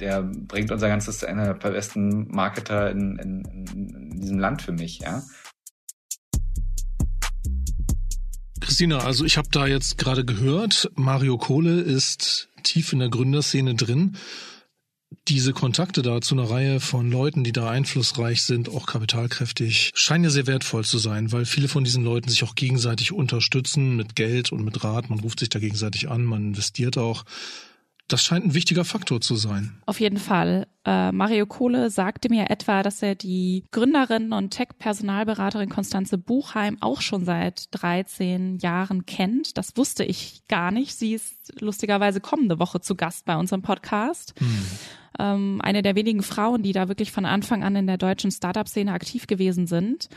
der 0.01 0.23
bringt 0.23 0.71
unser 0.71 0.89
ganzes, 0.89 1.25
einer 1.25 1.55
der 1.55 1.71
besten 1.71 2.29
Marketer 2.29 2.91
in, 2.91 3.19
in, 3.19 3.45
in 3.73 4.21
diesem 4.21 4.39
Land 4.39 4.63
für 4.63 4.73
mich, 4.73 5.01
ja. 5.01 5.23
Christina, 8.61 8.99
also 8.99 9.25
ich 9.25 9.39
habe 9.39 9.49
da 9.51 9.67
jetzt 9.67 9.99
gerade 9.99 10.25
gehört, 10.25 10.91
Mario 10.95 11.39
Kohle 11.39 11.81
ist 11.81 12.49
tief 12.63 12.93
in 12.93 12.99
der 12.99 13.09
Gründerszene 13.09 13.75
drin. 13.75 14.17
Diese 15.27 15.55
Kontakte 15.55 16.03
da 16.03 16.21
zu 16.21 16.35
einer 16.35 16.51
Reihe 16.51 16.81
von 16.81 17.11
Leuten, 17.11 17.45
die 17.45 17.53
da 17.53 17.71
einflussreich 17.71 18.43
sind, 18.43 18.69
auch 18.69 18.87
kapitalkräftig, 18.87 19.93
scheinen 19.95 20.25
ja 20.25 20.31
sehr 20.31 20.47
wertvoll 20.47 20.85
zu 20.85 20.99
sein, 20.99 21.33
weil 21.33 21.47
viele 21.47 21.69
von 21.69 21.83
diesen 21.83 22.05
Leuten 22.05 22.29
sich 22.29 22.45
auch 22.45 22.55
gegenseitig 22.55 23.13
unterstützen 23.13 23.97
mit 23.97 24.17
Geld 24.17 24.53
und 24.53 24.65
mit 24.65 24.85
Rat. 24.85 25.09
Man 25.09 25.21
ruft 25.21 25.41
sich 25.41 25.49
da 25.49 25.59
gegenseitig 25.59 26.11
an, 26.11 26.25
man 26.25 26.49
investiert 26.49 26.99
auch. 26.99 27.25
Das 28.09 28.23
scheint 28.23 28.47
ein 28.47 28.55
wichtiger 28.55 28.87
Faktor 28.87 29.21
zu 29.21 29.37
sein. 29.37 29.81
Auf 29.85 30.01
jeden 30.01 30.19
Fall. 30.19 30.67
Äh, 30.87 31.13
Mario 31.13 31.45
Kohle 31.45 31.91
sagte 31.91 32.31
mir 32.31 32.49
etwa, 32.49 32.83
dass 32.83 33.03
er 33.03 33.15
die 33.15 33.65
Gründerin 33.71 34.33
und 34.33 34.51
Tech-Personalberaterin 34.51 35.69
Konstanze 35.69 36.17
Buchheim 36.17 36.79
auch 36.81 37.03
schon 37.03 37.27
seit 37.27 37.67
13 37.73 38.59
Jahren 38.59 39.05
kennt. 39.05 39.59
Das 39.59 39.77
wusste 39.77 40.05
ich 40.05 40.43
gar 40.49 40.71
nicht. 40.71 40.95
Sie 40.97 41.13
ist 41.13 41.38
lustigerweise 41.61 42.21
kommende 42.21 42.59
Woche 42.59 42.81
zu 42.81 42.95
Gast 42.95 43.25
bei 43.25 43.37
unserem 43.37 43.63
Podcast. 43.63 44.35
Hm 44.39 44.67
ähm, 45.19 45.61
eine 45.63 45.83
der 45.83 45.97
wenigen 45.97 46.23
Frauen, 46.23 46.63
die 46.63 46.73
da 46.73 46.89
wirklich 46.89 47.13
von 47.13 47.25
Anfang 47.25 47.65
an 47.65 47.77
in 47.77 47.87
der 47.87 47.99
deutschen 47.99 48.31
Startup-Szene 48.31 48.93
aktiv 48.93 49.27
gewesen 49.27 49.67
sind. 49.67 50.09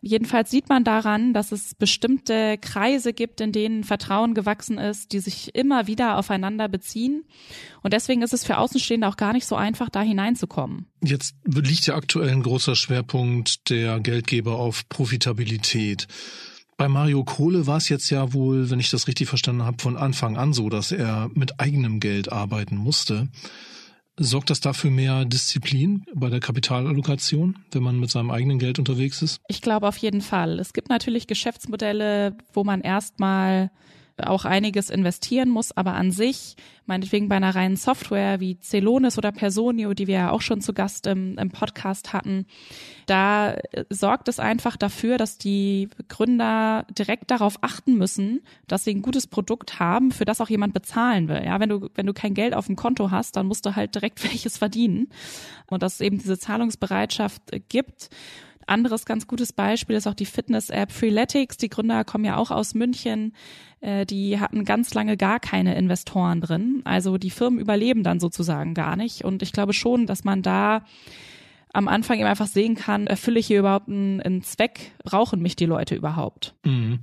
Jedenfalls 0.00 0.50
sieht 0.50 0.68
man 0.68 0.84
daran, 0.84 1.32
dass 1.32 1.50
es 1.50 1.74
bestimmte 1.74 2.58
Kreise 2.58 3.12
gibt, 3.12 3.40
in 3.40 3.52
denen 3.52 3.84
Vertrauen 3.84 4.34
gewachsen 4.34 4.78
ist, 4.78 5.12
die 5.12 5.18
sich 5.18 5.54
immer 5.54 5.86
wieder 5.86 6.18
aufeinander 6.18 6.68
beziehen. 6.68 7.24
Und 7.82 7.92
deswegen 7.92 8.22
ist 8.22 8.34
es 8.34 8.44
für 8.44 8.58
Außenstehende 8.58 9.08
auch 9.08 9.16
gar 9.16 9.32
nicht 9.32 9.46
so 9.46 9.56
einfach, 9.56 9.88
da 9.88 10.02
hineinzukommen. 10.02 10.86
Jetzt 11.02 11.34
liegt 11.44 11.86
ja 11.86 11.96
aktuell 11.96 12.30
ein 12.30 12.42
großer 12.42 12.76
Schwerpunkt 12.76 13.70
der 13.70 14.00
Geldgeber 14.00 14.56
auf 14.56 14.88
Profitabilität. 14.88 16.06
Bei 16.76 16.88
Mario 16.88 17.24
Kohle 17.24 17.66
war 17.66 17.76
es 17.76 17.88
jetzt 17.88 18.10
ja 18.10 18.32
wohl, 18.32 18.70
wenn 18.70 18.80
ich 18.80 18.90
das 18.90 19.06
richtig 19.06 19.28
verstanden 19.28 19.62
habe, 19.62 19.80
von 19.80 19.96
Anfang 19.96 20.36
an 20.36 20.52
so, 20.52 20.68
dass 20.68 20.90
er 20.90 21.30
mit 21.34 21.60
eigenem 21.60 22.00
Geld 22.00 22.32
arbeiten 22.32 22.76
musste. 22.76 23.28
Sorgt 24.16 24.50
das 24.50 24.60
dafür 24.60 24.90
mehr 24.90 25.24
Disziplin 25.24 26.04
bei 26.14 26.30
der 26.30 26.40
Kapitalallokation, 26.40 27.58
wenn 27.72 27.82
man 27.82 27.98
mit 27.98 28.10
seinem 28.10 28.30
eigenen 28.30 28.58
Geld 28.58 28.78
unterwegs 28.78 29.22
ist? 29.22 29.40
Ich 29.48 29.60
glaube 29.60 29.88
auf 29.88 29.96
jeden 29.96 30.20
Fall. 30.20 30.58
Es 30.58 30.72
gibt 30.72 30.88
natürlich 30.88 31.26
Geschäftsmodelle, 31.26 32.36
wo 32.52 32.64
man 32.64 32.80
erstmal 32.80 33.70
auch 34.22 34.44
einiges 34.44 34.90
investieren 34.90 35.48
muss, 35.48 35.76
aber 35.76 35.94
an 35.94 36.10
sich, 36.10 36.56
meinetwegen 36.86 37.28
bei 37.28 37.36
einer 37.36 37.54
reinen 37.54 37.76
Software 37.76 38.38
wie 38.40 38.58
Celonis 38.60 39.18
oder 39.18 39.32
Personio, 39.32 39.94
die 39.94 40.06
wir 40.06 40.14
ja 40.14 40.30
auch 40.30 40.40
schon 40.40 40.60
zu 40.60 40.72
Gast 40.72 41.06
im, 41.06 41.36
im 41.38 41.50
Podcast 41.50 42.12
hatten, 42.12 42.46
da 43.06 43.54
äh, 43.54 43.84
sorgt 43.90 44.28
es 44.28 44.38
einfach 44.38 44.76
dafür, 44.76 45.18
dass 45.18 45.38
die 45.38 45.88
Gründer 46.08 46.86
direkt 46.96 47.30
darauf 47.30 47.58
achten 47.62 47.96
müssen, 47.96 48.40
dass 48.68 48.84
sie 48.84 48.94
ein 48.94 49.02
gutes 49.02 49.26
Produkt 49.26 49.80
haben, 49.80 50.12
für 50.12 50.24
das 50.24 50.40
auch 50.40 50.48
jemand 50.48 50.74
bezahlen 50.74 51.28
will. 51.28 51.42
Ja, 51.44 51.58
wenn 51.58 51.68
du, 51.68 51.90
wenn 51.94 52.06
du 52.06 52.12
kein 52.12 52.34
Geld 52.34 52.54
auf 52.54 52.66
dem 52.66 52.76
Konto 52.76 53.10
hast, 53.10 53.36
dann 53.36 53.46
musst 53.46 53.66
du 53.66 53.74
halt 53.74 53.94
direkt 53.94 54.22
welches 54.30 54.58
verdienen. 54.58 55.08
Und 55.66 55.82
dass 55.82 55.94
es 55.94 56.00
eben 56.00 56.18
diese 56.18 56.38
Zahlungsbereitschaft 56.38 57.42
gibt. 57.68 58.10
Anderes 58.66 59.06
ganz 59.06 59.26
gutes 59.26 59.52
Beispiel 59.52 59.96
ist 59.96 60.06
auch 60.06 60.14
die 60.14 60.26
Fitness-App 60.26 60.92
Freeletics. 60.92 61.56
Die 61.56 61.68
Gründer 61.68 62.04
kommen 62.04 62.24
ja 62.24 62.36
auch 62.36 62.50
aus 62.50 62.74
München. 62.74 63.34
Äh, 63.80 64.06
die 64.06 64.40
hatten 64.40 64.64
ganz 64.64 64.94
lange 64.94 65.16
gar 65.16 65.40
keine 65.40 65.74
Investoren 65.76 66.40
drin. 66.40 66.82
Also 66.84 67.18
die 67.18 67.30
Firmen 67.30 67.58
überleben 67.58 68.02
dann 68.02 68.20
sozusagen 68.20 68.74
gar 68.74 68.96
nicht. 68.96 69.24
Und 69.24 69.42
ich 69.42 69.52
glaube 69.52 69.72
schon, 69.72 70.06
dass 70.06 70.24
man 70.24 70.42
da 70.42 70.84
am 71.72 71.88
Anfang 71.88 72.18
eben 72.18 72.28
einfach 72.28 72.46
sehen 72.46 72.76
kann, 72.76 73.06
erfülle 73.06 73.40
ich 73.40 73.48
hier 73.48 73.58
überhaupt 73.58 73.88
einen, 73.88 74.20
einen 74.22 74.42
Zweck? 74.42 74.92
Brauchen 75.02 75.42
mich 75.42 75.56
die 75.56 75.66
Leute 75.66 75.94
überhaupt? 75.96 76.54
Mhm. 76.64 77.00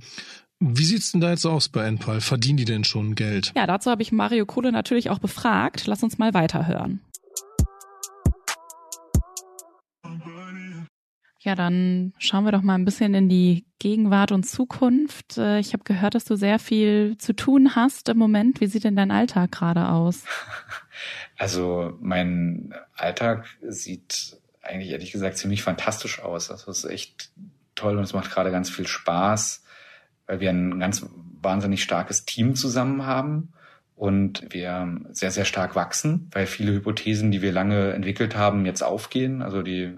Wie 0.64 0.84
sieht's 0.84 1.12
denn 1.12 1.20
da 1.20 1.30
jetzt 1.30 1.44
aus 1.44 1.68
bei 1.68 1.84
Enpal? 1.84 2.20
Verdienen 2.20 2.56
die 2.56 2.64
denn 2.64 2.84
schon 2.84 3.14
Geld? 3.14 3.52
Ja, 3.56 3.66
dazu 3.66 3.90
habe 3.90 4.02
ich 4.02 4.12
Mario 4.12 4.46
Kohle 4.46 4.72
natürlich 4.72 5.10
auch 5.10 5.18
befragt. 5.18 5.86
Lass 5.86 6.02
uns 6.02 6.18
mal 6.18 6.34
weiterhören. 6.34 7.00
Ja, 11.44 11.56
dann 11.56 12.12
schauen 12.18 12.44
wir 12.44 12.52
doch 12.52 12.62
mal 12.62 12.76
ein 12.76 12.84
bisschen 12.84 13.14
in 13.14 13.28
die 13.28 13.66
Gegenwart 13.80 14.30
und 14.30 14.44
Zukunft. 14.44 15.38
Äh, 15.38 15.58
ich 15.58 15.72
habe 15.72 15.82
gehört, 15.82 16.14
dass 16.14 16.24
du 16.24 16.36
sehr 16.36 16.60
viel 16.60 17.16
zu 17.18 17.32
tun 17.32 17.74
hast 17.74 18.08
im 18.08 18.16
Moment. 18.16 18.60
Wie 18.60 18.68
sieht 18.68 18.84
denn 18.84 18.94
dein 18.94 19.10
Alltag 19.10 19.50
gerade 19.52 19.88
aus? 19.88 20.24
Also 21.38 21.96
mein 22.00 22.72
Alltag 22.94 23.46
sieht 23.66 24.36
eigentlich 24.60 24.90
ehrlich 24.90 25.10
gesagt 25.10 25.38
ziemlich 25.38 25.64
fantastisch 25.64 26.20
aus. 26.22 26.46
Das 26.46 26.68
ist 26.68 26.84
echt 26.84 27.30
toll 27.74 27.96
und 27.96 28.04
es 28.04 28.12
macht 28.12 28.30
gerade 28.30 28.52
ganz 28.52 28.70
viel 28.70 28.86
Spaß, 28.86 29.64
weil 30.26 30.38
wir 30.38 30.50
ein 30.50 30.78
ganz 30.78 31.04
wahnsinnig 31.40 31.82
starkes 31.82 32.26
Team 32.26 32.54
zusammen 32.54 33.06
haben 33.06 33.52
und 33.96 34.46
wir 34.50 35.00
sehr, 35.10 35.32
sehr 35.32 35.46
stark 35.46 35.74
wachsen, 35.74 36.28
weil 36.30 36.46
viele 36.46 36.72
Hypothesen, 36.72 37.32
die 37.32 37.42
wir 37.42 37.50
lange 37.50 37.92
entwickelt 37.92 38.36
haben, 38.36 38.64
jetzt 38.64 38.82
aufgehen. 38.82 39.42
Also 39.42 39.62
die 39.62 39.96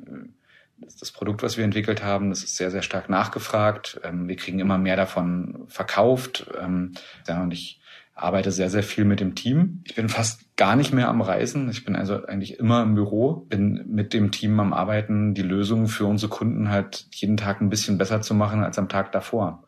das 1.00 1.12
Produkt, 1.12 1.42
was 1.42 1.56
wir 1.56 1.64
entwickelt 1.64 2.02
haben, 2.02 2.30
das 2.30 2.44
ist 2.44 2.56
sehr, 2.56 2.70
sehr 2.70 2.82
stark 2.82 3.08
nachgefragt. 3.08 4.00
Ähm, 4.04 4.28
wir 4.28 4.36
kriegen 4.36 4.60
immer 4.60 4.78
mehr 4.78 4.96
davon 4.96 5.64
verkauft. 5.68 6.46
Ähm, 6.60 6.92
ja, 7.28 7.42
und 7.42 7.52
ich 7.52 7.80
arbeite 8.14 8.52
sehr, 8.52 8.70
sehr 8.70 8.82
viel 8.82 9.04
mit 9.04 9.20
dem 9.20 9.34
Team. 9.34 9.82
Ich 9.84 9.94
bin 9.94 10.08
fast 10.08 10.56
gar 10.56 10.76
nicht 10.76 10.92
mehr 10.92 11.08
am 11.08 11.20
Reisen. 11.20 11.68
Ich 11.68 11.84
bin 11.84 11.96
also 11.96 12.24
eigentlich 12.24 12.58
immer 12.58 12.82
im 12.82 12.94
Büro, 12.94 13.46
bin 13.48 13.84
mit 13.88 14.12
dem 14.12 14.30
Team 14.30 14.58
am 14.60 14.72
Arbeiten, 14.72 15.34
die 15.34 15.42
Lösungen 15.42 15.88
für 15.88 16.06
unsere 16.06 16.30
Kunden 16.30 16.70
halt 16.70 17.06
jeden 17.10 17.36
Tag 17.36 17.60
ein 17.60 17.70
bisschen 17.70 17.98
besser 17.98 18.22
zu 18.22 18.34
machen 18.34 18.62
als 18.62 18.78
am 18.78 18.88
Tag 18.88 19.10
davor. 19.12 19.64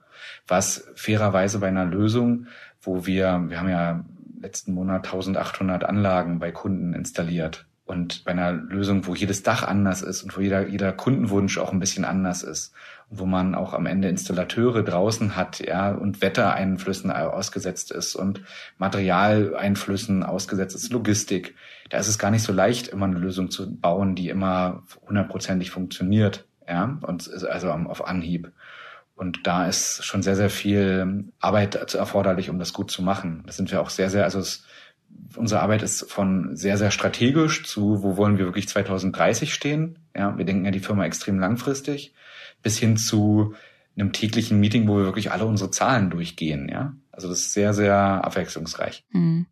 Was 0.46 0.88
fairerweise 0.94 1.59
bei 1.59 1.68
einer 1.68 1.85
Lösung, 1.85 2.46
wo 2.81 3.05
wir, 3.07 3.44
wir 3.48 3.59
haben 3.59 3.68
ja 3.68 4.05
letzten 4.40 4.74
Monat 4.74 5.07
1800 5.07 5.85
Anlagen 5.85 6.38
bei 6.38 6.52
Kunden 6.52 6.94
installiert 6.94 7.66
und 7.87 8.25
bei 8.25 8.33
einer 8.33 8.53
Lösung, 8.53 9.07
wo 9.07 9.14
jedes 9.14 9.42
Dach 9.42 9.62
anders 9.62 10.03
ist 10.03 10.22
und 10.22 10.37
wo 10.37 10.40
jeder, 10.40 10.68
jeder 10.68 10.92
Kundenwunsch 10.92 11.57
auch 11.59 11.72
ein 11.72 11.81
bisschen 11.81 12.05
anders 12.05 12.42
ist 12.42 12.75
wo 13.09 13.25
man 13.25 13.55
auch 13.55 13.72
am 13.72 13.87
Ende 13.87 14.09
Installateure 14.09 14.83
draußen 14.83 15.37
hat, 15.37 15.61
ja, 15.61 15.92
und 15.92 16.22
Wettereinflüssen 16.22 17.12
ausgesetzt 17.12 17.92
ist 17.92 18.16
und 18.16 18.40
Materialeinflüssen 18.79 20.22
ausgesetzt 20.25 20.75
ist, 20.75 20.92
Logistik. 20.92 21.55
Da 21.90 21.99
ist 21.99 22.09
es 22.09 22.18
gar 22.18 22.33
nicht 22.33 22.42
so 22.42 22.53
leicht, 22.53 22.88
immer 22.88 23.07
eine 23.07 23.18
Lösung 23.18 23.51
zu 23.51 23.77
bauen, 23.77 24.16
die 24.16 24.29
immer 24.29 24.83
hundertprozentig 25.07 25.70
funktioniert. 25.70 26.46
ja, 26.68 26.99
und 27.03 27.31
also 27.44 27.70
auf 27.70 28.07
Anhieb. 28.07 28.51
Und 29.14 29.46
da 29.46 29.66
ist 29.66 30.05
schon 30.05 30.22
sehr, 30.22 30.37
sehr 30.37 30.51
viel 30.51 31.25
Arbeit 31.40 31.94
erforderlich, 31.94 32.51
um 32.51 32.59
das 32.59 32.72
gut 32.72 32.90
zu 32.90 33.03
machen. 33.03 33.44
Das 33.46 33.57
sind 33.57 33.70
wir 33.70 33.81
auch 33.81 33.88
sehr, 33.88 34.11
sehr, 34.11 34.25
also 34.25 34.40
es, 34.40 34.64
unsere 35.37 35.61
Arbeit 35.61 35.83
ist 35.83 36.11
von 36.11 36.57
sehr, 36.57 36.79
sehr 36.79 36.90
strategisch 36.90 37.64
zu, 37.64 38.03
wo 38.03 38.16
wollen 38.16 38.38
wir 38.38 38.47
wirklich 38.47 38.69
2030 38.69 39.53
stehen. 39.53 39.99
Ja, 40.16 40.37
wir 40.37 40.45
denken 40.45 40.64
ja 40.64 40.71
die 40.71 40.81
Firma 40.81 41.05
extrem 41.05 41.38
langfristig, 41.38 42.14
bis 42.62 42.79
hin 42.79 42.97
zu 42.97 43.55
einem 43.97 44.12
täglichen 44.12 44.61
Meeting, 44.61 44.88
wo 44.88 44.99
wir 44.99 45.05
wirklich 45.05 45.33
alle 45.33 45.47
unsere 45.47 45.71
Zahlen 45.71 46.11
durchgehen. 46.11 46.69
Ja, 46.69 46.95
also 47.12 47.29
das 47.29 47.40
ist 47.40 47.53
sehr, 47.53 47.75
sehr 47.75 47.97
abwechslungsreich. 47.97 49.05
Mhm. 49.11 49.47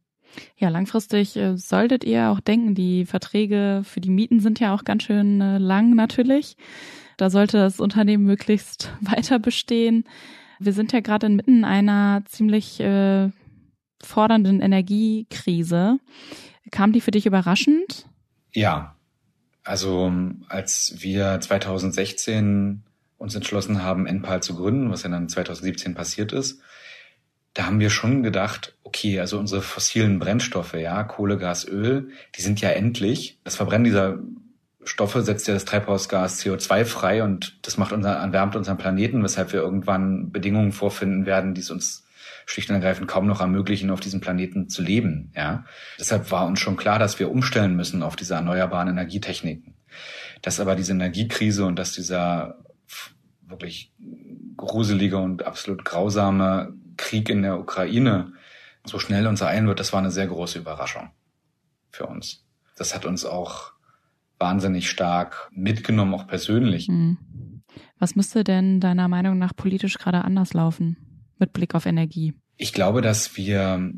Ja, 0.56 0.68
langfristig 0.68 1.36
äh, 1.36 1.56
solltet 1.56 2.04
ihr 2.04 2.30
auch 2.30 2.40
denken, 2.40 2.74
die 2.74 3.06
Verträge 3.06 3.82
für 3.84 4.00
die 4.00 4.10
Mieten 4.10 4.40
sind 4.40 4.58
ja 4.60 4.74
auch 4.74 4.84
ganz 4.84 5.04
schön 5.04 5.40
äh, 5.40 5.58
lang 5.58 5.94
natürlich. 5.94 6.56
Da 7.16 7.30
sollte 7.30 7.58
das 7.58 7.78
Unternehmen 7.78 8.24
möglichst 8.24 8.92
weiter 9.00 9.38
bestehen. 9.38 10.04
Wir 10.58 10.72
sind 10.72 10.92
ja 10.92 11.00
gerade 11.00 11.26
inmitten 11.26 11.64
einer 11.64 12.22
ziemlich 12.26 12.80
äh, 12.80 13.30
fordernden 14.04 14.60
Energiekrise. 14.60 15.98
Kam 16.70 16.92
die 16.92 17.00
für 17.00 17.10
dich 17.10 17.26
überraschend? 17.26 18.06
Ja. 18.52 18.96
Also 19.62 20.12
als 20.48 20.96
wir 20.98 21.40
2016 21.40 22.82
uns 23.16 23.34
entschlossen 23.34 23.82
haben, 23.82 24.06
NPAL 24.06 24.42
zu 24.42 24.54
gründen, 24.54 24.90
was 24.90 25.02
ja 25.02 25.08
dann 25.08 25.28
2017 25.28 25.94
passiert 25.94 26.32
ist, 26.32 26.60
da 27.54 27.66
haben 27.66 27.80
wir 27.80 27.90
schon 27.90 28.22
gedacht, 28.22 28.76
okay, 28.82 29.20
also 29.20 29.38
unsere 29.38 29.62
fossilen 29.62 30.18
Brennstoffe, 30.18 30.74
ja, 30.74 31.04
Kohle, 31.04 31.38
Gas, 31.38 31.66
Öl, 31.66 32.10
die 32.36 32.42
sind 32.42 32.60
ja 32.60 32.70
endlich. 32.70 33.38
Das 33.44 33.56
Verbrennen 33.56 33.84
dieser 33.84 34.18
Stoffe 34.84 35.22
setzt 35.22 35.48
ja 35.48 35.54
das 35.54 35.64
Treibhausgas 35.64 36.44
CO2 36.44 36.84
frei 36.84 37.22
und 37.22 37.58
das 37.62 37.78
macht 37.78 37.92
unser, 37.92 38.12
erwärmt 38.12 38.56
unseren 38.56 38.76
Planeten, 38.76 39.22
weshalb 39.22 39.52
wir 39.52 39.60
irgendwann 39.60 40.30
Bedingungen 40.30 40.72
vorfinden 40.72 41.26
werden, 41.26 41.54
die 41.54 41.60
es 41.60 41.70
uns 41.70 42.03
schlicht 42.46 42.68
und 42.70 42.76
ergreifend 42.76 43.08
kaum 43.08 43.26
noch 43.26 43.40
ermöglichen, 43.40 43.90
auf 43.90 44.00
diesem 44.00 44.20
Planeten 44.20 44.68
zu 44.68 44.82
leben. 44.82 45.32
Ja, 45.34 45.64
deshalb 45.98 46.30
war 46.30 46.46
uns 46.46 46.60
schon 46.60 46.76
klar, 46.76 46.98
dass 46.98 47.18
wir 47.18 47.30
umstellen 47.30 47.76
müssen 47.76 48.02
auf 48.02 48.16
diese 48.16 48.34
erneuerbaren 48.34 48.88
Energietechniken. 48.88 49.74
Dass 50.42 50.60
aber 50.60 50.76
diese 50.76 50.92
Energiekrise 50.92 51.64
und 51.64 51.78
dass 51.78 51.92
dieser 51.92 52.58
wirklich 53.46 53.92
gruselige 54.56 55.18
und 55.18 55.46
absolut 55.46 55.84
grausame 55.84 56.74
Krieg 56.96 57.28
in 57.28 57.42
der 57.42 57.58
Ukraine 57.58 58.32
so 58.84 58.98
schnell 58.98 59.26
uns 59.26 59.40
ereilen 59.40 59.66
wird, 59.66 59.80
das 59.80 59.92
war 59.92 60.00
eine 60.00 60.10
sehr 60.10 60.26
große 60.26 60.58
Überraschung 60.58 61.10
für 61.90 62.06
uns. 62.06 62.44
Das 62.76 62.94
hat 62.94 63.04
uns 63.06 63.24
auch 63.24 63.72
wahnsinnig 64.38 64.90
stark 64.90 65.48
mitgenommen, 65.52 66.14
auch 66.14 66.26
persönlich. 66.26 66.88
Mhm. 66.88 67.18
Was 67.98 68.16
müsste 68.16 68.44
denn 68.44 68.80
deiner 68.80 69.08
Meinung 69.08 69.38
nach 69.38 69.54
politisch 69.54 69.98
gerade 69.98 70.24
anders 70.24 70.52
laufen 70.52 71.03
mit 71.38 71.52
Blick 71.52 71.74
auf 71.74 71.86
Energie? 71.86 72.34
Ich 72.56 72.72
glaube, 72.72 73.02
dass 73.02 73.36
wir 73.36 73.92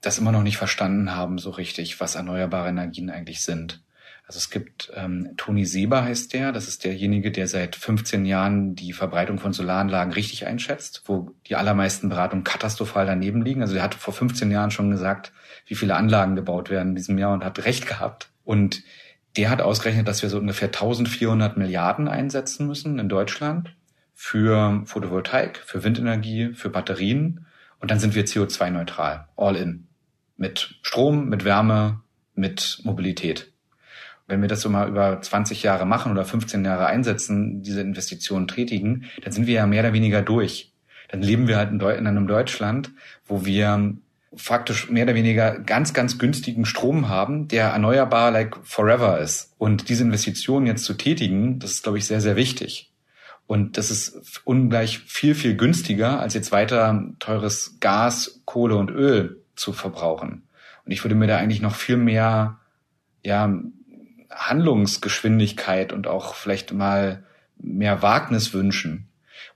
das 0.00 0.18
immer 0.18 0.32
noch 0.32 0.42
nicht 0.42 0.56
verstanden 0.56 1.14
haben 1.14 1.38
so 1.38 1.50
richtig, 1.50 2.00
was 2.00 2.16
erneuerbare 2.16 2.68
Energien 2.68 3.08
eigentlich 3.08 3.40
sind. 3.42 3.82
Also 4.26 4.38
es 4.38 4.50
gibt 4.50 4.90
ähm, 4.94 5.34
Toni 5.36 5.64
Seber 5.64 6.04
heißt 6.04 6.32
der, 6.32 6.52
das 6.52 6.68
ist 6.68 6.84
derjenige, 6.84 7.32
der 7.32 7.48
seit 7.48 7.76
15 7.76 8.24
Jahren 8.24 8.74
die 8.74 8.92
Verbreitung 8.92 9.38
von 9.38 9.52
Solaranlagen 9.52 10.12
richtig 10.12 10.46
einschätzt, 10.46 11.02
wo 11.06 11.32
die 11.46 11.56
allermeisten 11.56 12.08
Beratungen 12.08 12.44
katastrophal 12.44 13.04
daneben 13.04 13.42
liegen. 13.42 13.62
Also 13.62 13.76
er 13.76 13.82
hat 13.82 13.94
vor 13.94 14.14
15 14.14 14.50
Jahren 14.50 14.70
schon 14.70 14.90
gesagt, 14.90 15.32
wie 15.66 15.74
viele 15.74 15.96
Anlagen 15.96 16.36
gebaut 16.36 16.70
werden 16.70 16.90
in 16.90 16.94
diesem 16.94 17.18
Jahr 17.18 17.32
und 17.32 17.44
hat 17.44 17.64
recht 17.64 17.86
gehabt. 17.86 18.30
Und 18.44 18.82
der 19.36 19.50
hat 19.50 19.60
ausgerechnet, 19.60 20.08
dass 20.08 20.22
wir 20.22 20.30
so 20.30 20.38
ungefähr 20.38 20.68
1400 20.68 21.56
Milliarden 21.56 22.08
einsetzen 22.08 22.66
müssen 22.66 22.98
in 22.98 23.08
Deutschland 23.08 23.74
für 24.24 24.82
Photovoltaik, 24.84 25.60
für 25.66 25.82
Windenergie, 25.82 26.54
für 26.54 26.70
Batterien. 26.70 27.44
Und 27.80 27.90
dann 27.90 27.98
sind 27.98 28.14
wir 28.14 28.24
CO2-neutral, 28.24 29.26
all 29.36 29.56
in. 29.56 29.88
Mit 30.36 30.76
Strom, 30.82 31.28
mit 31.28 31.44
Wärme, 31.44 32.02
mit 32.36 32.78
Mobilität. 32.84 33.52
Wenn 34.28 34.40
wir 34.40 34.46
das 34.46 34.60
so 34.60 34.70
mal 34.70 34.88
über 34.88 35.20
20 35.20 35.64
Jahre 35.64 35.86
machen 35.86 36.12
oder 36.12 36.24
15 36.24 36.64
Jahre 36.64 36.86
einsetzen, 36.86 37.64
diese 37.64 37.80
Investitionen 37.80 38.46
tätigen, 38.46 39.06
dann 39.24 39.32
sind 39.32 39.48
wir 39.48 39.54
ja 39.54 39.66
mehr 39.66 39.82
oder 39.82 39.92
weniger 39.92 40.22
durch. 40.22 40.72
Dann 41.08 41.20
leben 41.20 41.48
wir 41.48 41.56
halt 41.56 41.72
in, 41.72 41.82
einem 41.82 42.28
Deutschland, 42.28 42.92
wo 43.26 43.44
wir 43.44 43.92
faktisch 44.36 44.88
mehr 44.88 45.02
oder 45.02 45.16
weniger 45.16 45.58
ganz, 45.58 45.94
ganz 45.94 46.18
günstigen 46.18 46.64
Strom 46.64 47.08
haben, 47.08 47.48
der 47.48 47.70
erneuerbar 47.70 48.30
like 48.30 48.56
forever 48.62 49.18
ist. 49.18 49.52
Und 49.58 49.88
diese 49.88 50.04
Investitionen 50.04 50.68
jetzt 50.68 50.84
zu 50.84 50.94
tätigen, 50.94 51.58
das 51.58 51.72
ist, 51.72 51.82
glaube 51.82 51.98
ich, 51.98 52.06
sehr, 52.06 52.20
sehr 52.20 52.36
wichtig. 52.36 52.91
Und 53.52 53.76
das 53.76 53.90
ist 53.90 54.40
ungleich 54.46 55.00
viel, 55.00 55.34
viel 55.34 55.58
günstiger, 55.58 56.20
als 56.20 56.32
jetzt 56.32 56.52
weiter 56.52 57.12
teures 57.18 57.76
Gas, 57.80 58.40
Kohle 58.46 58.76
und 58.76 58.90
Öl 58.90 59.42
zu 59.56 59.74
verbrauchen. 59.74 60.44
Und 60.86 60.92
ich 60.92 61.04
würde 61.04 61.14
mir 61.14 61.26
da 61.26 61.36
eigentlich 61.36 61.60
noch 61.60 61.74
viel 61.74 61.98
mehr, 61.98 62.60
ja, 63.22 63.54
Handlungsgeschwindigkeit 64.30 65.92
und 65.92 66.06
auch 66.06 66.34
vielleicht 66.34 66.72
mal 66.72 67.24
mehr 67.58 68.00
Wagnis 68.00 68.54
wünschen. 68.54 69.08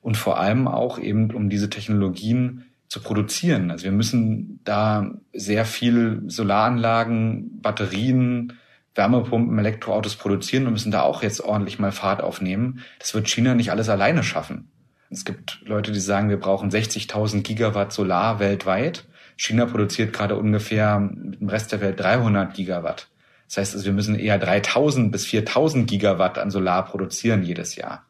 Und 0.02 0.18
vor 0.18 0.38
allem 0.38 0.68
auch 0.68 0.98
eben, 0.98 1.30
um 1.30 1.48
diese 1.48 1.70
Technologien 1.70 2.66
zu 2.88 3.00
produzieren. 3.00 3.70
Also 3.70 3.84
wir 3.84 3.92
müssen 3.92 4.60
da 4.64 5.10
sehr 5.32 5.64
viel 5.64 6.20
Solaranlagen, 6.26 7.62
Batterien, 7.62 8.58
Wärmepumpen, 8.96 9.58
Elektroautos 9.58 10.16
produzieren 10.16 10.66
und 10.66 10.72
müssen 10.72 10.90
da 10.90 11.02
auch 11.02 11.22
jetzt 11.22 11.40
ordentlich 11.40 11.78
mal 11.78 11.92
Fahrt 11.92 12.22
aufnehmen. 12.22 12.82
Das 12.98 13.14
wird 13.14 13.28
China 13.28 13.54
nicht 13.54 13.70
alles 13.70 13.88
alleine 13.88 14.22
schaffen. 14.22 14.70
Es 15.10 15.24
gibt 15.24 15.60
Leute, 15.64 15.92
die 15.92 16.00
sagen, 16.00 16.28
wir 16.28 16.40
brauchen 16.40 16.70
60.000 16.70 17.42
Gigawatt 17.42 17.92
Solar 17.92 18.40
weltweit. 18.40 19.04
China 19.36 19.66
produziert 19.66 20.12
gerade 20.12 20.36
ungefähr 20.36 20.98
mit 20.98 21.40
dem 21.40 21.48
Rest 21.48 21.72
der 21.72 21.80
Welt 21.80 22.00
300 22.00 22.54
Gigawatt. 22.54 23.08
Das 23.46 23.58
heißt, 23.58 23.74
also 23.74 23.86
wir 23.86 23.92
müssen 23.92 24.18
eher 24.18 24.38
3000 24.38 25.12
bis 25.12 25.26
4000 25.26 25.88
Gigawatt 25.88 26.38
an 26.38 26.50
Solar 26.50 26.84
produzieren 26.84 27.42
jedes 27.42 27.76
Jahr. 27.76 28.04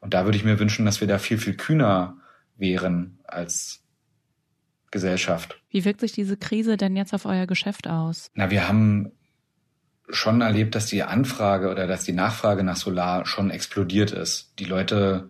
Und 0.00 0.12
da 0.12 0.26
würde 0.26 0.36
ich 0.36 0.44
mir 0.44 0.58
wünschen, 0.58 0.84
dass 0.84 1.00
wir 1.00 1.08
da 1.08 1.18
viel, 1.18 1.38
viel 1.38 1.54
kühner 1.54 2.18
wären 2.56 3.18
als 3.24 3.82
Gesellschaft. 4.90 5.58
Wie 5.70 5.84
wirkt 5.84 6.00
sich 6.00 6.12
diese 6.12 6.36
Krise 6.36 6.76
denn 6.76 6.94
jetzt 6.94 7.14
auf 7.14 7.24
euer 7.24 7.46
Geschäft 7.46 7.88
aus? 7.88 8.30
Na, 8.34 8.50
wir 8.50 8.68
haben 8.68 9.12
schon 10.08 10.40
erlebt, 10.40 10.74
dass 10.74 10.86
die 10.86 11.02
Anfrage 11.02 11.70
oder 11.70 11.86
dass 11.86 12.04
die 12.04 12.12
Nachfrage 12.12 12.62
nach 12.62 12.76
Solar 12.76 13.26
schon 13.26 13.50
explodiert 13.50 14.12
ist. 14.12 14.52
Die 14.58 14.64
Leute 14.64 15.28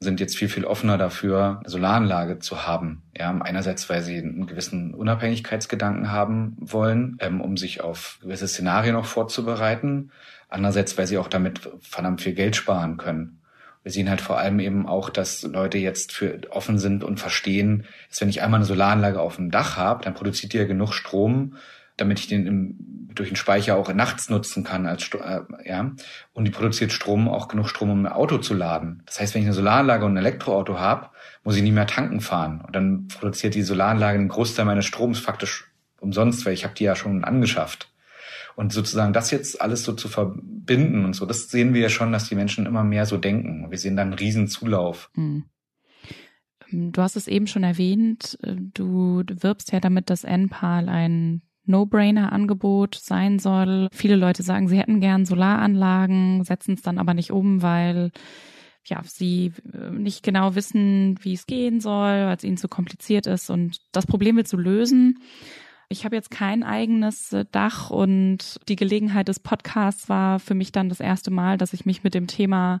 sind 0.00 0.20
jetzt 0.20 0.36
viel, 0.36 0.48
viel 0.48 0.64
offener 0.64 0.98
dafür, 0.98 1.60
eine 1.60 1.70
Solaranlage 1.70 2.38
zu 2.40 2.66
haben. 2.66 3.02
Ja, 3.16 3.30
einerseits, 3.40 3.88
weil 3.88 4.02
sie 4.02 4.18
einen 4.18 4.46
gewissen 4.46 4.94
Unabhängigkeitsgedanken 4.94 6.10
haben 6.10 6.56
wollen, 6.58 7.16
ähm, 7.20 7.40
um 7.40 7.56
sich 7.56 7.80
auf 7.80 8.18
gewisse 8.20 8.48
Szenarien 8.48 8.96
auch 8.96 9.04
vorzubereiten. 9.04 10.10
Andererseits, 10.48 10.98
weil 10.98 11.06
sie 11.06 11.18
auch 11.18 11.28
damit 11.28 11.68
verdammt 11.80 12.20
viel 12.20 12.34
Geld 12.34 12.56
sparen 12.56 12.96
können 12.96 13.42
wir 13.82 13.90
sehen 13.90 14.08
halt 14.08 14.20
vor 14.20 14.38
allem 14.38 14.60
eben 14.60 14.86
auch, 14.86 15.10
dass 15.10 15.42
Leute 15.42 15.78
jetzt 15.78 16.12
für 16.12 16.40
offen 16.50 16.78
sind 16.78 17.02
und 17.02 17.18
verstehen, 17.18 17.84
dass 18.08 18.20
wenn 18.20 18.28
ich 18.28 18.42
einmal 18.42 18.58
eine 18.58 18.66
Solaranlage 18.66 19.20
auf 19.20 19.36
dem 19.36 19.50
Dach 19.50 19.76
habe, 19.76 20.04
dann 20.04 20.14
produziert 20.14 20.52
die 20.52 20.58
ja 20.58 20.64
genug 20.64 20.92
Strom, 20.92 21.56
damit 21.96 22.18
ich 22.20 22.28
den 22.28 22.46
im, 22.46 23.08
durch 23.14 23.28
den 23.28 23.36
Speicher 23.36 23.76
auch 23.76 23.92
nachts 23.92 24.30
nutzen 24.30 24.64
kann 24.64 24.86
als 24.86 25.10
äh, 25.12 25.40
ja 25.64 25.92
und 26.32 26.44
die 26.44 26.50
produziert 26.50 26.92
Strom 26.92 27.28
auch 27.28 27.48
genug 27.48 27.68
Strom 27.68 27.90
um 27.90 28.06
ein 28.06 28.12
Auto 28.12 28.38
zu 28.38 28.54
laden. 28.54 29.02
Das 29.06 29.20
heißt, 29.20 29.34
wenn 29.34 29.42
ich 29.42 29.46
eine 29.46 29.54
Solaranlage 29.54 30.04
und 30.04 30.14
ein 30.14 30.24
Elektroauto 30.24 30.78
habe, 30.78 31.10
muss 31.44 31.56
ich 31.56 31.62
nicht 31.62 31.74
mehr 31.74 31.86
tanken 31.86 32.20
fahren 32.20 32.62
und 32.66 32.74
dann 32.74 33.08
produziert 33.08 33.54
die 33.54 33.62
Solaranlage 33.62 34.18
den 34.18 34.28
Großteil 34.28 34.64
meines 34.64 34.86
Stroms 34.86 35.18
faktisch 35.18 35.70
umsonst, 36.00 36.44
weil 36.46 36.54
ich 36.54 36.64
habe 36.64 36.74
die 36.74 36.84
ja 36.84 36.96
schon 36.96 37.24
angeschafft. 37.24 37.88
Und 38.54 38.72
sozusagen 38.72 39.12
das 39.12 39.30
jetzt 39.30 39.60
alles 39.60 39.82
so 39.82 39.94
zu 39.94 40.08
verbinden 40.08 41.04
und 41.04 41.14
so, 41.14 41.24
das 41.24 41.48
sehen 41.48 41.72
wir 41.72 41.80
ja 41.80 41.88
schon, 41.88 42.12
dass 42.12 42.28
die 42.28 42.34
Menschen 42.34 42.66
immer 42.66 42.84
mehr 42.84 43.06
so 43.06 43.16
denken. 43.16 43.70
Wir 43.70 43.78
sehen 43.78 43.96
dann 43.96 44.08
einen 44.08 44.18
riesen 44.18 44.46
Zulauf. 44.48 45.10
Hm. 45.14 45.44
Du 46.70 47.02
hast 47.02 47.16
es 47.16 47.28
eben 47.28 47.46
schon 47.46 47.64
erwähnt, 47.64 48.38
du 48.42 49.22
wirbst 49.26 49.72
ja 49.72 49.80
damit, 49.80 50.08
dass 50.08 50.24
NPAL 50.24 50.88
ein 50.88 51.42
No-Brainer-Angebot 51.72 52.94
sein 52.94 53.38
soll. 53.38 53.88
Viele 53.92 54.16
Leute 54.16 54.42
sagen, 54.42 54.68
sie 54.68 54.78
hätten 54.78 55.00
gern 55.00 55.24
Solaranlagen, 55.24 56.44
setzen 56.44 56.74
es 56.74 56.82
dann 56.82 56.98
aber 56.98 57.14
nicht 57.14 57.32
um, 57.32 57.62
weil 57.62 58.12
ja, 58.84 59.00
sie 59.04 59.52
äh, 59.72 59.90
nicht 59.90 60.22
genau 60.22 60.54
wissen, 60.54 61.18
wie 61.22 61.34
es 61.34 61.46
gehen 61.46 61.80
soll, 61.80 62.26
weil 62.26 62.36
es 62.36 62.44
ihnen 62.44 62.56
zu 62.56 62.68
kompliziert 62.68 63.26
ist. 63.26 63.50
Und 63.50 63.78
das 63.92 64.06
Problem 64.06 64.36
willst 64.36 64.52
du 64.52 64.56
lösen. 64.56 65.18
Ich 65.88 66.04
habe 66.04 66.16
jetzt 66.16 66.30
kein 66.30 66.62
eigenes 66.62 67.32
äh, 67.32 67.44
Dach 67.50 67.90
und 67.90 68.58
die 68.68 68.76
Gelegenheit 68.76 69.28
des 69.28 69.40
Podcasts 69.40 70.08
war 70.08 70.40
für 70.40 70.54
mich 70.54 70.72
dann 70.72 70.88
das 70.88 71.00
erste 71.00 71.30
Mal, 71.30 71.58
dass 71.58 71.74
ich 71.74 71.86
mich 71.86 72.02
mit 72.02 72.14
dem 72.14 72.26
Thema 72.26 72.80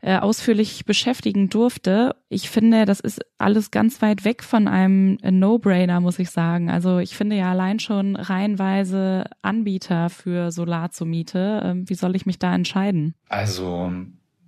äh, 0.00 0.18
ausführlich 0.18 0.84
beschäftigen 0.84 1.48
durfte. 1.48 2.16
Ich 2.28 2.50
finde, 2.50 2.84
das 2.84 3.00
ist 3.00 3.20
alles 3.38 3.70
ganz 3.70 4.02
weit 4.02 4.24
weg 4.24 4.42
von 4.42 4.68
einem 4.68 5.18
No-Brainer, 5.22 6.00
muss 6.00 6.18
ich 6.18 6.30
sagen. 6.30 6.70
Also 6.70 6.98
ich 6.98 7.16
finde 7.16 7.36
ja 7.36 7.50
allein 7.50 7.78
schon 7.78 8.16
reihenweise 8.16 9.24
Anbieter 9.42 10.10
für 10.10 10.50
Solar 10.50 10.90
zur 10.90 11.06
Miete. 11.06 11.62
Ähm, 11.64 11.88
wie 11.88 11.94
soll 11.94 12.16
ich 12.16 12.26
mich 12.26 12.38
da 12.38 12.54
entscheiden? 12.54 13.14
Also 13.28 13.92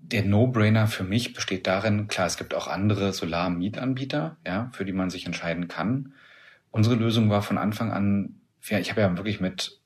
der 0.01 0.25
No-Brainer 0.25 0.87
für 0.87 1.05
mich 1.05 1.35
besteht 1.35 1.67
darin, 1.67 2.09
klar, 2.09 2.27
es 2.27 2.39
gibt 2.39 2.55
auch 2.55 2.67
andere 2.67 3.13
Solar-Mietanbieter, 3.13 4.39
ja, 4.47 4.71
für 4.73 4.85
die 4.85 4.93
man 4.93 5.11
sich 5.11 5.27
entscheiden 5.27 5.69
kann. 5.69 6.15
Unsere 6.71 6.97
Lösung 6.97 7.31
war 7.31 7.43
von 7.43 7.59
Anfang 7.59 7.93
an, 7.93 8.41
ja, 8.69 8.79
ich 8.79 8.91
habe 8.91 9.03
ja 9.03 9.17
wirklich 9.17 9.41
mit 9.41 9.81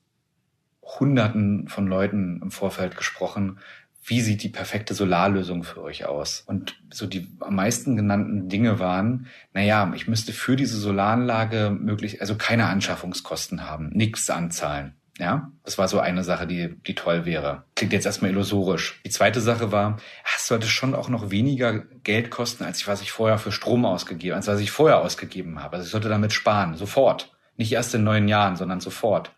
Hunderten 0.81 1.67
von 1.67 1.87
Leuten 1.87 2.41
im 2.41 2.51
Vorfeld 2.51 2.97
gesprochen, 2.97 3.59
wie 4.05 4.21
sieht 4.21 4.43
die 4.43 4.49
perfekte 4.49 4.93
Solarlösung 4.93 5.63
für 5.63 5.81
euch 5.81 6.05
aus? 6.05 6.43
Und 6.45 6.77
so 6.91 7.07
die 7.07 7.29
am 7.39 7.55
meisten 7.55 7.95
genannten 7.95 8.49
Dinge 8.49 8.79
waren, 8.79 9.27
naja, 9.53 9.91
ich 9.95 10.07
müsste 10.07 10.33
für 10.33 10.55
diese 10.55 10.77
Solaranlage 10.77 11.69
möglich, 11.69 12.19
also 12.21 12.35
keine 12.35 12.67
Anschaffungskosten 12.67 13.69
haben, 13.69 13.89
nichts 13.89 14.29
anzahlen. 14.29 14.95
Ja, 15.19 15.51
das 15.63 15.77
war 15.77 15.87
so 15.87 15.99
eine 15.99 16.23
Sache, 16.23 16.47
die, 16.47 16.75
die 16.87 16.95
toll 16.95 17.25
wäre. 17.25 17.63
Klingt 17.75 17.93
jetzt 17.93 18.07
erstmal 18.07 18.31
illusorisch. 18.31 18.99
Die 19.05 19.11
zweite 19.11 19.41
Sache 19.41 19.71
war, 19.71 19.97
es 20.35 20.47
sollte 20.47 20.65
schon 20.65 20.95
auch 20.95 21.07
noch 21.07 21.29
weniger 21.29 21.83
Geld 22.03 22.31
kosten, 22.31 22.63
als 22.63 22.79
ich, 22.79 22.87
was 22.87 23.03
ich 23.03 23.11
vorher 23.11 23.37
für 23.37 23.51
Strom 23.51 23.85
ausgegeben, 23.85 24.35
als 24.35 24.47
was 24.47 24.59
ich 24.59 24.71
vorher 24.71 25.01
ausgegeben 25.01 25.61
habe. 25.61 25.75
Also 25.75 25.85
ich 25.85 25.91
sollte 25.91 26.09
damit 26.09 26.33
sparen, 26.33 26.75
sofort. 26.75 27.31
Nicht 27.57 27.71
erst 27.71 27.93
in 27.93 28.03
neun 28.03 28.27
Jahren, 28.27 28.55
sondern 28.55 28.79
sofort. 28.79 29.31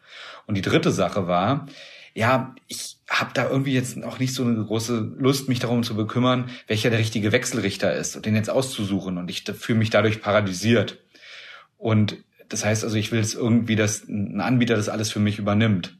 Und 0.47 0.56
die 0.56 0.62
dritte 0.62 0.91
Sache 0.91 1.28
war, 1.28 1.67
ja, 2.15 2.56
ich 2.67 2.97
habe 3.10 3.32
da 3.34 3.49
irgendwie 3.49 3.73
jetzt 3.73 4.01
auch 4.04 4.19
nicht 4.19 4.34
so 4.34 4.43
eine 4.43 4.63
große 4.63 5.15
Lust, 5.17 5.49
mich 5.49 5.60
darum 5.60 5.84
zu 5.84 5.95
bekümmern, 5.95 6.49
welcher 6.65 6.89
der 6.89 6.99
richtige 6.99 7.34
Wechselrichter 7.34 7.93
ist 7.93 8.15
und 8.15 8.25
den 8.25 8.36
jetzt 8.36 8.49
auszusuchen. 8.49 9.17
Und 9.17 9.30
ich 9.30 9.43
fühle 9.43 9.80
mich 9.80 9.89
dadurch 9.89 10.21
paralysiert. 10.21 10.97
Und 11.78 12.17
das 12.47 12.63
heißt 12.63 12.86
also, 12.86 12.95
ich 12.95 13.12
will 13.12 13.19
es 13.19 13.34
irgendwie, 13.34 13.75
dass 13.75 14.08
ein 14.08 14.39
Anbieter 14.39 14.78
das 14.78 14.88
alles 14.88 15.12
für 15.12 15.19
mich 15.19 15.39
übernimmt. 15.39 15.97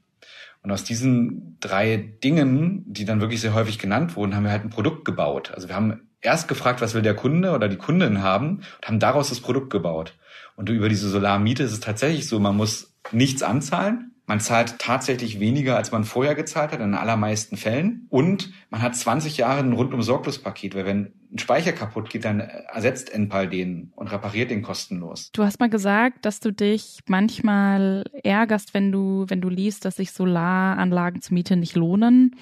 Und 0.62 0.71
aus 0.71 0.86
diesen 0.86 1.58
drei 1.60 1.97
Dingen, 2.23 2.86
die 2.88 3.04
dann 3.04 3.19
wirklich 3.19 3.41
sehr 3.41 3.54
häufig 3.54 3.78
genannt 3.78 4.15
wurden, 4.15 4.36
haben 4.36 4.45
wir 4.45 4.51
halt 4.51 4.63
ein 4.63 4.69
Produkt 4.69 5.04
gebaut. 5.04 5.51
Also 5.54 5.67
wir 5.67 5.75
haben 5.75 6.10
erst 6.21 6.47
gefragt, 6.47 6.82
was 6.82 6.93
will 6.93 7.01
der 7.01 7.13
Kunde 7.13 7.51
oder 7.51 7.67
die 7.67 7.75
Kundin 7.75 8.23
haben 8.23 8.62
und 8.78 8.88
haben 8.88 8.99
daraus 8.99 9.30
das 9.30 9.41
Produkt 9.41 9.69
gebaut. 9.69 10.15
Und 10.56 10.69
über 10.69 10.88
diese 10.88 11.10
Solarmiete 11.10 11.63
ist 11.63 11.73
es 11.73 11.82
tatsächlich 11.82 12.28
so, 12.28 12.39
man 12.39 12.56
muss 12.56 12.95
nichts 13.12 13.43
anzahlen. 13.43 14.14
Man 14.27 14.39
zahlt 14.39 14.79
tatsächlich 14.79 15.39
weniger, 15.39 15.77
als 15.77 15.91
man 15.91 16.03
vorher 16.03 16.33
gezahlt 16.33 16.71
hat, 16.71 16.79
in 16.79 16.88
den 16.88 16.95
allermeisten 16.95 17.57
Fällen. 17.57 18.07
Und 18.09 18.51
man 18.71 18.81
hat 18.81 18.95
20 18.95 19.38
Jahre 19.38 19.59
ein 19.59 19.73
rundum 19.73 20.01
sorglos 20.01 20.39
Paket, 20.39 20.73
weil 20.73 20.85
wenn 20.85 21.13
ein 21.31 21.38
Speicher 21.38 21.73
kaputt 21.73 22.09
geht, 22.09 22.25
dann 22.25 22.39
ersetzt 22.39 23.13
Enpal 23.13 23.47
den 23.47 23.91
und 23.95 24.11
repariert 24.11 24.49
den 24.49 24.63
kostenlos. 24.63 25.29
Du 25.31 25.43
hast 25.43 25.59
mal 25.59 25.69
gesagt, 25.69 26.25
dass 26.25 26.39
du 26.39 26.51
dich 26.51 26.99
manchmal 27.07 28.05
ärgerst, 28.23 28.73
wenn 28.73 28.91
du, 28.91 29.25
wenn 29.27 29.41
du 29.41 29.49
liest, 29.49 29.85
dass 29.85 29.97
sich 29.97 30.11
Solaranlagen 30.11 31.21
zur 31.21 31.35
Miete 31.35 31.55
nicht 31.55 31.75
lohnen. 31.75 32.35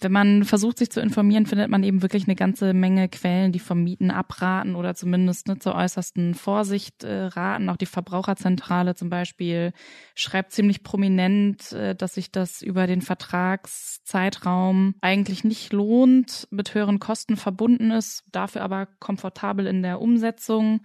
Wenn 0.00 0.12
man 0.12 0.44
versucht, 0.44 0.78
sich 0.78 0.90
zu 0.90 1.00
informieren, 1.00 1.46
findet 1.46 1.68
man 1.68 1.82
eben 1.82 2.02
wirklich 2.02 2.24
eine 2.24 2.36
ganze 2.36 2.72
Menge 2.72 3.08
Quellen, 3.08 3.50
die 3.50 3.58
vom 3.58 3.82
Mieten 3.82 4.12
abraten 4.12 4.76
oder 4.76 4.94
zumindest 4.94 5.48
ne, 5.48 5.58
zur 5.58 5.74
äußersten 5.74 6.34
Vorsicht 6.34 7.02
äh, 7.02 7.24
raten. 7.24 7.68
Auch 7.68 7.76
die 7.76 7.86
Verbraucherzentrale 7.86 8.94
zum 8.94 9.10
Beispiel 9.10 9.72
schreibt 10.14 10.52
ziemlich 10.52 10.84
prominent, 10.84 11.72
äh, 11.72 11.96
dass 11.96 12.14
sich 12.14 12.30
das 12.30 12.62
über 12.62 12.86
den 12.86 13.02
Vertragszeitraum 13.02 14.94
eigentlich 15.00 15.42
nicht 15.42 15.72
lohnt, 15.72 16.46
mit 16.50 16.74
höheren 16.74 17.00
Kosten 17.00 17.36
verbunden 17.36 17.90
ist, 17.90 18.22
dafür 18.30 18.62
aber 18.62 18.86
komfortabel 19.00 19.66
in 19.66 19.82
der 19.82 20.00
Umsetzung 20.00 20.80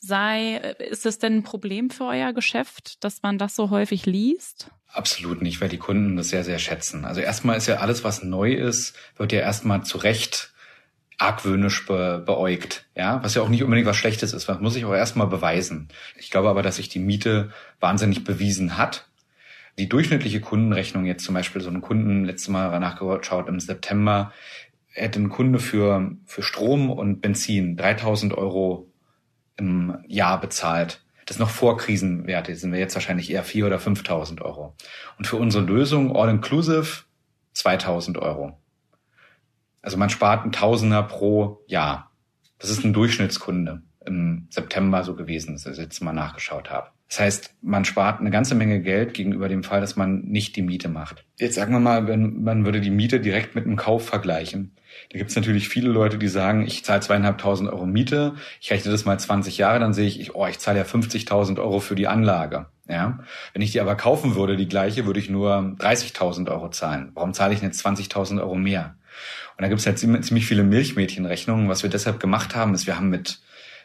sei. 0.00 0.56
Äh, 0.56 0.88
ist 0.88 1.06
es 1.06 1.18
denn 1.18 1.38
ein 1.38 1.42
Problem 1.42 1.90
für 1.90 2.04
euer 2.04 2.32
Geschäft, 2.32 3.02
dass 3.04 3.22
man 3.22 3.38
das 3.38 3.56
so 3.56 3.70
häufig 3.70 4.06
liest? 4.06 4.70
Absolut 4.88 5.42
nicht, 5.42 5.60
weil 5.60 5.68
die 5.68 5.78
Kunden 5.78 6.16
das 6.16 6.28
sehr, 6.28 6.44
sehr 6.44 6.58
schätzen. 6.58 7.04
Also 7.04 7.20
erstmal 7.20 7.56
ist 7.56 7.66
ja 7.66 7.76
alles, 7.76 8.04
was 8.04 8.22
neu 8.22 8.52
ist, 8.52 8.96
wird 9.16 9.32
ja 9.32 9.40
erstmal 9.40 9.84
zu 9.84 9.98
Recht 9.98 10.52
argwöhnisch 11.18 11.86
be 11.86 12.22
beäugt, 12.24 12.84
ja, 12.94 13.22
was 13.22 13.34
ja 13.34 13.42
auch 13.42 13.48
nicht 13.48 13.62
unbedingt 13.62 13.86
was 13.86 13.96
Schlechtes 13.96 14.32
ist, 14.32 14.48
man 14.48 14.62
muss 14.62 14.74
sich 14.74 14.84
auch 14.84 14.94
erstmal 14.94 15.26
beweisen. 15.26 15.88
Ich 16.16 16.30
glaube 16.30 16.48
aber, 16.48 16.62
dass 16.62 16.76
sich 16.76 16.88
die 16.88 16.98
Miete 16.98 17.50
wahnsinnig 17.80 18.24
bewiesen 18.24 18.76
hat. 18.76 19.08
Die 19.78 19.88
durchschnittliche 19.88 20.40
Kundenrechnung 20.40 21.04
jetzt 21.04 21.24
zum 21.24 21.34
Beispiel, 21.34 21.60
so 21.60 21.68
einen 21.68 21.82
Kunden, 21.82 22.24
letztes 22.24 22.48
Mal 22.48 22.78
nachgeschaut 22.80 23.48
im 23.48 23.60
September, 23.60 24.32
hätte 24.88 25.20
ein 25.20 25.28
Kunde 25.28 25.58
für, 25.58 26.12
für 26.24 26.42
Strom 26.42 26.90
und 26.90 27.20
Benzin 27.20 27.76
3000 27.76 28.34
Euro 28.34 28.90
im 29.56 29.98
Jahr 30.06 30.40
bezahlt. 30.40 31.02
Das 31.26 31.38
noch 31.38 31.50
vor 31.50 31.76
Krisenwerte 31.76 32.54
sind 32.54 32.72
wir 32.72 32.78
jetzt 32.78 32.94
wahrscheinlich 32.94 33.30
eher 33.30 33.44
4.000 33.44 33.66
oder 33.66 33.78
5.000 33.78 34.42
Euro. 34.42 34.74
Und 35.18 35.26
für 35.26 35.36
unsere 35.36 35.64
Lösung 35.64 36.16
All-Inclusive 36.16 37.04
2.000 37.54 38.18
Euro. 38.18 38.58
Also 39.82 39.96
man 39.96 40.10
spart 40.10 40.44
ein 40.44 40.52
Tausender 40.52 41.02
pro 41.02 41.62
Jahr. 41.66 42.10
Das 42.58 42.70
ist 42.70 42.84
ein 42.84 42.92
Durchschnittskunde 42.92 43.82
im 44.04 44.46
September 44.50 45.02
so 45.04 45.14
gewesen, 45.14 45.54
dass 45.54 45.66
ich 45.66 45.78
jetzt 45.78 46.00
mal 46.00 46.12
nachgeschaut 46.12 46.70
habe. 46.70 46.90
Das 47.08 47.20
heißt, 47.20 47.54
man 47.62 47.84
spart 47.84 48.20
eine 48.20 48.30
ganze 48.30 48.54
Menge 48.56 48.80
Geld 48.80 49.14
gegenüber 49.14 49.48
dem 49.48 49.62
Fall, 49.62 49.80
dass 49.80 49.94
man 49.94 50.22
nicht 50.22 50.56
die 50.56 50.62
Miete 50.62 50.88
macht. 50.88 51.24
Jetzt 51.38 51.54
sagen 51.54 51.72
wir 51.72 51.78
mal, 51.78 52.08
wenn 52.08 52.42
man 52.42 52.64
würde 52.64 52.80
die 52.80 52.90
Miete 52.90 53.20
direkt 53.20 53.54
mit 53.54 53.64
einem 53.64 53.76
Kauf 53.76 54.06
vergleichen. 54.06 54.72
Da 55.12 55.18
gibt 55.18 55.30
es 55.30 55.36
natürlich 55.36 55.68
viele 55.68 55.88
Leute, 55.88 56.18
die 56.18 56.26
sagen, 56.26 56.66
ich 56.66 56.84
zahle 56.84 57.00
zweieinhalbtausend 57.00 57.70
Euro 57.70 57.86
Miete, 57.86 58.34
ich 58.60 58.70
rechne 58.70 58.90
das 58.90 59.04
mal 59.04 59.18
20 59.18 59.58
Jahre, 59.58 59.78
dann 59.78 59.92
sehe 59.92 60.06
ich, 60.06 60.34
oh, 60.34 60.46
ich 60.46 60.58
zahle 60.58 60.78
ja 60.78 60.84
50.000 60.84 61.58
Euro 61.58 61.80
für 61.80 61.94
die 61.94 62.08
Anlage. 62.08 62.66
Ja, 62.88 63.18
wenn 63.52 63.62
ich 63.62 63.72
die 63.72 63.80
aber 63.80 63.96
kaufen 63.96 64.36
würde, 64.36 64.56
die 64.56 64.68
gleiche, 64.68 65.06
würde 65.06 65.18
ich 65.18 65.28
nur 65.28 65.56
30.000 65.78 66.50
Euro 66.50 66.70
zahlen. 66.70 67.10
Warum 67.14 67.34
zahle 67.34 67.52
ich 67.52 67.60
jetzt 67.60 67.84
20.000 67.84 68.40
Euro 68.40 68.54
mehr? 68.54 68.96
Und 69.56 69.62
da 69.62 69.68
gibt 69.68 69.80
es 69.80 69.86
halt 69.86 69.98
ziemlich 69.98 70.46
viele 70.46 70.62
Milchmädchenrechnungen. 70.62 71.68
Was 71.68 71.82
wir 71.82 71.90
deshalb 71.90 72.20
gemacht 72.20 72.54
haben, 72.54 72.74
ist, 72.74 72.86
wir 72.86 72.96
haben 72.96 73.08
mit 73.08 73.40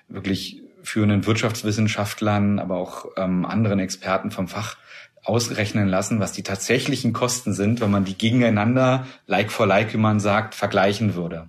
wirklich 0.08 0.61
führenden 0.84 1.26
Wirtschaftswissenschaftlern, 1.26 2.60
aber 2.60 2.78
auch 2.78 3.06
ähm, 3.18 3.46
anderen 3.46 3.80
Experten 3.80 4.32
vom 4.32 4.48
Fach 4.48 4.78
ausrechnen 5.24 5.88
lassen, 5.88 6.20
was 6.20 6.32
die 6.32 6.44
tatsächlichen 6.44 7.14
Kosten 7.14 7.54
sind, 7.54 7.82
wenn 7.82 7.92
man 7.92 8.06
die 8.06 8.18
gegeneinander, 8.18 9.06
like 9.28 9.52
for 9.52 9.68
like, 9.68 9.94
wie 9.94 9.98
man 9.98 10.20
sagt, 10.20 10.56
vergleichen 10.56 11.16
würde. 11.16 11.48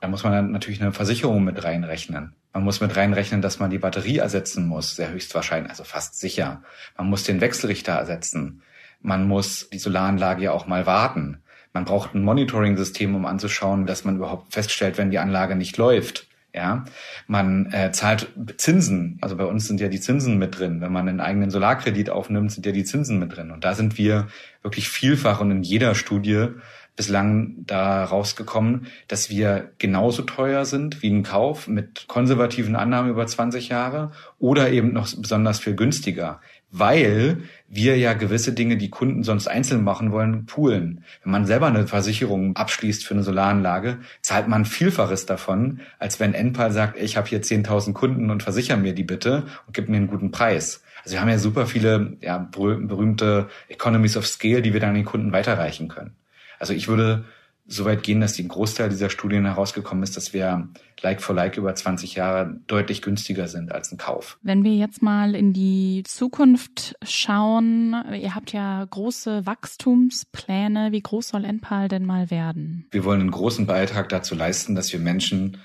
Da 0.00 0.08
muss 0.08 0.24
man 0.24 0.32
dann 0.32 0.52
natürlich 0.52 0.80
eine 0.80 0.92
Versicherung 0.92 1.44
mit 1.44 1.64
reinrechnen. 1.64 2.34
Man 2.52 2.62
muss 2.62 2.80
mit 2.80 2.94
reinrechnen, 2.94 3.42
dass 3.42 3.58
man 3.58 3.70
die 3.70 3.78
Batterie 3.78 4.18
ersetzen 4.18 4.66
muss, 4.66 4.94
sehr 4.94 5.10
höchstwahrscheinlich, 5.10 5.70
also 5.70 5.84
fast 5.84 6.20
sicher. 6.20 6.62
Man 6.96 7.08
muss 7.08 7.24
den 7.24 7.40
Wechselrichter 7.40 7.92
ersetzen. 7.92 8.62
Man 9.00 9.26
muss 9.26 9.68
die 9.70 9.78
Solaranlage 9.78 10.44
ja 10.44 10.52
auch 10.52 10.66
mal 10.66 10.86
warten. 10.86 11.42
Man 11.72 11.84
braucht 11.84 12.14
ein 12.14 12.22
Monitoring-System, 12.22 13.16
um 13.16 13.26
anzuschauen, 13.26 13.86
dass 13.86 14.04
man 14.04 14.16
überhaupt 14.16 14.52
feststellt, 14.52 14.96
wenn 14.96 15.10
die 15.10 15.18
Anlage 15.18 15.56
nicht 15.56 15.76
läuft. 15.76 16.28
Ja, 16.54 16.84
man 17.26 17.72
äh, 17.72 17.90
zahlt 17.90 18.28
Zinsen. 18.58 19.18
Also 19.20 19.36
bei 19.36 19.44
uns 19.44 19.66
sind 19.66 19.80
ja 19.80 19.88
die 19.88 20.00
Zinsen 20.00 20.38
mit 20.38 20.56
drin. 20.56 20.80
Wenn 20.80 20.92
man 20.92 21.08
einen 21.08 21.20
eigenen 21.20 21.50
Solarkredit 21.50 22.10
aufnimmt, 22.10 22.52
sind 22.52 22.64
ja 22.64 22.70
die 22.70 22.84
Zinsen 22.84 23.18
mit 23.18 23.36
drin. 23.36 23.50
Und 23.50 23.64
da 23.64 23.74
sind 23.74 23.98
wir 23.98 24.28
wirklich 24.62 24.88
vielfach 24.88 25.40
und 25.40 25.50
in 25.50 25.62
jeder 25.64 25.96
Studie 25.96 26.46
bislang 26.94 27.56
da 27.66 28.04
rausgekommen, 28.04 28.86
dass 29.08 29.30
wir 29.30 29.72
genauso 29.78 30.22
teuer 30.22 30.64
sind 30.64 31.02
wie 31.02 31.10
ein 31.10 31.24
Kauf 31.24 31.66
mit 31.66 32.06
konservativen 32.06 32.76
Annahmen 32.76 33.10
über 33.10 33.26
20 33.26 33.70
Jahre 33.70 34.12
oder 34.38 34.70
eben 34.70 34.92
noch 34.92 35.12
besonders 35.12 35.58
viel 35.58 35.74
günstiger 35.74 36.40
weil 36.76 37.42
wir 37.68 37.96
ja 37.96 38.12
gewisse 38.12 38.52
Dinge, 38.52 38.76
die 38.76 38.90
Kunden 38.90 39.22
sonst 39.22 39.48
einzeln 39.48 39.82
machen 39.82 40.12
wollen, 40.12 40.46
poolen. 40.46 41.04
Wenn 41.22 41.32
man 41.32 41.46
selber 41.46 41.66
eine 41.66 41.86
Versicherung 41.86 42.56
abschließt 42.56 43.04
für 43.04 43.14
eine 43.14 43.22
Solaranlage, 43.22 43.98
zahlt 44.22 44.48
man 44.48 44.64
Vielfaches 44.64 45.26
davon, 45.26 45.80
als 45.98 46.20
wenn 46.20 46.34
Enpal 46.34 46.70
sagt, 46.72 46.98
ich 46.98 47.16
habe 47.16 47.28
hier 47.28 47.42
10.000 47.42 47.92
Kunden 47.92 48.30
und 48.30 48.42
versichere 48.42 48.76
mir 48.76 48.94
die 48.94 49.04
bitte 49.04 49.44
und 49.66 49.74
gib 49.74 49.88
mir 49.88 49.96
einen 49.96 50.08
guten 50.08 50.30
Preis. 50.30 50.82
Also 51.02 51.14
wir 51.14 51.20
haben 51.20 51.28
ja 51.28 51.38
super 51.38 51.66
viele 51.66 52.16
ja, 52.20 52.38
berühmte 52.38 53.48
Economies 53.68 54.16
of 54.16 54.26
Scale, 54.26 54.62
die 54.62 54.72
wir 54.72 54.80
dann 54.80 54.90
an 54.90 54.96
den 54.96 55.04
Kunden 55.04 55.32
weiterreichen 55.32 55.88
können. 55.88 56.14
Also 56.58 56.72
ich 56.72 56.88
würde 56.88 57.24
so 57.66 57.84
weit 57.84 58.02
gehen, 58.02 58.20
dass 58.20 58.34
die 58.34 58.46
Großteil 58.46 58.90
dieser 58.90 59.08
Studien 59.08 59.46
herausgekommen 59.46 60.04
ist, 60.04 60.16
dass 60.16 60.32
wir 60.34 60.68
Like 61.00 61.22
for 61.22 61.34
Like 61.34 61.56
über 61.56 61.74
20 61.74 62.14
Jahre 62.14 62.60
deutlich 62.66 63.02
günstiger 63.02 63.48
sind 63.48 63.72
als 63.72 63.90
ein 63.90 63.98
Kauf. 63.98 64.38
Wenn 64.42 64.64
wir 64.64 64.74
jetzt 64.74 65.02
mal 65.02 65.34
in 65.34 65.52
die 65.52 66.02
Zukunft 66.06 66.94
schauen, 67.02 67.94
ihr 68.12 68.34
habt 68.34 68.52
ja 68.52 68.84
große 68.84 69.46
Wachstumspläne. 69.46 70.92
Wie 70.92 71.02
groß 71.02 71.28
soll 71.28 71.44
Enpal 71.44 71.88
denn 71.88 72.04
mal 72.04 72.30
werden? 72.30 72.86
Wir 72.90 73.04
wollen 73.04 73.20
einen 73.20 73.30
großen 73.30 73.66
Beitrag 73.66 74.08
dazu 74.08 74.34
leisten, 74.34 74.74
dass 74.74 74.92
wir 74.92 75.00
Menschen 75.00 75.58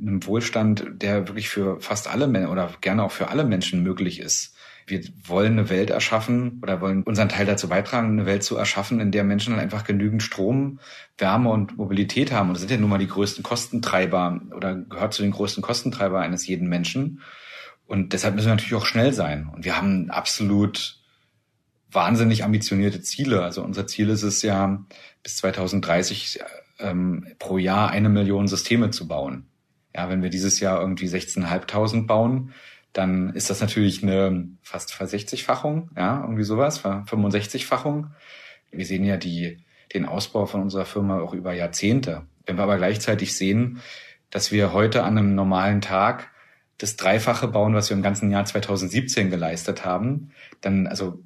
einem 0.00 0.26
Wohlstand, 0.26 0.84
der 1.02 1.28
wirklich 1.28 1.48
für 1.48 1.80
fast 1.80 2.08
alle 2.08 2.26
Menschen 2.26 2.50
oder 2.50 2.70
gerne 2.80 3.04
auch 3.04 3.12
für 3.12 3.28
alle 3.28 3.44
Menschen 3.44 3.82
möglich 3.82 4.18
ist, 4.18 4.53
wir 4.86 5.02
wollen 5.24 5.52
eine 5.52 5.70
Welt 5.70 5.90
erschaffen 5.90 6.60
oder 6.62 6.80
wollen 6.80 7.02
unseren 7.02 7.28
Teil 7.28 7.46
dazu 7.46 7.68
beitragen, 7.68 8.08
eine 8.08 8.26
Welt 8.26 8.42
zu 8.42 8.56
erschaffen, 8.56 9.00
in 9.00 9.12
der 9.12 9.24
Menschen 9.24 9.54
dann 9.54 9.62
einfach 9.62 9.84
genügend 9.84 10.22
Strom, 10.22 10.80
Wärme 11.18 11.50
und 11.50 11.76
Mobilität 11.76 12.32
haben. 12.32 12.48
Und 12.48 12.54
das 12.54 12.60
sind 12.60 12.70
ja 12.70 12.76
nun 12.76 12.90
mal 12.90 12.98
die 12.98 13.08
größten 13.08 13.42
Kostentreiber 13.42 14.40
oder 14.54 14.74
gehört 14.74 15.14
zu 15.14 15.22
den 15.22 15.30
größten 15.30 15.62
Kostentreiber 15.62 16.20
eines 16.20 16.46
jeden 16.46 16.68
Menschen. 16.68 17.20
Und 17.86 18.12
deshalb 18.12 18.34
müssen 18.34 18.46
wir 18.46 18.54
natürlich 18.54 18.74
auch 18.74 18.86
schnell 18.86 19.12
sein. 19.12 19.50
Und 19.54 19.64
wir 19.64 19.76
haben 19.76 20.10
absolut 20.10 21.00
wahnsinnig 21.90 22.44
ambitionierte 22.44 23.00
Ziele. 23.02 23.42
Also 23.42 23.62
unser 23.62 23.86
Ziel 23.86 24.08
ist 24.10 24.22
es 24.22 24.42
ja, 24.42 24.84
bis 25.22 25.36
2030 25.36 26.40
ähm, 26.80 27.26
pro 27.38 27.58
Jahr 27.58 27.90
eine 27.90 28.08
Million 28.08 28.48
Systeme 28.48 28.90
zu 28.90 29.06
bauen. 29.08 29.46
Ja, 29.94 30.08
wenn 30.08 30.22
wir 30.22 30.30
dieses 30.30 30.58
Jahr 30.60 30.80
irgendwie 30.80 31.06
16.500 31.06 32.06
bauen, 32.06 32.52
dann 32.94 33.30
ist 33.34 33.50
das 33.50 33.60
natürlich 33.60 34.02
eine 34.02 34.48
fast 34.62 34.94
Ver-60-Fachung, 34.94 35.90
ja, 35.96 36.22
irgendwie 36.22 36.44
sowas, 36.44 36.78
Ver-65-Fachung. 36.78 38.12
Wir 38.70 38.86
sehen 38.86 39.04
ja 39.04 39.16
die, 39.16 39.58
den 39.92 40.06
Ausbau 40.06 40.46
von 40.46 40.62
unserer 40.62 40.86
Firma 40.86 41.20
auch 41.20 41.34
über 41.34 41.52
Jahrzehnte. 41.52 42.22
Wenn 42.46 42.56
wir 42.56 42.62
aber 42.62 42.76
gleichzeitig 42.76 43.36
sehen, 43.36 43.80
dass 44.30 44.52
wir 44.52 44.72
heute 44.72 45.02
an 45.02 45.18
einem 45.18 45.34
normalen 45.34 45.80
Tag 45.80 46.30
das 46.78 46.96
Dreifache 46.96 47.48
bauen, 47.48 47.74
was 47.74 47.90
wir 47.90 47.96
im 47.96 48.02
ganzen 48.02 48.30
Jahr 48.30 48.44
2017 48.44 49.28
geleistet 49.28 49.84
haben, 49.84 50.30
dann 50.60 50.86
also 50.86 51.22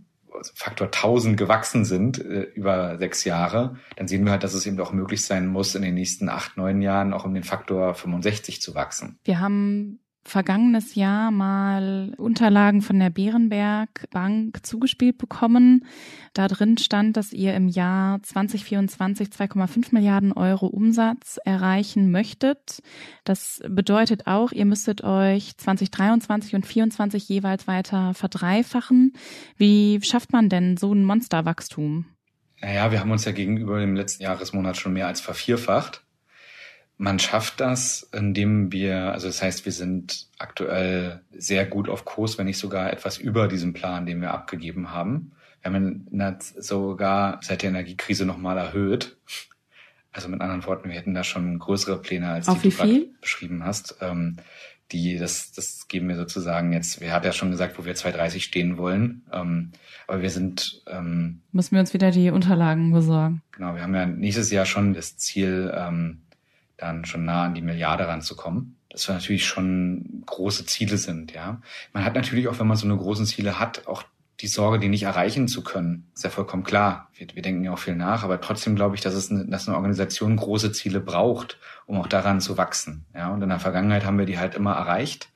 Faktor 0.54 0.86
1000 0.86 1.36
gewachsen 1.36 1.84
sind 1.84 2.18
äh, 2.18 2.42
über 2.54 2.96
sechs 2.98 3.24
Jahre, 3.24 3.76
dann 3.96 4.08
sehen 4.08 4.24
wir 4.24 4.32
halt, 4.32 4.44
dass 4.44 4.54
es 4.54 4.66
eben 4.66 4.80
auch 4.80 4.92
möglich 4.92 5.24
sein 5.24 5.46
muss, 5.46 5.74
in 5.74 5.82
den 5.82 5.94
nächsten 5.94 6.28
acht, 6.28 6.56
neun 6.56 6.80
Jahren 6.80 7.12
auch 7.12 7.24
um 7.24 7.34
den 7.34 7.44
Faktor 7.44 7.94
65 7.94 8.62
zu 8.62 8.74
wachsen. 8.74 9.18
Wir 9.24 9.40
haben 9.40 10.00
vergangenes 10.28 10.94
Jahr 10.94 11.30
mal 11.30 12.14
Unterlagen 12.16 12.82
von 12.82 12.98
der 12.98 13.10
Bärenberg 13.10 14.08
Bank 14.10 14.64
zugespielt 14.64 15.18
bekommen. 15.18 15.84
Da 16.34 16.48
drin 16.48 16.78
stand, 16.78 17.16
dass 17.16 17.32
ihr 17.32 17.54
im 17.54 17.68
Jahr 17.68 18.22
2024 18.22 19.28
2,5 19.28 19.88
Milliarden 19.92 20.32
Euro 20.32 20.66
Umsatz 20.66 21.38
erreichen 21.44 22.10
möchtet. 22.10 22.82
Das 23.24 23.60
bedeutet 23.68 24.26
auch, 24.26 24.52
ihr 24.52 24.64
müsstet 24.64 25.02
euch 25.02 25.56
2023 25.56 26.54
und 26.54 26.64
2024 26.64 27.28
jeweils 27.28 27.66
weiter 27.66 28.14
verdreifachen. 28.14 29.12
Wie 29.56 30.00
schafft 30.02 30.32
man 30.32 30.48
denn 30.48 30.76
so 30.76 30.92
ein 30.92 31.04
Monsterwachstum? 31.04 32.06
Naja, 32.60 32.90
wir 32.90 33.00
haben 33.00 33.10
uns 33.10 33.24
ja 33.24 33.32
gegenüber 33.32 33.80
dem 33.80 33.94
letzten 33.94 34.24
Jahresmonat 34.24 34.76
schon 34.76 34.92
mehr 34.92 35.06
als 35.06 35.20
vervierfacht. 35.20 36.04
Man 37.00 37.20
schafft 37.20 37.60
das, 37.60 38.08
indem 38.12 38.72
wir, 38.72 39.12
also 39.12 39.28
das 39.28 39.40
heißt, 39.40 39.64
wir 39.64 39.72
sind 39.72 40.26
aktuell 40.38 41.22
sehr 41.30 41.64
gut 41.64 41.88
auf 41.88 42.04
Kurs, 42.04 42.38
wenn 42.38 42.46
nicht 42.46 42.58
sogar 42.58 42.92
etwas 42.92 43.18
über 43.18 43.46
diesem 43.46 43.72
Plan, 43.72 44.04
den 44.04 44.20
wir 44.20 44.32
abgegeben 44.32 44.90
haben. 44.90 45.32
Wir 45.62 45.72
haben 45.72 46.08
ihn 46.10 46.38
sogar 46.58 47.38
seit 47.42 47.62
der 47.62 47.70
Energiekrise 47.70 48.26
nochmal 48.26 48.58
erhöht. 48.58 49.16
Also 50.10 50.28
mit 50.28 50.40
anderen 50.40 50.66
Worten, 50.66 50.88
wir 50.88 50.96
hätten 50.96 51.14
da 51.14 51.22
schon 51.22 51.60
größere 51.60 52.00
Pläne, 52.02 52.30
als 52.30 52.48
auf 52.48 52.62
die 52.62 52.70
du 52.70 53.06
beschrieben 53.20 53.64
hast. 53.64 53.96
Ähm, 54.00 54.38
die, 54.90 55.18
das, 55.18 55.52
das 55.52 55.86
geben 55.86 56.08
wir 56.08 56.16
sozusagen 56.16 56.72
jetzt, 56.72 57.00
wir 57.00 57.12
haben 57.12 57.24
ja 57.24 57.32
schon 57.32 57.50
gesagt, 57.50 57.78
wo 57.78 57.84
wir 57.84 57.94
230 57.94 58.42
stehen 58.42 58.78
wollen. 58.78 59.22
Ähm, 59.32 59.72
aber 60.06 60.22
wir 60.22 60.30
sind 60.30 60.82
ähm, 60.86 61.42
Müssen 61.52 61.74
wir 61.74 61.80
uns 61.80 61.92
wieder 61.92 62.10
die 62.10 62.30
Unterlagen 62.30 62.90
besorgen. 62.90 63.42
Genau, 63.52 63.74
wir 63.74 63.82
haben 63.82 63.94
ja 63.94 64.06
nächstes 64.06 64.50
Jahr 64.50 64.64
schon 64.64 64.94
das 64.94 65.16
Ziel, 65.16 65.72
ähm, 65.76 66.22
dann 66.78 67.04
schon 67.04 67.24
nah 67.24 67.44
an 67.44 67.54
die 67.54 67.60
Milliarde 67.60 68.08
ranzukommen. 68.08 68.76
Das 68.88 69.06
natürlich 69.08 69.44
schon 69.44 70.22
große 70.24 70.64
Ziele 70.64 70.96
sind, 70.96 71.32
ja. 71.32 71.60
Man 71.92 72.04
hat 72.04 72.14
natürlich 72.14 72.48
auch, 72.48 72.58
wenn 72.58 72.66
man 72.66 72.78
so 72.78 72.86
eine 72.86 72.96
großen 72.96 73.26
Ziele 73.26 73.58
hat, 73.58 73.86
auch 73.86 74.02
die 74.40 74.46
Sorge, 74.46 74.78
die 74.78 74.88
nicht 74.88 75.02
erreichen 75.02 75.48
zu 75.48 75.62
können. 75.62 76.08
Ist 76.14 76.24
ja 76.24 76.30
vollkommen 76.30 76.62
klar. 76.62 77.10
Wir, 77.14 77.26
wir 77.34 77.42
denken 77.42 77.64
ja 77.64 77.72
auch 77.72 77.78
viel 77.78 77.96
nach, 77.96 78.22
aber 78.22 78.40
trotzdem 78.40 78.76
glaube 78.76 78.94
ich, 78.94 79.02
dass 79.02 79.14
es 79.14 79.30
eine, 79.30 79.44
dass 79.46 79.68
eine 79.68 79.76
Organisation 79.76 80.36
große 80.36 80.72
Ziele 80.72 81.00
braucht, 81.00 81.58
um 81.86 81.98
auch 81.98 82.06
daran 82.06 82.40
zu 82.40 82.56
wachsen. 82.56 83.04
Ja, 83.14 83.30
und 83.32 83.42
in 83.42 83.48
der 83.48 83.58
Vergangenheit 83.58 84.04
haben 84.04 84.18
wir 84.18 84.26
die 84.26 84.38
halt 84.38 84.54
immer 84.54 84.72
erreicht 84.72 85.28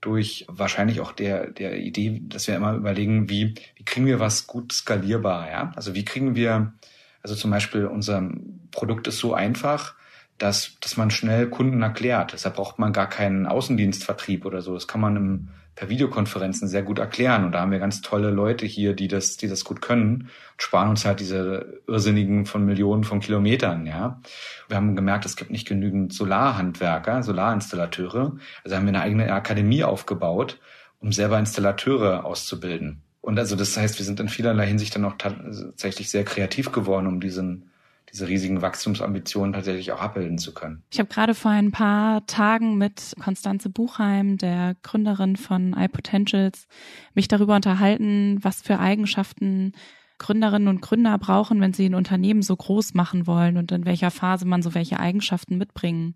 durch 0.00 0.44
wahrscheinlich 0.48 1.00
auch 1.00 1.12
der, 1.12 1.50
der 1.50 1.78
Idee, 1.78 2.20
dass 2.26 2.46
wir 2.46 2.54
immer 2.54 2.74
überlegen, 2.74 3.30
wie, 3.30 3.54
wie 3.74 3.84
kriegen 3.84 4.06
wir 4.06 4.20
was 4.20 4.46
gut 4.46 4.72
skalierbar, 4.72 5.50
ja? 5.50 5.72
Also 5.76 5.94
wie 5.94 6.04
kriegen 6.04 6.36
wir, 6.36 6.74
also 7.22 7.34
zum 7.34 7.50
Beispiel 7.50 7.86
unser 7.86 8.30
Produkt 8.70 9.06
ist 9.06 9.18
so 9.18 9.32
einfach, 9.34 9.94
dass, 10.38 10.76
dass 10.80 10.96
man 10.96 11.10
schnell 11.10 11.48
Kunden 11.48 11.82
erklärt. 11.82 12.32
Deshalb 12.32 12.56
braucht 12.56 12.78
man 12.78 12.92
gar 12.92 13.08
keinen 13.08 13.46
Außendienstvertrieb 13.46 14.44
oder 14.44 14.62
so. 14.62 14.74
Das 14.74 14.88
kann 14.88 15.00
man 15.00 15.16
im, 15.16 15.48
per 15.74 15.88
Videokonferenzen 15.88 16.68
sehr 16.68 16.82
gut 16.82 16.98
erklären. 16.98 17.44
Und 17.44 17.52
da 17.52 17.60
haben 17.60 17.70
wir 17.70 17.78
ganz 17.78 18.00
tolle 18.00 18.30
Leute 18.30 18.66
hier, 18.66 18.94
die 18.94 19.08
das, 19.08 19.36
die 19.36 19.48
das 19.48 19.64
gut 19.64 19.80
können 19.80 20.28
und 20.52 20.62
sparen 20.62 20.88
uns 20.88 21.04
halt 21.04 21.20
diese 21.20 21.82
irrsinnigen 21.86 22.46
von 22.46 22.64
Millionen 22.64 23.04
von 23.04 23.20
Kilometern, 23.20 23.86
ja. 23.86 24.20
Wir 24.68 24.76
haben 24.76 24.96
gemerkt, 24.96 25.26
es 25.26 25.36
gibt 25.36 25.50
nicht 25.50 25.68
genügend 25.68 26.12
Solarhandwerker, 26.12 27.22
Solarinstallateure. 27.22 28.36
Also 28.64 28.76
haben 28.76 28.84
wir 28.84 28.90
eine 28.90 29.02
eigene 29.02 29.32
Akademie 29.32 29.84
aufgebaut, 29.84 30.58
um 31.00 31.12
selber 31.12 31.38
Installateure 31.38 32.24
auszubilden. 32.24 33.02
Und 33.20 33.38
also 33.38 33.56
das 33.56 33.76
heißt, 33.76 33.98
wir 33.98 34.04
sind 34.04 34.20
in 34.20 34.28
vielerlei 34.28 34.66
Hinsicht 34.66 34.94
dann 34.94 35.04
auch 35.04 35.14
tatsächlich 35.16 36.10
sehr 36.10 36.24
kreativ 36.24 36.72
geworden, 36.72 37.06
um 37.06 37.20
diesen 37.20 37.70
diese 38.14 38.28
riesigen 38.28 38.62
Wachstumsambitionen 38.62 39.52
tatsächlich 39.52 39.90
auch 39.90 40.00
abbilden 40.00 40.38
zu 40.38 40.54
können. 40.54 40.84
Ich 40.92 41.00
habe 41.00 41.08
gerade 41.08 41.34
vor 41.34 41.50
ein 41.50 41.72
paar 41.72 42.24
Tagen 42.26 42.78
mit 42.78 43.16
Konstanze 43.20 43.70
Buchheim, 43.70 44.38
der 44.38 44.76
Gründerin 44.82 45.34
von 45.34 45.74
iPotentials, 45.76 46.68
mich 47.14 47.26
darüber 47.26 47.56
unterhalten, 47.56 48.38
was 48.40 48.62
für 48.62 48.78
Eigenschaften 48.78 49.72
Gründerinnen 50.18 50.68
und 50.68 50.80
Gründer 50.80 51.18
brauchen, 51.18 51.60
wenn 51.60 51.72
sie 51.72 51.86
ein 51.86 51.96
Unternehmen 51.96 52.42
so 52.42 52.54
groß 52.54 52.94
machen 52.94 53.26
wollen 53.26 53.56
und 53.56 53.72
in 53.72 53.84
welcher 53.84 54.12
Phase 54.12 54.46
man 54.46 54.62
so 54.62 54.74
welche 54.74 55.00
Eigenschaften 55.00 55.58
mitbringen 55.58 56.14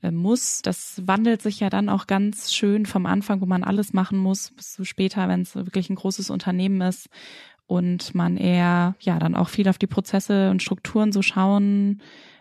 äh, 0.00 0.10
muss. 0.10 0.62
Das 0.62 1.02
wandelt 1.06 1.42
sich 1.42 1.60
ja 1.60 1.68
dann 1.68 1.90
auch 1.90 2.06
ganz 2.06 2.54
schön 2.54 2.86
vom 2.86 3.04
Anfang, 3.04 3.42
wo 3.42 3.46
man 3.46 3.62
alles 3.62 3.92
machen 3.92 4.16
muss, 4.16 4.52
bis 4.52 4.72
zu 4.72 4.86
später, 4.86 5.28
wenn 5.28 5.42
es 5.42 5.54
wirklich 5.54 5.90
ein 5.90 5.96
großes 5.96 6.30
Unternehmen 6.30 6.80
ist 6.80 7.10
und 7.66 8.14
man 8.14 8.36
eher 8.36 8.94
ja 9.00 9.18
dann 9.18 9.34
auch 9.34 9.48
viel 9.48 9.68
auf 9.68 9.78
die 9.78 9.86
Prozesse 9.86 10.50
und 10.50 10.62
Strukturen 10.62 11.12
so 11.12 11.22
schauen 11.22 12.00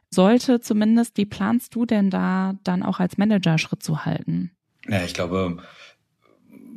sollte 0.09 0.61
zumindest. 0.61 1.17
Wie 1.17 1.25
planst 1.25 1.75
du 1.75 1.85
denn 1.85 2.09
da 2.09 2.55
dann 2.63 2.83
auch 2.83 2.99
als 2.99 3.17
Manager 3.17 3.57
Schritt 3.57 3.83
zu 3.83 4.05
halten? 4.05 4.51
Ja, 4.87 5.03
ich 5.03 5.13
glaube, 5.13 5.57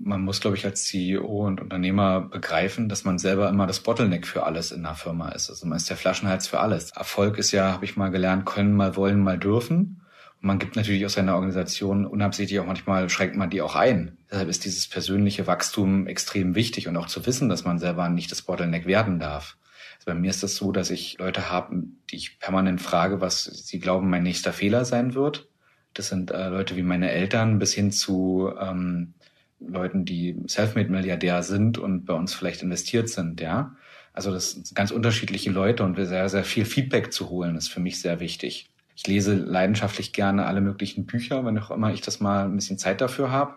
man 0.00 0.22
muss, 0.22 0.40
glaube 0.40 0.56
ich, 0.56 0.64
als 0.64 0.84
CEO 0.84 1.46
und 1.46 1.61
Unternehmer 1.61 2.22
begreifen, 2.22 2.88
dass 2.88 3.04
man 3.04 3.18
selber 3.18 3.48
immer 3.48 3.66
das 3.66 3.80
Bottleneck 3.80 4.26
für 4.26 4.44
alles 4.44 4.72
in 4.72 4.84
einer 4.84 4.94
Firma 4.94 5.30
ist. 5.30 5.50
Also 5.50 5.66
man 5.66 5.76
ist 5.76 5.90
der 5.90 5.96
Flaschenhals 5.96 6.48
für 6.48 6.61
alles. 6.61 6.90
Erfolg 6.90 7.38
ist 7.38 7.52
ja, 7.52 7.72
habe 7.72 7.84
ich 7.84 7.96
mal 7.96 8.11
gelernt, 8.11 8.46
können, 8.46 8.74
mal 8.74 8.96
wollen, 8.96 9.20
mal 9.20 9.38
dürfen. 9.38 10.02
Man 10.40 10.59
gibt 10.59 10.77
natürlich 10.77 11.05
aus 11.05 11.14
seiner 11.14 11.35
Organisation 11.35 12.07
unabsichtlich 12.07 12.61
auch 12.61 12.66
manchmal 12.66 13.11
schränkt 13.11 13.37
man 13.37 13.51
die 13.51 13.61
auch 13.61 13.74
ein. 13.74 14.18
Deshalb 14.31 14.48
ist 14.48 14.64
dieses 14.64 14.87
persönliche 14.87 15.46
Wachstum 15.46 16.07
extrem 16.07 16.55
wichtig 16.55 16.87
und 16.87 16.96
auch 16.96 17.09
zu 17.09 17.27
wissen, 17.27 17.48
dass 17.48 17.64
man 17.64 17.79
selber 17.79 18.09
nicht 18.09 18.31
das 18.31 18.42
Bottleneck 18.42 18.87
werden 18.87 19.18
darf. 19.18 19.57
Also 19.96 20.07
bei 20.07 20.14
mir 20.14 20.31
ist 20.31 20.44
das 20.44 20.55
so, 20.55 20.70
dass 20.70 20.90
ich 20.90 21.18
Leute 21.18 21.51
habe, 21.51 21.83
die 22.11 22.16
ich 22.16 22.38
permanent 22.38 22.81
frage, 22.81 23.20
was 23.20 23.44
sie 23.44 23.81
glauben, 23.81 24.11
mein 24.11 24.22
nächster 24.22 24.53
Fehler 24.53 24.85
sein 24.85 25.14
wird. 25.14 25.48
Das 25.94 26.09
sind 26.09 26.31
äh, 26.31 26.48
Leute 26.48 26.77
wie 26.77 26.83
meine 26.83 27.11
Eltern 27.11 27.59
bis 27.59 27.74
hin 27.74 27.90
zu 27.90 28.53
ähm, 28.61 29.14
Leuten, 29.59 30.05
die 30.05 30.37
Selfmade-Milliardär 30.46 31.42
sind 31.42 31.79
und 31.79 32.05
bei 32.05 32.14
uns 32.14 32.33
vielleicht 32.35 32.62
investiert 32.62 33.09
sind, 33.09 33.40
ja. 33.40 33.74
Also 34.12 34.33
das 34.33 34.53
sind 34.53 34.74
ganz 34.74 34.90
unterschiedliche 34.90 35.51
Leute 35.51 35.85
und 35.85 35.96
sehr, 35.96 36.29
sehr 36.29 36.44
viel 36.44 36.64
Feedback 36.64 37.12
zu 37.12 37.29
holen, 37.29 37.57
ist 37.57 37.68
für 37.68 37.81
mich 37.81 38.01
sehr 38.01 38.20
wichtig. 38.20 38.70
Ich 38.98 39.06
lese 39.06 39.34
leidenschaftlich 39.34 40.12
gerne 40.12 40.46
alle 40.46 40.61
möglichen 40.61 41.06
Bücher, 41.06 41.44
wenn 41.44 41.56
auch 41.56 41.70
immer 41.70 41.92
ich 41.92 42.00
das 42.00 42.18
mal 42.18 42.46
ein 42.46 42.56
bisschen 42.56 42.78
Zeit 42.78 43.00
dafür 43.00 43.30
habe. 43.30 43.54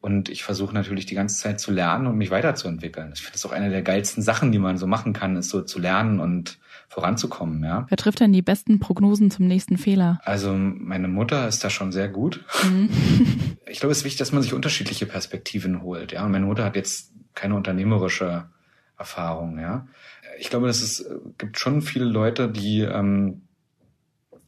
Und 0.00 0.28
ich 0.28 0.42
versuche 0.42 0.74
natürlich 0.74 1.06
die 1.06 1.14
ganze 1.14 1.40
Zeit 1.40 1.60
zu 1.60 1.70
lernen 1.70 2.08
und 2.08 2.16
mich 2.16 2.32
weiterzuentwickeln. 2.32 3.12
Ich 3.14 3.20
finde 3.20 3.34
das 3.34 3.46
auch 3.46 3.52
eine 3.52 3.70
der 3.70 3.82
geilsten 3.82 4.20
Sachen, 4.20 4.50
die 4.50 4.58
man 4.58 4.76
so 4.76 4.88
machen 4.88 5.12
kann, 5.12 5.36
ist 5.36 5.50
so 5.50 5.62
zu 5.62 5.78
lernen 5.78 6.18
und 6.18 6.58
voranzukommen, 6.88 7.62
ja. 7.62 7.86
Wer 7.88 7.96
trifft 7.96 8.18
denn 8.18 8.32
die 8.32 8.42
besten 8.42 8.80
Prognosen 8.80 9.30
zum 9.30 9.46
nächsten 9.46 9.78
Fehler? 9.78 10.20
Also 10.24 10.52
meine 10.52 11.06
Mutter 11.06 11.46
ist 11.46 11.62
da 11.62 11.70
schon 11.70 11.92
sehr 11.92 12.08
gut. 12.08 12.44
Mhm. 12.64 12.88
Ich 13.66 13.80
glaube, 13.80 13.92
es 13.92 13.98
ist 13.98 14.04
wichtig, 14.04 14.18
dass 14.18 14.30
man 14.30 14.42
sich 14.42 14.54
unterschiedliche 14.54 15.06
Perspektiven 15.06 15.82
holt, 15.82 16.12
ja. 16.12 16.24
Und 16.24 16.32
meine 16.32 16.46
Mutter 16.46 16.64
hat 16.64 16.76
jetzt 16.76 17.12
keine 17.34 17.54
unternehmerische 17.54 18.46
Erfahrung, 18.98 19.58
ja. 19.58 19.86
Ich 20.38 20.50
glaube, 20.50 20.66
dass 20.66 20.82
es 20.82 21.08
gibt 21.38 21.58
schon 21.58 21.80
viele 21.80 22.04
Leute, 22.04 22.48
die 22.48 22.80
ähm, 22.80 23.43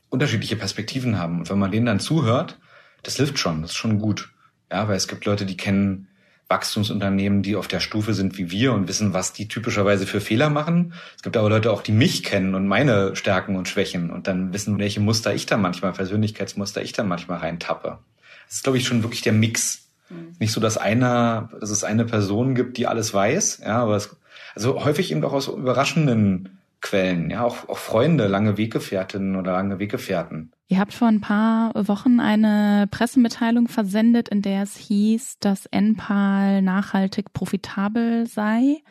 unterschiedliche 0.08 0.56
Perspektiven 0.56 1.18
haben. 1.18 1.38
Und 1.38 1.50
wenn 1.50 1.58
man 1.58 1.70
denen 1.70 1.86
dann 1.86 2.00
zuhört, 2.00 2.58
das 3.02 3.16
hilft 3.16 3.38
schon, 3.38 3.62
das 3.62 3.72
ist 3.72 3.76
schon 3.76 3.98
gut. 3.98 4.30
Ja, 4.70 4.88
weil 4.88 4.96
es 4.96 5.08
gibt 5.08 5.24
Leute, 5.24 5.46
die 5.46 5.56
kennen 5.56 6.08
Wachstumsunternehmen, 6.48 7.42
die 7.42 7.56
auf 7.56 7.66
der 7.66 7.80
Stufe 7.80 8.14
sind 8.14 8.38
wie 8.38 8.50
wir 8.50 8.72
und 8.72 8.86
wissen, 8.88 9.12
was 9.12 9.32
die 9.32 9.48
typischerweise 9.48 10.06
für 10.06 10.20
Fehler 10.20 10.48
machen. 10.48 10.92
Es 11.16 11.22
gibt 11.22 11.36
aber 11.36 11.50
Leute 11.50 11.72
auch, 11.72 11.82
die 11.82 11.92
mich 11.92 12.22
kennen 12.22 12.54
und 12.54 12.68
meine 12.68 13.16
Stärken 13.16 13.56
und 13.56 13.68
Schwächen 13.68 14.10
und 14.10 14.28
dann 14.28 14.52
wissen, 14.52 14.78
welche 14.78 15.00
Muster 15.00 15.34
ich 15.34 15.46
da 15.46 15.56
manchmal, 15.56 15.92
Persönlichkeitsmuster 15.92 16.82
ich 16.82 16.92
da 16.92 17.02
manchmal 17.02 17.38
reintappe. 17.38 17.98
Das 18.46 18.56
ist, 18.56 18.62
glaube 18.62 18.78
ich, 18.78 18.86
schon 18.86 19.02
wirklich 19.02 19.22
der 19.22 19.32
Mix. 19.32 19.88
Mhm. 20.08 20.36
Nicht 20.38 20.52
so, 20.52 20.60
dass 20.60 20.76
einer, 20.76 21.50
dass 21.60 21.70
es 21.70 21.82
eine 21.82 22.04
Person 22.04 22.54
gibt, 22.54 22.76
die 22.76 22.86
alles 22.86 23.12
weiß, 23.12 23.62
ja, 23.64 23.82
aber 23.82 23.96
es, 23.96 24.16
also 24.54 24.84
häufig 24.84 25.10
eben 25.10 25.24
auch 25.24 25.32
aus 25.32 25.48
überraschenden 25.48 26.58
Quellen, 26.86 27.30
ja, 27.30 27.42
auch, 27.42 27.68
auch 27.68 27.78
Freunde, 27.78 28.28
lange 28.28 28.56
Weggefährtinnen 28.58 29.34
oder 29.34 29.52
lange 29.52 29.80
Weggefährten. 29.80 30.52
Ihr 30.68 30.78
habt 30.78 30.94
vor 30.94 31.08
ein 31.08 31.20
paar 31.20 31.72
Wochen 31.74 32.20
eine 32.20 32.86
Pressemitteilung 32.90 33.66
versendet, 33.66 34.28
in 34.28 34.40
der 34.40 34.62
es 34.62 34.76
hieß, 34.76 35.38
dass 35.40 35.66
NPAL 35.66 36.62
nachhaltig 36.62 37.32
profitabel 37.32 38.26
sei. 38.26 38.82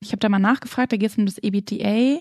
Ich 0.00 0.10
habe 0.10 0.18
da 0.18 0.28
mal 0.28 0.40
nachgefragt, 0.40 0.92
da 0.92 0.96
geht 0.96 1.10
es 1.10 1.18
um 1.18 1.26
das 1.26 1.38
EBITDA. 1.38 2.20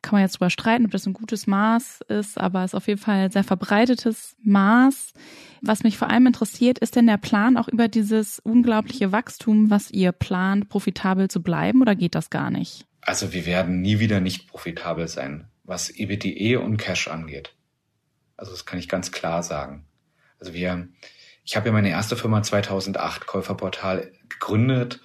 Kann 0.00 0.12
man 0.12 0.22
jetzt 0.22 0.36
drüber 0.36 0.48
streiten, 0.50 0.86
ob 0.86 0.90
das 0.90 1.06
ein 1.06 1.12
gutes 1.12 1.46
Maß 1.46 2.00
ist, 2.08 2.40
aber 2.40 2.60
es 2.64 2.72
ist 2.72 2.76
auf 2.76 2.88
jeden 2.88 3.00
Fall 3.00 3.24
ein 3.24 3.30
sehr 3.30 3.44
verbreitetes 3.44 4.36
Maß. 4.42 5.12
Was 5.60 5.82
mich 5.82 5.98
vor 5.98 6.08
allem 6.08 6.26
interessiert, 6.26 6.78
ist 6.78 6.96
denn 6.96 7.06
der 7.06 7.18
Plan 7.18 7.58
auch 7.58 7.68
über 7.68 7.88
dieses 7.88 8.38
unglaubliche 8.38 9.12
Wachstum, 9.12 9.68
was 9.68 9.90
ihr 9.90 10.12
plant, 10.12 10.70
profitabel 10.70 11.28
zu 11.28 11.42
bleiben 11.42 11.82
oder 11.82 11.94
geht 11.94 12.14
das 12.14 12.30
gar 12.30 12.50
nicht? 12.50 12.86
Also 13.06 13.32
wir 13.32 13.46
werden 13.46 13.80
nie 13.80 14.00
wieder 14.00 14.20
nicht 14.20 14.48
profitabel 14.48 15.06
sein, 15.06 15.46
was 15.62 15.90
EBTE 15.90 16.60
und 16.60 16.76
Cash 16.76 17.06
angeht. 17.06 17.54
Also 18.36 18.50
das 18.50 18.66
kann 18.66 18.80
ich 18.80 18.88
ganz 18.88 19.12
klar 19.12 19.44
sagen. 19.44 19.86
Also 20.40 20.52
wir, 20.52 20.88
ich 21.44 21.56
habe 21.56 21.68
ja 21.68 21.72
meine 21.72 21.88
erste 21.88 22.16
Firma 22.16 22.42
2008, 22.42 23.26
Käuferportal, 23.26 24.12
gegründet 24.28 25.00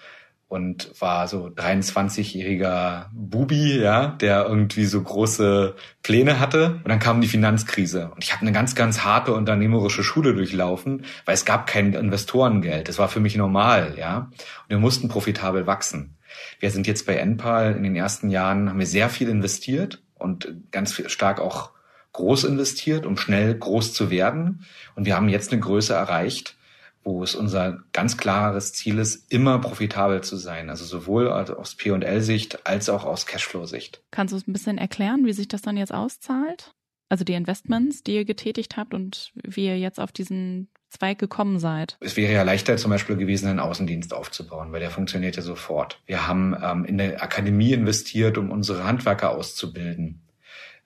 und 0.47 0.99
war 0.99 1.28
so 1.28 1.45
23-jähriger 1.45 3.06
Bubi, 3.14 3.80
ja, 3.80 4.08
der 4.08 4.47
irgendwie 4.47 4.86
so 4.86 5.02
große 5.02 5.76
Pläne 6.02 6.39
hatte. 6.39 6.82
Und 6.84 6.89
dann 6.89 6.99
kam 6.99 7.22
die 7.22 7.28
Finanzkrise. 7.28 8.10
Und 8.16 8.24
ich 8.24 8.34
habe 8.34 8.41
eine 8.41 8.52
ganz, 8.52 8.74
ganz 8.74 9.04
harte 9.04 9.32
unternehmerische 9.34 10.04
Schule 10.04 10.34
durchlaufen, 10.34 11.06
weil 11.26 11.36
es 11.36 11.45
gab 11.45 11.68
kein 11.68 11.93
Investorengeld. 11.93 12.89
Das 12.89 12.97
war 12.97 13.10
für 13.10 13.20
mich 13.20 13.38
normal, 13.38 13.93
ja. 13.97 14.18
Und 14.64 14.70
wir 14.70 14.80
mussten 14.80 15.08
profitabel 15.08 15.68
wachsen. 15.68 16.18
Wir 16.59 16.71
sind 16.71 16.88
jetzt 16.88 17.05
bei 17.05 17.15
Enpal 17.15 17.75
in 17.75 17.84
den 17.84 17.95
ersten 17.95 18.29
Jahren, 18.29 18.69
haben 18.69 18.79
wir 18.79 18.88
sehr 18.88 19.09
viel 19.09 19.29
investiert 19.29 20.01
und 20.15 20.53
ganz 20.71 21.01
stark 21.11 21.39
auch 21.39 21.71
groß 22.13 22.43
investiert, 22.43 23.05
um 23.05 23.17
schnell 23.17 23.55
groß 23.55 23.93
zu 23.93 24.09
werden. 24.09 24.65
Und 24.95 25.05
wir 25.05 25.15
haben 25.15 25.29
jetzt 25.29 25.51
eine 25.51 25.61
Größe 25.61 25.93
erreicht, 25.93 26.57
wo 27.03 27.23
es 27.23 27.36
unser 27.36 27.84
ganz 27.93 28.17
klares 28.17 28.73
Ziel 28.73 28.99
ist, 28.99 29.32
immer 29.32 29.59
profitabel 29.59 30.21
zu 30.21 30.36
sein. 30.38 30.69
Also 30.69 30.86
sowohl 30.86 31.29
aus 31.29 31.75
P&L-Sicht 31.75 32.67
als 32.67 32.89
auch 32.89 33.05
aus 33.05 33.25
Cashflow-Sicht. 33.25 34.03
Kannst 34.11 34.34
du 34.34 34.38
es 34.38 34.47
ein 34.47 34.53
bisschen 34.53 34.77
erklären, 34.77 35.25
wie 35.25 35.34
sich 35.34 35.47
das 35.47 35.61
dann 35.61 35.77
jetzt 35.77 35.93
auszahlt? 35.93 36.73
Also 37.09 37.23
die 37.23 37.34
Investments, 37.34 38.03
die 38.03 38.15
ihr 38.15 38.25
getätigt 38.25 38.77
habt 38.77 38.93
und 38.93 39.32
wie 39.34 39.65
ihr 39.65 39.79
jetzt 39.79 39.99
auf 39.99 40.11
diesen 40.11 40.69
Zweig 40.92 41.20
gekommen 41.20 41.58
seid? 41.58 41.96
Es 42.02 42.18
wäre 42.18 42.34
ja 42.34 42.44
leichter 42.44 42.76
zum 42.76 42.92
Beispiel 42.92 43.16
gewesen, 43.16 43.48
einen 43.48 43.60
Außendienst 43.60 44.14
aufzubauen, 44.14 44.74
weil 44.74 44.82
der 44.82 44.92
funktioniert 44.92 45.38
ja 45.38 45.42
sofort. 45.42 46.02
Wir 46.06 46.28
haben 46.28 46.54
ähm, 46.62 46.84
in 46.84 46.98
der 46.98 47.24
Akademie 47.24 47.72
investiert, 47.72 48.38
um 48.38 48.52
unsere 48.52 48.84
Handwerker 48.84 49.32
auszubilden. 49.32 50.22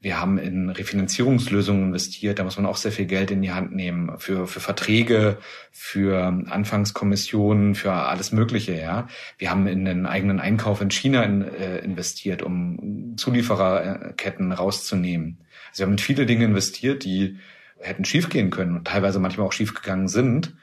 Wir 0.05 0.21
haben 0.21 0.37
in 0.37 0.69
Refinanzierungslösungen 0.69 1.85
investiert. 1.87 2.37
Da 2.37 2.43
muss 2.43 2.57
man 2.57 2.67
auch 2.67 2.77
sehr 2.77 2.91
viel 2.91 3.07
Geld 3.07 3.31
in 3.31 3.41
die 3.41 3.51
Hand 3.51 3.75
nehmen 3.75 4.19
für, 4.19 4.45
für 4.45 4.59
Verträge, 4.59 5.39
für 5.71 6.23
Anfangskommissionen, 6.49 7.73
für 7.73 7.91
alles 7.91 8.31
Mögliche. 8.31 8.79
Ja, 8.79 9.07
wir 9.39 9.49
haben 9.49 9.65
in 9.65 9.85
den 9.85 10.05
eigenen 10.05 10.39
Einkauf 10.39 10.81
in 10.81 10.91
China 10.91 11.23
in, 11.23 11.41
äh, 11.41 11.79
investiert, 11.79 12.43
um 12.43 13.15
Zuliefererketten 13.17 14.51
rauszunehmen. 14.51 15.39
Also 15.71 15.79
wir 15.79 15.85
haben 15.87 15.93
in 15.93 15.97
viele 15.97 16.27
Dinge 16.27 16.45
investiert, 16.45 17.03
die 17.03 17.39
hätten 17.79 18.05
schiefgehen 18.05 18.49
können 18.49 18.75
und 18.77 18.87
teilweise 18.87 19.19
manchmal 19.19 19.47
auch 19.47 19.53
schiefgegangen 19.53 20.07
sind 20.07 20.55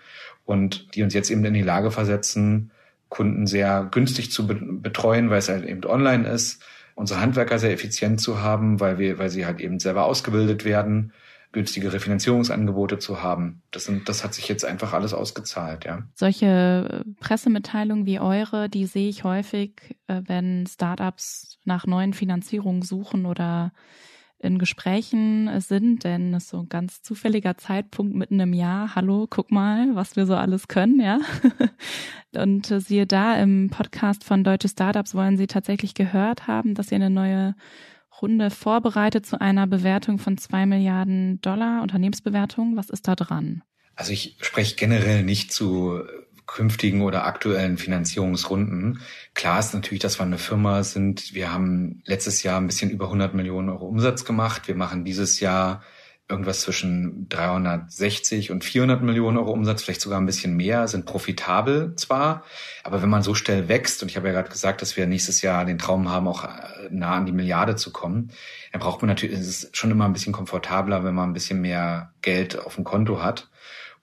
und 0.44 0.94
die 0.94 1.02
uns 1.02 1.14
jetzt 1.14 1.30
eben 1.30 1.44
in 1.44 1.54
die 1.54 1.62
Lage 1.62 1.90
versetzen, 1.90 2.70
Kunden 3.08 3.46
sehr 3.46 3.88
günstig 3.90 4.32
zu 4.32 4.46
betreuen, 4.46 5.30
weil 5.30 5.38
es 5.38 5.48
halt 5.48 5.66
eben 5.66 5.84
online 5.84 6.28
ist 6.28 6.62
unsere 6.94 7.20
Handwerker 7.20 7.58
sehr 7.58 7.72
effizient 7.72 8.20
zu 8.20 8.40
haben, 8.40 8.80
weil 8.80 8.98
wir, 8.98 9.18
weil 9.18 9.30
sie 9.30 9.46
halt 9.46 9.60
eben 9.60 9.78
selber 9.78 10.04
ausgebildet 10.04 10.64
werden, 10.64 11.12
günstige 11.52 11.92
Refinanzierungsangebote 11.92 12.98
zu 12.98 13.22
haben. 13.22 13.62
Das 13.70 13.84
sind, 13.84 14.08
das 14.08 14.24
hat 14.24 14.32
sich 14.32 14.48
jetzt 14.48 14.64
einfach 14.64 14.94
alles 14.94 15.12
ausgezahlt, 15.12 15.84
ja. 15.84 16.02
Solche 16.14 17.04
äh, 17.04 17.10
Pressemitteilungen 17.20 18.06
wie 18.06 18.20
eure, 18.20 18.68
die 18.68 18.86
sehe 18.86 19.08
ich 19.08 19.24
häufig, 19.24 19.96
äh, 20.06 20.22
wenn 20.26 20.66
Startups 20.66 21.58
nach 21.64 21.86
neuen 21.86 22.14
Finanzierungen 22.14 22.82
suchen 22.82 23.26
oder 23.26 23.72
in 24.42 24.58
Gesprächen 24.58 25.48
sind, 25.60 26.04
denn 26.04 26.34
es 26.34 26.44
ist 26.44 26.50
so 26.50 26.60
ein 26.60 26.68
ganz 26.68 27.00
zufälliger 27.00 27.56
Zeitpunkt 27.56 28.14
mitten 28.14 28.40
im 28.40 28.52
Jahr. 28.52 28.94
Hallo, 28.96 29.26
guck 29.30 29.52
mal, 29.52 29.94
was 29.94 30.16
wir 30.16 30.26
so 30.26 30.34
alles 30.34 30.66
können, 30.68 31.00
ja. 31.00 31.20
Und 32.34 32.70
äh, 32.70 32.80
siehe 32.80 33.06
da, 33.06 33.36
im 33.36 33.70
Podcast 33.70 34.24
von 34.24 34.42
Deutsche 34.42 34.68
Startups 34.68 35.14
wollen 35.14 35.36
Sie 35.36 35.46
tatsächlich 35.46 35.94
gehört 35.94 36.48
haben, 36.48 36.74
dass 36.74 36.90
ihr 36.90 36.96
eine 36.96 37.10
neue 37.10 37.54
Runde 38.20 38.50
vorbereitet 38.50 39.26
zu 39.26 39.40
einer 39.40 39.66
Bewertung 39.66 40.18
von 40.18 40.36
zwei 40.36 40.66
Milliarden 40.66 41.40
Dollar, 41.40 41.82
Unternehmensbewertung. 41.82 42.76
Was 42.76 42.90
ist 42.90 43.06
da 43.06 43.14
dran? 43.14 43.62
Also 43.94 44.12
ich 44.12 44.38
spreche 44.40 44.74
generell 44.74 45.22
nicht 45.22 45.52
zu 45.52 46.02
künftigen 46.52 47.02
oder 47.02 47.24
aktuellen 47.24 47.78
Finanzierungsrunden. 47.78 49.00
Klar 49.34 49.58
ist 49.58 49.74
natürlich, 49.74 50.02
dass 50.02 50.18
wir 50.18 50.24
eine 50.24 50.38
Firma 50.38 50.82
sind. 50.82 51.34
Wir 51.34 51.52
haben 51.52 52.02
letztes 52.04 52.42
Jahr 52.42 52.60
ein 52.60 52.66
bisschen 52.66 52.90
über 52.90 53.06
100 53.06 53.34
Millionen 53.34 53.70
Euro 53.70 53.86
Umsatz 53.86 54.24
gemacht. 54.24 54.68
Wir 54.68 54.74
machen 54.74 55.04
dieses 55.04 55.40
Jahr 55.40 55.82
irgendwas 56.28 56.62
zwischen 56.62 57.28
360 57.28 58.50
und 58.50 58.64
400 58.64 59.02
Millionen 59.02 59.36
Euro 59.36 59.50
Umsatz, 59.50 59.82
vielleicht 59.82 60.00
sogar 60.00 60.20
ein 60.20 60.26
bisschen 60.26 60.56
mehr, 60.56 60.88
sind 60.88 61.04
profitabel 61.04 61.94
zwar, 61.96 62.44
aber 62.84 63.02
wenn 63.02 63.10
man 63.10 63.22
so 63.22 63.34
schnell 63.34 63.68
wächst, 63.68 64.02
und 64.02 64.08
ich 64.08 64.16
habe 64.16 64.28
ja 64.28 64.32
gerade 64.32 64.48
gesagt, 64.48 64.80
dass 64.80 64.96
wir 64.96 65.06
nächstes 65.06 65.42
Jahr 65.42 65.64
den 65.66 65.78
Traum 65.78 66.08
haben, 66.08 66.28
auch 66.28 66.48
nah 66.90 67.16
an 67.16 67.26
die 67.26 67.32
Milliarde 67.32 67.76
zu 67.76 67.92
kommen, 67.92 68.30
dann 68.70 68.80
braucht 68.80 69.02
man 69.02 69.08
natürlich, 69.08 69.38
es 69.38 69.46
ist 69.46 69.76
schon 69.76 69.90
immer 69.90 70.06
ein 70.06 70.14
bisschen 70.14 70.32
komfortabler, 70.32 71.04
wenn 71.04 71.14
man 71.14 71.30
ein 71.30 71.34
bisschen 71.34 71.60
mehr 71.60 72.12
Geld 72.22 72.58
auf 72.58 72.76
dem 72.76 72.84
Konto 72.84 73.22
hat. 73.22 73.50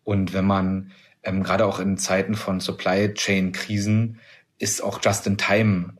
Und 0.03 0.33
wenn 0.33 0.45
man 0.45 0.91
ähm, 1.29 1.43
gerade 1.43 1.65
auch 1.65 1.79
in 1.79 1.97
Zeiten 1.97 2.35
von 2.35 2.59
Supply 2.59 3.13
Chain 3.13 3.51
Krisen 3.51 4.19
ist 4.57 4.83
auch 4.83 4.99
just 5.03 5.25
in 5.27 5.37
time 5.37 5.93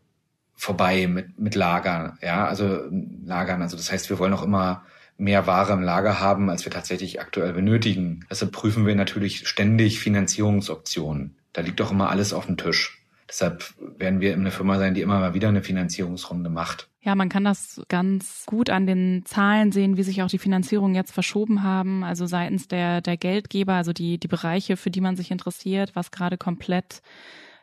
vorbei 0.56 1.08
mit, 1.08 1.40
mit 1.40 1.56
Lagern, 1.56 2.18
ja, 2.22 2.46
also 2.46 2.82
Lagern. 3.24 3.62
Also 3.62 3.78
das 3.78 3.92
heißt, 3.92 4.10
wir 4.10 4.20
wollen 4.20 4.34
auch 4.34 4.44
immer 4.44 4.84
mehr 5.18 5.48
Ware 5.48 5.74
im 5.74 5.82
Lager 5.82 6.20
haben, 6.20 6.50
als 6.50 6.66
wir 6.66 6.72
tatsächlich 6.72 7.22
aktuell 7.22 7.54
benötigen. 7.54 8.26
Deshalb 8.30 8.52
prüfen 8.52 8.86
wir 8.86 8.96
natürlich 8.96 9.48
ständig 9.48 10.00
Finanzierungsoptionen. 10.00 11.36
Da 11.54 11.62
liegt 11.62 11.80
doch 11.80 11.92
immer 11.92 12.10
alles 12.10 12.34
auf 12.34 12.46
dem 12.46 12.58
Tisch. 12.58 12.99
Deshalb 13.30 13.64
werden 13.98 14.22
wir 14.22 14.34
eine 14.34 14.50
Firma 14.50 14.80
sein, 14.80 14.96
die 14.96 15.02
immer 15.02 15.20
mal 15.20 15.36
wieder 15.36 15.50
eine 15.50 15.62
Finanzierungsrunde 15.62 16.50
macht. 16.50 16.90
Ja, 17.02 17.14
man 17.16 17.30
kann 17.30 17.44
das 17.44 17.82
ganz 17.88 18.44
gut 18.48 18.70
an 18.70 18.88
den 18.88 19.24
Zahlen 19.26 19.72
sehen, 19.72 19.98
wie 19.98 20.04
sich 20.04 20.22
auch 20.24 20.28
die 20.28 20.40
Finanzierungen 20.40 20.96
jetzt 20.96 21.12
verschoben 21.12 21.64
haben. 21.64 22.04
Also 22.04 22.26
seitens 22.26 22.68
der, 22.68 23.02
der 23.02 23.18
Geldgeber, 23.18 23.74
also 23.74 23.94
die, 23.94 24.18
die 24.18 24.28
Bereiche, 24.28 24.78
für 24.78 24.90
die 24.90 25.00
man 25.00 25.16
sich 25.16 25.32
interessiert, 25.32 25.96
was 25.96 26.12
gerade 26.12 26.38
komplett 26.38 27.02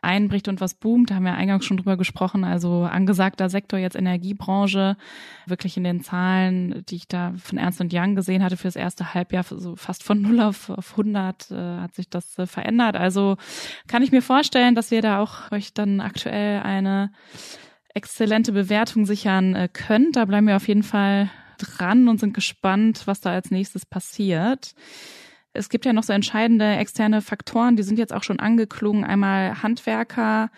einbricht 0.01 0.47
und 0.47 0.61
was 0.61 0.73
boomt. 0.73 1.09
Da 1.09 1.15
haben 1.15 1.23
wir 1.23 1.33
eingangs 1.33 1.65
schon 1.65 1.77
drüber 1.77 1.97
gesprochen. 1.97 2.43
Also 2.43 2.83
angesagter 2.83 3.49
Sektor 3.49 3.79
jetzt 3.79 3.95
Energiebranche. 3.95 4.97
Wirklich 5.45 5.77
in 5.77 5.83
den 5.83 6.01
Zahlen, 6.01 6.83
die 6.89 6.95
ich 6.95 7.07
da 7.07 7.33
von 7.37 7.57
Ernst 7.57 7.81
Young 7.91 8.15
gesehen 8.15 8.43
hatte 8.43 8.57
für 8.57 8.67
das 8.67 8.75
erste 8.75 9.13
Halbjahr, 9.13 9.43
so 9.43 9.75
fast 9.75 10.03
von 10.03 10.21
0 10.21 10.41
auf, 10.41 10.69
auf 10.69 10.91
100 10.91 11.51
äh, 11.51 11.55
hat 11.55 11.95
sich 11.95 12.09
das 12.09 12.37
äh, 12.39 12.47
verändert. 12.47 12.95
Also 12.95 13.37
kann 13.87 14.03
ich 14.03 14.11
mir 14.11 14.21
vorstellen, 14.21 14.75
dass 14.75 14.91
wir 14.91 15.01
da 15.01 15.19
auch 15.19 15.51
euch 15.51 15.73
dann 15.73 16.01
aktuell 16.01 16.61
eine 16.61 17.11
exzellente 17.93 18.51
Bewertung 18.51 19.05
sichern 19.05 19.55
äh, 19.55 19.69
könnt. 19.71 20.15
Da 20.15 20.25
bleiben 20.25 20.47
wir 20.47 20.55
auf 20.55 20.67
jeden 20.67 20.83
Fall 20.83 21.29
dran 21.57 22.07
und 22.07 22.19
sind 22.19 22.33
gespannt, 22.33 23.03
was 23.05 23.21
da 23.21 23.31
als 23.31 23.51
nächstes 23.51 23.85
passiert. 23.85 24.75
Es 25.57 25.69
gibt 25.69 25.85
ja 25.85 25.93
noch 25.93 26.03
so 26.03 26.13
entscheidende 26.13 26.65
externe 26.75 27.21
Faktoren, 27.21 27.75
die 27.75 27.83
sind 27.83 27.99
jetzt 27.99 28.13
auch 28.13 28.23
schon 28.23 28.39
angeklungen. 28.39 29.03
Einmal 29.03 29.61
Handwerker, 29.63 30.49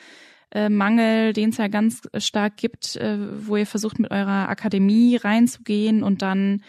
Mangel, 0.69 1.33
den 1.33 1.49
es 1.49 1.57
ja 1.57 1.67
ganz 1.67 2.01
stark 2.17 2.57
gibt, 2.57 2.95
äh, 2.95 3.17
wo 3.45 3.55
ihr 3.55 3.67
versucht 3.67 3.99
mit 3.99 4.09
eurer 4.09 4.49
Akademie 4.49 5.15
reinzugehen 5.15 6.01
und 6.01 6.23
dann 6.23 6.63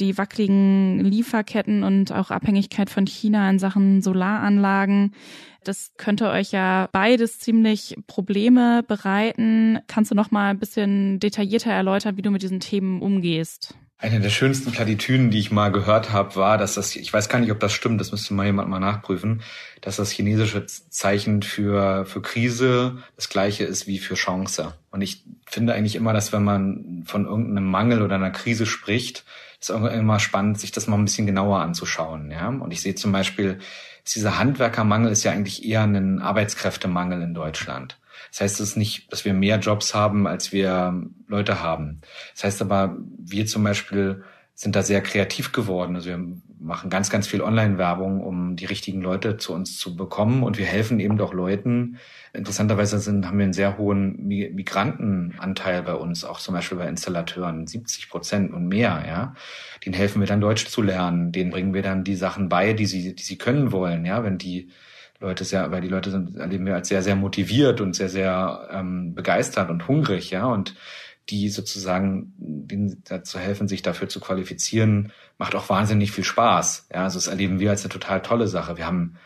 die 0.00 0.18
wackeligen 0.18 1.00
Lieferketten 1.00 1.82
und 1.82 2.12
auch 2.12 2.30
Abhängigkeit 2.30 2.90
von 2.90 3.06
China 3.06 3.48
in 3.48 3.58
Sachen 3.58 4.02
Solaranlagen. 4.02 5.14
Das 5.64 5.92
könnte 5.96 6.28
euch 6.28 6.50
ja 6.50 6.88
beides 6.92 7.38
ziemlich 7.38 7.96
Probleme 8.06 8.82
bereiten. 8.82 9.78
Kannst 9.86 10.10
du 10.10 10.14
noch 10.14 10.30
mal 10.30 10.50
ein 10.50 10.58
bisschen 10.58 11.20
detaillierter 11.20 11.72
erläutern, 11.72 12.16
wie 12.16 12.22
du 12.22 12.30
mit 12.30 12.42
diesen 12.42 12.60
Themen 12.60 13.00
umgehst? 13.00 13.74
Eine 14.02 14.18
der 14.18 14.30
schönsten 14.30 14.72
Platitüden, 14.72 15.30
die 15.30 15.38
ich 15.38 15.52
mal 15.52 15.70
gehört 15.70 16.10
habe, 16.10 16.34
war, 16.34 16.58
dass 16.58 16.74
das, 16.74 16.96
ich 16.96 17.12
weiß 17.12 17.28
gar 17.28 17.38
nicht, 17.38 17.52
ob 17.52 17.60
das 17.60 17.72
stimmt, 17.72 18.00
das 18.00 18.10
müsste 18.10 18.34
mal 18.34 18.46
jemand 18.46 18.68
mal 18.68 18.80
nachprüfen, 18.80 19.42
dass 19.80 19.94
das 19.94 20.10
chinesische 20.10 20.66
Zeichen 20.66 21.42
für, 21.42 22.04
für 22.04 22.20
Krise 22.20 22.98
das 23.14 23.28
gleiche 23.28 23.62
ist 23.62 23.86
wie 23.86 24.00
für 24.00 24.14
Chance. 24.14 24.74
Und 24.90 25.02
ich 25.02 25.22
finde 25.46 25.74
eigentlich 25.74 25.94
immer, 25.94 26.12
dass 26.12 26.32
wenn 26.32 26.42
man 26.42 27.04
von 27.06 27.26
irgendeinem 27.26 27.70
Mangel 27.70 28.02
oder 28.02 28.16
einer 28.16 28.32
Krise 28.32 28.66
spricht, 28.66 29.24
ist 29.60 29.70
immer 29.70 30.18
spannend, 30.18 30.58
sich 30.58 30.72
das 30.72 30.88
mal 30.88 30.96
ein 30.96 31.04
bisschen 31.04 31.26
genauer 31.26 31.60
anzuschauen. 31.60 32.32
Ja? 32.32 32.48
Und 32.48 32.72
ich 32.72 32.80
sehe 32.80 32.96
zum 32.96 33.12
Beispiel, 33.12 33.60
dieser 34.04 34.36
Handwerkermangel 34.36 35.12
ist 35.12 35.22
ja 35.22 35.30
eigentlich 35.30 35.64
eher 35.64 35.84
ein 35.84 36.20
Arbeitskräftemangel 36.20 37.22
in 37.22 37.34
Deutschland. 37.34 37.98
Das 38.32 38.40
heißt, 38.40 38.60
es 38.60 38.76
nicht, 38.76 39.12
dass 39.12 39.24
wir 39.26 39.34
mehr 39.34 39.58
Jobs 39.58 39.94
haben, 39.94 40.26
als 40.26 40.52
wir 40.52 41.04
Leute 41.28 41.62
haben. 41.62 42.00
Das 42.34 42.44
heißt 42.44 42.62
aber, 42.62 42.96
wir 43.18 43.46
zum 43.46 43.62
Beispiel 43.62 44.24
sind 44.54 44.74
da 44.74 44.82
sehr 44.82 45.02
kreativ 45.02 45.52
geworden. 45.52 45.96
Also 45.96 46.08
wir 46.08 46.20
machen 46.58 46.88
ganz, 46.88 47.10
ganz 47.10 47.26
viel 47.26 47.42
Online-Werbung, 47.42 48.22
um 48.22 48.56
die 48.56 48.64
richtigen 48.64 49.02
Leute 49.02 49.36
zu 49.36 49.52
uns 49.52 49.76
zu 49.76 49.96
bekommen. 49.96 50.42
Und 50.44 50.56
wir 50.56 50.64
helfen 50.64 50.98
eben 50.98 51.18
doch 51.18 51.34
Leuten. 51.34 51.98
Interessanterweise 52.32 52.98
sind, 53.00 53.26
haben 53.26 53.36
wir 53.36 53.44
einen 53.44 53.52
sehr 53.52 53.76
hohen 53.76 54.26
Migrantenanteil 54.26 55.82
bei 55.82 55.94
uns, 55.94 56.24
auch 56.24 56.38
zum 56.38 56.54
Beispiel 56.54 56.78
bei 56.78 56.88
Installateuren, 56.88 57.66
70 57.66 58.08
Prozent 58.08 58.52
und 58.54 58.66
mehr, 58.66 59.04
ja. 59.06 59.34
Den 59.84 59.92
helfen 59.92 60.20
wir 60.20 60.26
dann 60.26 60.40
Deutsch 60.40 60.66
zu 60.68 60.80
lernen. 60.80 61.32
Denen 61.32 61.50
bringen 61.50 61.74
wir 61.74 61.82
dann 61.82 62.04
die 62.04 62.16
Sachen 62.16 62.48
bei, 62.48 62.72
die 62.72 62.86
sie, 62.86 63.14
die 63.14 63.22
sie 63.22 63.36
können 63.36 63.72
wollen, 63.72 64.06
ja. 64.06 64.24
Wenn 64.24 64.38
die 64.38 64.70
Leute 65.22 65.44
sehr, 65.44 65.70
weil 65.70 65.80
die 65.80 65.88
Leute 65.88 66.10
sind, 66.10 66.36
erleben 66.36 66.66
wir 66.66 66.74
als 66.74 66.88
sehr, 66.88 67.02
sehr 67.02 67.16
motiviert 67.16 67.80
und 67.80 67.94
sehr, 67.96 68.08
sehr 68.08 68.68
ähm, 68.70 69.14
begeistert 69.14 69.70
und 69.70 69.88
hungrig, 69.88 70.30
ja. 70.30 70.44
Und 70.46 70.74
die 71.30 71.48
sozusagen 71.48 72.34
denen 72.36 73.02
dazu 73.04 73.38
helfen, 73.38 73.68
sich 73.68 73.82
dafür 73.82 74.08
zu 74.08 74.20
qualifizieren, 74.20 75.12
macht 75.38 75.54
auch 75.54 75.68
wahnsinnig 75.68 76.12
viel 76.12 76.24
Spaß. 76.24 76.88
Ja, 76.92 77.04
also 77.04 77.18
das 77.18 77.28
erleben 77.28 77.60
wir 77.60 77.70
als 77.70 77.84
eine 77.84 77.92
total 77.92 78.22
tolle 78.22 78.48
Sache. 78.48 78.76
Wir 78.76 78.86
haben 78.86 79.16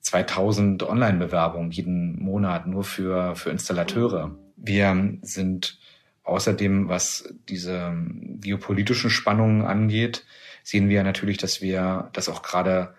2000 0.00 0.82
Online-Bewerbungen 0.82 1.70
jeden 1.70 2.20
Monat 2.20 2.66
nur 2.66 2.84
für, 2.84 3.36
für 3.36 3.50
Installateure. 3.50 4.36
Wir 4.56 5.18
sind 5.22 5.78
außerdem, 6.24 6.88
was 6.88 7.32
diese 7.48 7.94
geopolitischen 8.40 9.10
Spannungen 9.10 9.62
angeht, 9.62 10.24
sehen 10.62 10.88
wir 10.88 11.02
natürlich, 11.02 11.38
dass 11.38 11.60
wir, 11.60 12.10
dass 12.12 12.28
auch 12.28 12.42
gerade 12.42 12.94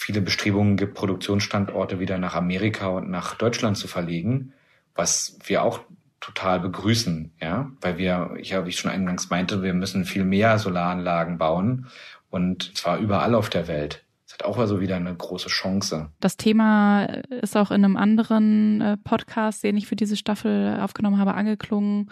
viele 0.00 0.22
Bestrebungen 0.22 0.78
gibt, 0.78 0.94
Produktionsstandorte 0.94 2.00
wieder 2.00 2.16
nach 2.16 2.34
Amerika 2.34 2.86
und 2.88 3.10
nach 3.10 3.34
Deutschland 3.34 3.76
zu 3.76 3.86
verlegen, 3.86 4.54
was 4.94 5.38
wir 5.44 5.62
auch 5.62 5.80
total 6.20 6.58
begrüßen, 6.58 7.32
ja, 7.40 7.70
weil 7.82 7.98
wir, 7.98 8.30
ich 8.38 8.54
habe 8.54 8.70
ich 8.70 8.78
schon 8.78 8.90
eingangs 8.90 9.28
meinte, 9.28 9.62
wir 9.62 9.74
müssen 9.74 10.06
viel 10.06 10.24
mehr 10.24 10.58
Solaranlagen 10.58 11.36
bauen 11.36 11.86
und 12.30 12.76
zwar 12.78 12.98
überall 12.98 13.34
auf 13.34 13.50
der 13.50 13.68
Welt. 13.68 14.02
Das 14.24 14.38
hat 14.38 14.44
auch 14.44 14.56
also 14.56 14.80
wieder 14.80 14.96
eine 14.96 15.14
große 15.14 15.50
Chance. 15.50 16.10
Das 16.18 16.38
Thema 16.38 17.04
ist 17.42 17.56
auch 17.56 17.70
in 17.70 17.84
einem 17.84 17.98
anderen 17.98 18.80
äh, 18.80 18.96
Podcast, 18.96 19.62
den 19.62 19.76
ich 19.76 19.86
für 19.86 19.96
diese 19.96 20.16
Staffel 20.16 20.78
aufgenommen 20.80 21.18
habe, 21.18 21.34
angeklungen. 21.34 22.10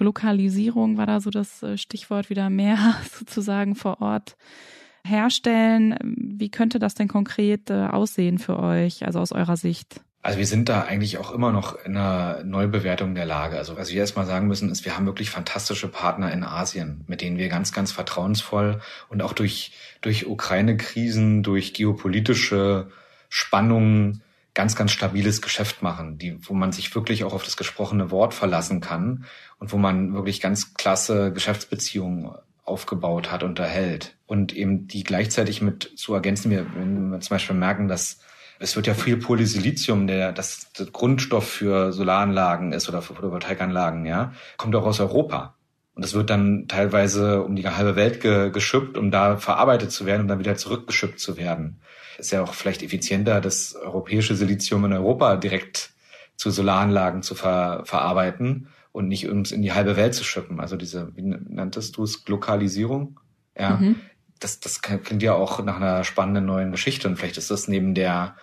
Lokalisierung 0.00 0.96
war 0.96 1.06
da 1.06 1.20
so 1.20 1.30
das 1.30 1.62
äh, 1.62 1.78
Stichwort 1.78 2.30
wieder 2.30 2.50
mehr 2.50 2.96
sozusagen 3.12 3.76
vor 3.76 4.00
Ort 4.00 4.36
herstellen. 5.04 5.96
Wie 6.02 6.50
könnte 6.50 6.78
das 6.78 6.94
denn 6.94 7.08
konkret 7.08 7.70
äh, 7.70 7.86
aussehen 7.86 8.38
für 8.38 8.58
euch, 8.58 9.04
also 9.06 9.20
aus 9.20 9.32
eurer 9.32 9.56
Sicht? 9.56 10.00
Also 10.20 10.38
wir 10.38 10.46
sind 10.46 10.68
da 10.68 10.82
eigentlich 10.82 11.18
auch 11.18 11.30
immer 11.30 11.52
noch 11.52 11.82
in 11.84 11.96
einer 11.96 12.42
Neubewertung 12.44 13.14
der 13.14 13.24
Lage. 13.24 13.56
Also 13.56 13.76
was 13.76 13.90
wir 13.90 14.00
erstmal 14.00 14.26
sagen 14.26 14.48
müssen, 14.48 14.70
ist, 14.70 14.84
wir 14.84 14.96
haben 14.96 15.06
wirklich 15.06 15.30
fantastische 15.30 15.88
Partner 15.88 16.32
in 16.32 16.42
Asien, 16.42 17.04
mit 17.06 17.20
denen 17.20 17.38
wir 17.38 17.48
ganz, 17.48 17.72
ganz 17.72 17.92
vertrauensvoll 17.92 18.80
und 19.08 19.22
auch 19.22 19.32
durch, 19.32 19.72
durch 20.00 20.26
Ukraine-Krisen, 20.26 21.42
durch 21.42 21.72
geopolitische 21.72 22.90
Spannungen 23.28 24.22
ganz, 24.54 24.74
ganz 24.74 24.90
stabiles 24.90 25.40
Geschäft 25.40 25.82
machen, 25.82 26.18
die, 26.18 26.36
wo 26.48 26.52
man 26.52 26.72
sich 26.72 26.92
wirklich 26.94 27.22
auch 27.22 27.32
auf 27.32 27.44
das 27.44 27.56
gesprochene 27.56 28.10
Wort 28.10 28.34
verlassen 28.34 28.80
kann 28.80 29.24
und 29.60 29.72
wo 29.72 29.78
man 29.78 30.14
wirklich 30.14 30.40
ganz 30.40 30.74
klasse 30.74 31.32
Geschäftsbeziehungen 31.32 32.32
aufgebaut 32.68 33.30
hat, 33.30 33.42
unterhält. 33.42 34.16
Und 34.26 34.54
eben 34.54 34.86
die 34.86 35.04
gleichzeitig 35.04 35.62
mit 35.62 35.92
zu 35.96 36.14
ergänzen, 36.14 36.50
wir, 36.50 36.66
wenn 36.74 37.10
wir 37.10 37.20
zum 37.20 37.34
Beispiel 37.34 37.56
merken, 37.56 37.88
dass 37.88 38.20
es 38.60 38.76
wird 38.76 38.86
ja 38.86 38.94
viel 38.94 39.16
Polysilizium, 39.16 40.06
der 40.06 40.32
das, 40.32 40.72
der 40.72 40.86
Grundstoff 40.86 41.48
für 41.48 41.92
Solaranlagen 41.92 42.72
ist 42.72 42.88
oder 42.88 43.02
für 43.02 43.14
Photovoltaikanlagen, 43.14 44.04
ja, 44.04 44.32
kommt 44.56 44.74
auch 44.74 44.84
aus 44.84 45.00
Europa. 45.00 45.54
Und 45.94 46.04
das 46.04 46.14
wird 46.14 46.30
dann 46.30 46.66
teilweise 46.68 47.42
um 47.42 47.56
die 47.56 47.66
halbe 47.68 47.96
Welt 47.96 48.20
ge 48.20 48.50
geschippt, 48.50 48.96
um 48.96 49.10
da 49.10 49.36
verarbeitet 49.36 49.90
zu 49.90 50.06
werden 50.06 50.22
und 50.22 50.28
dann 50.28 50.38
wieder 50.38 50.56
zurückgeschippt 50.56 51.18
zu 51.18 51.36
werden. 51.36 51.80
Ist 52.18 52.32
ja 52.32 52.42
auch 52.42 52.54
vielleicht 52.54 52.82
effizienter, 52.82 53.40
das 53.40 53.74
europäische 53.74 54.34
Silizium 54.34 54.84
in 54.84 54.92
Europa 54.92 55.36
direkt 55.36 55.90
zu 56.36 56.50
Solaranlagen 56.50 57.22
zu 57.22 57.34
ver 57.34 57.82
verarbeiten 57.84 58.68
und 58.98 59.06
nicht 59.06 59.28
uns 59.28 59.52
in 59.52 59.62
die 59.62 59.72
halbe 59.72 59.96
Welt 59.96 60.12
zu 60.12 60.24
schippen. 60.24 60.58
Also 60.58 60.76
diese, 60.76 61.14
wie 61.16 61.22
nanntest 61.22 61.96
du 61.96 62.02
es, 62.02 62.26
Lokalisierung? 62.26 63.20
Ja. 63.56 63.76
Mhm. 63.76 64.00
Das, 64.40 64.58
das 64.58 64.82
klingt 64.82 65.22
ja 65.22 65.34
auch 65.34 65.62
nach 65.64 65.76
einer 65.76 66.02
spannenden 66.02 66.46
neuen 66.46 66.72
Geschichte 66.72 67.06
und 67.06 67.16
vielleicht 67.16 67.38
ist 67.38 67.50
das 67.50 67.68
neben 67.68 67.94
der 67.94 68.36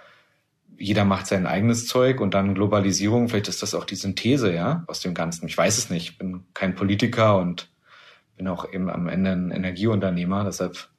jeder 0.77 1.05
macht 1.05 1.27
sein 1.27 1.45
eigenes 1.45 1.87
Zeug 1.87 2.19
und 2.19 2.33
dann 2.33 2.53
Globalisierung, 2.53 3.29
vielleicht 3.29 3.47
ist 3.47 3.63
das 3.63 3.73
auch 3.73 3.85
die 3.85 3.95
Synthese, 3.95 4.53
ja, 4.53 4.83
aus 4.87 4.99
dem 4.99 5.13
Ganzen. 5.13 5.47
Ich 5.47 5.57
weiß 5.57 5.77
es 5.77 5.89
nicht. 5.89 6.09
Ich 6.09 6.17
bin 6.17 6.43
kein 6.53 6.75
Politiker 6.75 7.37
und 7.37 7.69
bin 8.35 8.49
auch 8.49 8.69
eben 8.73 8.89
am 8.89 9.07
Ende 9.07 9.31
ein 9.31 9.51
Energieunternehmer, 9.51 10.43
deshalb 10.43 10.89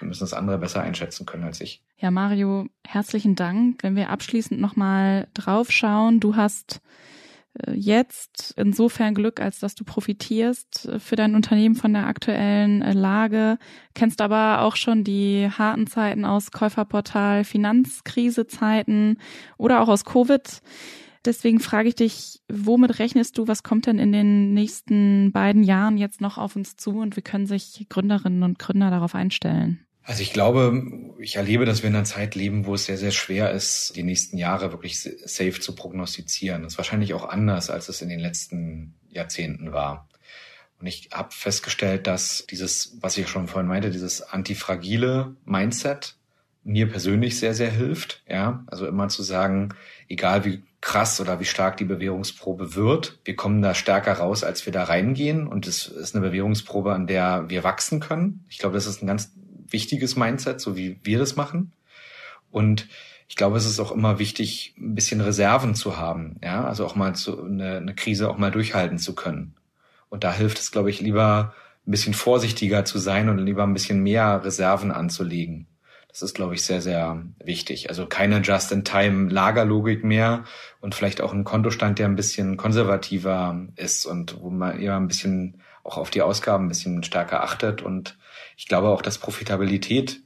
müssen 0.00 0.20
das 0.20 0.32
andere 0.32 0.56
besser 0.56 0.80
einschätzen 0.80 1.26
können 1.26 1.44
als 1.44 1.60
ich. 1.60 1.82
Ja, 1.98 2.10
Mario, 2.10 2.68
herzlichen 2.86 3.34
Dank. 3.34 3.82
Wenn 3.82 3.96
wir 3.96 4.08
abschließend 4.08 4.60
nochmal 4.60 5.28
draufschauen, 5.34 6.20
du 6.20 6.36
hast 6.36 6.80
jetzt 7.74 8.54
insofern 8.56 9.14
Glück, 9.14 9.40
als 9.40 9.58
dass 9.58 9.74
du 9.74 9.84
profitierst 9.84 10.86
äh, 10.86 10.98
für 10.98 11.16
dein 11.16 11.34
Unternehmen 11.34 11.74
von 11.74 11.92
der 11.92 12.06
aktuellen 12.06 12.82
äh, 12.82 12.92
Lage, 12.92 13.58
kennst 13.94 14.20
aber 14.20 14.62
auch 14.62 14.76
schon 14.76 15.04
die 15.04 15.48
harten 15.50 15.86
Zeiten 15.86 16.24
aus 16.24 16.50
Käuferportal, 16.50 17.44
Finanzkrisezeiten 17.44 19.18
oder 19.56 19.80
auch 19.80 19.88
aus 19.88 20.04
Covid. 20.04 20.60
Deswegen 21.24 21.60
frage 21.60 21.88
ich 21.88 21.96
dich, 21.96 22.40
womit 22.50 22.98
rechnest 23.00 23.38
du, 23.38 23.48
was 23.48 23.62
kommt 23.62 23.86
denn 23.86 23.98
in 23.98 24.12
den 24.12 24.54
nächsten 24.54 25.32
beiden 25.32 25.62
Jahren 25.62 25.98
jetzt 25.98 26.20
noch 26.20 26.38
auf 26.38 26.56
uns 26.56 26.76
zu 26.76 26.98
und 26.98 27.16
wie 27.16 27.22
können 27.22 27.46
sich 27.46 27.86
Gründerinnen 27.88 28.42
und 28.42 28.58
Gründer 28.58 28.90
darauf 28.90 29.14
einstellen? 29.14 29.84
Also 30.08 30.22
ich 30.22 30.32
glaube, 30.32 31.12
ich 31.18 31.36
erlebe, 31.36 31.66
dass 31.66 31.82
wir 31.82 31.90
in 31.90 31.94
einer 31.94 32.04
Zeit 32.06 32.34
leben, 32.34 32.64
wo 32.64 32.72
es 32.72 32.86
sehr, 32.86 32.96
sehr 32.96 33.10
schwer 33.10 33.50
ist, 33.50 33.94
die 33.94 34.02
nächsten 34.02 34.38
Jahre 34.38 34.72
wirklich 34.72 34.98
safe 35.02 35.60
zu 35.60 35.74
prognostizieren. 35.74 36.62
Das 36.62 36.72
ist 36.72 36.78
wahrscheinlich 36.78 37.12
auch 37.12 37.28
anders, 37.28 37.68
als 37.68 37.90
es 37.90 38.00
in 38.00 38.08
den 38.08 38.18
letzten 38.18 38.94
Jahrzehnten 39.10 39.72
war. 39.72 40.08
Und 40.80 40.86
ich 40.86 41.10
habe 41.12 41.28
festgestellt, 41.30 42.06
dass 42.06 42.46
dieses, 42.46 42.96
was 43.02 43.18
ich 43.18 43.28
schon 43.28 43.48
vorhin 43.48 43.68
meinte, 43.68 43.90
dieses 43.90 44.22
antifragile 44.22 45.36
Mindset 45.44 46.16
mir 46.64 46.88
persönlich 46.88 47.38
sehr, 47.38 47.52
sehr 47.52 47.70
hilft. 47.70 48.22
Ja, 48.26 48.64
also 48.66 48.86
immer 48.86 49.08
zu 49.08 49.22
sagen, 49.22 49.74
egal 50.08 50.46
wie 50.46 50.62
krass 50.80 51.20
oder 51.20 51.38
wie 51.38 51.44
stark 51.44 51.76
die 51.76 51.84
Bewährungsprobe 51.84 52.74
wird, 52.74 53.18
wir 53.26 53.36
kommen 53.36 53.60
da 53.60 53.74
stärker 53.74 54.14
raus, 54.14 54.42
als 54.42 54.64
wir 54.64 54.72
da 54.72 54.84
reingehen. 54.84 55.46
Und 55.46 55.66
es 55.66 55.86
ist 55.86 56.16
eine 56.16 56.26
Bewährungsprobe, 56.26 56.94
an 56.94 57.06
der 57.06 57.50
wir 57.50 57.62
wachsen 57.62 58.00
können. 58.00 58.46
Ich 58.48 58.56
glaube, 58.56 58.76
das 58.76 58.86
ist 58.86 59.02
ein 59.02 59.06
ganz 59.06 59.34
wichtiges 59.70 60.16
Mindset, 60.16 60.60
so 60.60 60.76
wie 60.76 60.98
wir 61.02 61.18
das 61.18 61.36
machen. 61.36 61.72
Und 62.50 62.88
ich 63.28 63.36
glaube, 63.36 63.58
es 63.58 63.66
ist 63.66 63.78
auch 63.78 63.92
immer 63.92 64.18
wichtig, 64.18 64.74
ein 64.78 64.94
bisschen 64.94 65.20
Reserven 65.20 65.74
zu 65.74 65.98
haben, 65.98 66.36
ja, 66.42 66.64
also 66.64 66.86
auch 66.86 66.94
mal 66.94 67.14
zu, 67.14 67.44
eine, 67.44 67.76
eine 67.76 67.94
Krise 67.94 68.30
auch 68.30 68.38
mal 68.38 68.50
durchhalten 68.50 68.98
zu 68.98 69.14
können. 69.14 69.54
Und 70.08 70.24
da 70.24 70.32
hilft 70.32 70.58
es, 70.58 70.72
glaube 70.72 70.88
ich, 70.90 71.00
lieber 71.00 71.54
ein 71.86 71.90
bisschen 71.90 72.14
vorsichtiger 72.14 72.84
zu 72.84 72.98
sein 72.98 73.28
und 73.28 73.38
lieber 73.38 73.64
ein 73.64 73.74
bisschen 73.74 74.02
mehr 74.02 74.42
Reserven 74.44 74.90
anzulegen. 74.90 75.66
Das 76.08 76.22
ist, 76.22 76.34
glaube 76.34 76.54
ich, 76.54 76.62
sehr, 76.62 76.80
sehr 76.80 77.22
wichtig. 77.44 77.90
Also 77.90 78.06
keine 78.06 78.40
Just-in-Time-Lagerlogik 78.40 80.04
mehr 80.04 80.44
und 80.80 80.94
vielleicht 80.94 81.20
auch 81.20 81.34
ein 81.34 81.44
Kontostand, 81.44 81.98
der 81.98 82.06
ein 82.06 82.16
bisschen 82.16 82.56
konservativer 82.56 83.66
ist 83.76 84.06
und 84.06 84.40
wo 84.40 84.48
man 84.48 84.80
eher 84.80 84.96
ein 84.96 85.06
bisschen 85.06 85.62
auch 85.84 85.98
auf 85.98 86.10
die 86.10 86.22
Ausgaben 86.22 86.64
ein 86.64 86.68
bisschen 86.68 87.02
stärker 87.02 87.42
achtet 87.42 87.82
und 87.82 88.18
ich 88.58 88.66
glaube 88.66 88.88
auch, 88.88 89.02
dass 89.02 89.18
Profitabilität 89.18 90.20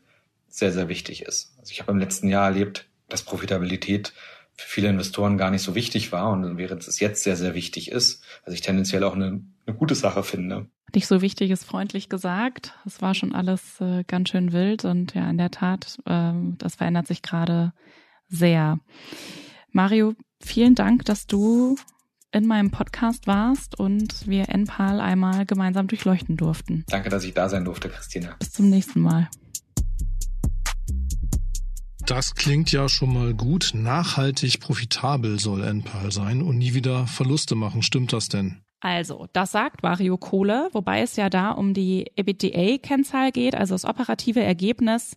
sehr, 0.48 0.72
sehr 0.72 0.88
wichtig 0.88 1.22
ist. 1.22 1.54
Also 1.58 1.70
ich 1.70 1.80
habe 1.80 1.92
im 1.92 1.98
letzten 1.98 2.28
Jahr 2.28 2.46
erlebt, 2.46 2.88
dass 3.08 3.22
Profitabilität 3.22 4.14
für 4.54 4.68
viele 4.68 4.88
Investoren 4.88 5.36
gar 5.36 5.50
nicht 5.50 5.62
so 5.62 5.74
wichtig 5.74 6.12
war 6.12 6.30
und 6.30 6.56
während 6.56 6.86
es 6.88 6.98
jetzt 6.98 7.22
sehr, 7.22 7.36
sehr 7.36 7.54
wichtig 7.54 7.90
ist, 7.90 8.24
also 8.44 8.54
ich 8.54 8.62
tendenziell 8.62 9.04
auch 9.04 9.14
eine, 9.14 9.42
eine 9.66 9.76
gute 9.76 9.94
Sache 9.94 10.22
finde. 10.22 10.66
Nicht 10.94 11.06
so 11.06 11.20
wichtig 11.20 11.50
ist 11.50 11.64
freundlich 11.64 12.08
gesagt. 12.08 12.74
Es 12.86 13.00
war 13.02 13.14
schon 13.14 13.34
alles 13.34 13.80
äh, 13.80 14.02
ganz 14.04 14.30
schön 14.30 14.52
wild 14.52 14.84
und 14.84 15.14
ja, 15.14 15.28
in 15.28 15.38
der 15.38 15.50
Tat, 15.50 15.98
äh, 16.06 16.32
das 16.58 16.76
verändert 16.76 17.06
sich 17.06 17.22
gerade 17.22 17.72
sehr. 18.28 18.78
Mario, 19.70 20.14
vielen 20.40 20.74
Dank, 20.74 21.04
dass 21.04 21.26
du 21.26 21.76
in 22.32 22.46
meinem 22.46 22.70
Podcast 22.70 23.26
warst 23.26 23.78
und 23.78 24.26
wir 24.26 24.48
NPAL 24.48 25.00
einmal 25.00 25.46
gemeinsam 25.46 25.86
durchleuchten 25.86 26.36
durften. 26.36 26.84
Danke, 26.88 27.10
dass 27.10 27.24
ich 27.24 27.34
da 27.34 27.48
sein 27.48 27.64
durfte, 27.64 27.88
Christina. 27.88 28.34
Bis 28.38 28.52
zum 28.52 28.70
nächsten 28.70 29.00
Mal. 29.00 29.28
Das 32.06 32.34
klingt 32.34 32.72
ja 32.72 32.88
schon 32.88 33.12
mal 33.12 33.32
gut. 33.32 33.72
Nachhaltig 33.74 34.60
profitabel 34.60 35.38
soll 35.38 35.62
NPAL 35.62 36.10
sein 36.10 36.42
und 36.42 36.58
nie 36.58 36.74
wieder 36.74 37.06
Verluste 37.06 37.54
machen. 37.54 37.82
Stimmt 37.82 38.12
das 38.12 38.28
denn? 38.28 38.62
Also, 38.80 39.28
das 39.32 39.52
sagt 39.52 39.84
Vario 39.84 40.16
Kohle, 40.16 40.68
wobei 40.72 41.02
es 41.02 41.14
ja 41.14 41.30
da 41.30 41.52
um 41.52 41.72
die 41.72 42.10
EBITDA-Kennzahl 42.16 43.30
geht, 43.30 43.54
also 43.54 43.74
das 43.74 43.84
operative 43.84 44.42
Ergebnis. 44.42 45.16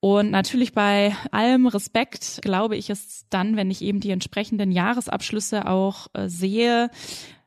Und 0.00 0.30
natürlich 0.30 0.72
bei 0.72 1.16
allem 1.30 1.66
Respekt 1.66 2.40
glaube 2.42 2.76
ich 2.76 2.90
es 2.90 3.26
dann, 3.30 3.56
wenn 3.56 3.70
ich 3.70 3.82
eben 3.82 4.00
die 4.00 4.10
entsprechenden 4.10 4.70
Jahresabschlüsse 4.70 5.66
auch 5.66 6.08
äh, 6.14 6.28
sehe, 6.28 6.90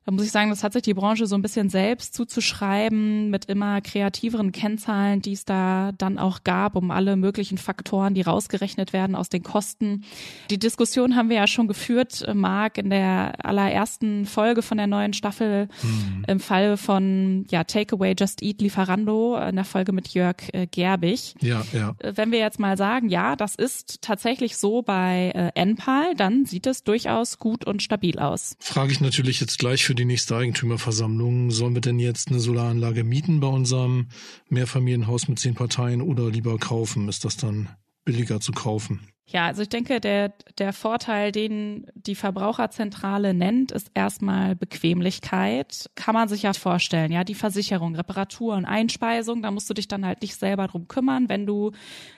Da 0.10 0.16
muss 0.16 0.26
ich 0.26 0.32
sagen, 0.32 0.50
das 0.50 0.64
hat 0.64 0.74
sich 0.74 0.82
die 0.82 0.96
Branche 0.96 1.28
so 1.28 1.36
ein 1.36 1.44
bisschen 1.44 1.70
selbst 1.70 2.16
zuzuschreiben 2.16 3.30
mit 3.30 3.46
immer 3.46 3.80
kreativeren 3.80 4.52
Kennzahlen, 4.52 5.22
die 5.22 5.34
es 5.34 5.46
da 5.46 5.92
dann 6.00 6.18
auch 6.18 6.44
gab, 6.44 6.76
um 6.76 6.90
alle 6.90 7.16
möglichen 7.16 7.60
Faktoren, 7.60 8.16
die 8.16 8.24
rausgerechnet 8.24 8.92
werden 8.92 9.16
aus 9.16 9.30
den 9.30 9.44
Kosten. 9.44 10.04
Die 10.50 10.58
Diskussion 10.58 11.16
haben 11.16 11.30
wir 11.30 11.36
ja 11.36 11.46
schon 11.46 11.68
geführt, 11.68 12.24
äh, 12.24 12.34
Marc, 12.34 12.80
in 12.80 12.90
der 12.90 13.46
allerersten 13.46 14.26
Folge 14.26 14.64
von 14.64 14.80
der 14.80 14.88
neuen 14.88 15.14
Staffel 15.14 15.68
mhm. 15.84 16.26
im 16.28 16.40
Fall 16.40 16.78
von 16.78 17.46
ja, 17.52 17.64
Takeaway 17.64 18.16
Just 18.18 18.42
Eat 18.42 18.62
Lieferando 18.62 19.38
in 19.38 19.58
der 19.58 19.66
Folge 19.66 19.92
mit 19.92 20.08
Jörg 20.08 20.38
äh, 20.54 20.66
Gerbig. 20.66 21.36
Ja, 21.40 21.64
ja. 21.72 21.94
Äh, 22.00 22.14
wenn 22.16 22.32
wir 22.32 22.40
jetzt 22.40 22.60
mal 22.60 22.78
sagen, 22.78 23.10
ja, 23.10 23.36
das 23.36 23.54
ist 23.54 24.02
tatsächlich 24.02 24.58
so 24.58 24.82
bei 24.82 25.34
äh, 25.36 25.52
Enpal, 25.54 26.16
dann 26.16 26.46
sieht 26.46 26.66
es 26.66 26.84
durchaus 26.84 27.38
gut 27.38 27.64
und 27.64 27.84
stabil 27.84 28.18
aus. 28.18 28.56
Frage 28.60 28.92
ich 28.92 29.02
natürlich 29.02 29.40
jetzt 29.40 29.60
gleich 29.60 29.86
für 29.86 29.99
die 30.00 30.06
nächste 30.06 30.36
Eigentümerversammlung. 30.36 31.52
Sollen 31.52 31.74
wir 31.74 31.82
denn 31.82 32.00
jetzt 32.00 32.30
eine 32.30 32.40
Solaranlage 32.40 33.04
mieten 33.04 33.40
bei 33.40 33.48
unserem 33.48 34.08
Mehrfamilienhaus 34.48 35.28
mit 35.28 35.40
zehn 35.40 35.54
Parteien 35.54 36.02
oder 36.02 36.30
lieber 36.30 36.58
kaufen? 36.58 37.10
Ist 37.10 37.26
das 37.26 37.38
dann 37.38 37.70
billiger 38.06 38.40
zu 38.40 38.54
kaufen? 38.54 39.02
Ja, 39.28 39.46
also 39.46 39.62
ich 39.62 39.70
denke, 39.70 40.00
der, 40.00 40.34
der 40.58 40.74
Vorteil, 40.74 41.32
den 41.32 41.86
die 41.94 42.16
Verbraucherzentrale 42.16 43.36
nennt, 43.36 43.72
ist 43.72 43.92
erstmal 43.94 44.56
Bequemlichkeit. 44.56 45.88
Kann 45.94 46.16
man 46.16 46.28
sich 46.28 46.44
ja 46.44 46.54
vorstellen, 46.54 47.12
ja, 47.12 47.24
die 47.24 47.36
Versicherung, 47.36 47.96
Reparatur 47.96 48.56
und 48.56 48.66
Einspeisung, 48.66 49.44
da 49.44 49.52
musst 49.52 49.70
du 49.70 49.76
dich 49.76 49.88
dann 49.88 50.04
halt 50.04 50.24
nicht 50.24 50.36
selber 50.36 50.66
drum 50.68 50.88
kümmern, 50.88 51.30
wenn 51.30 51.46
du 51.46 51.74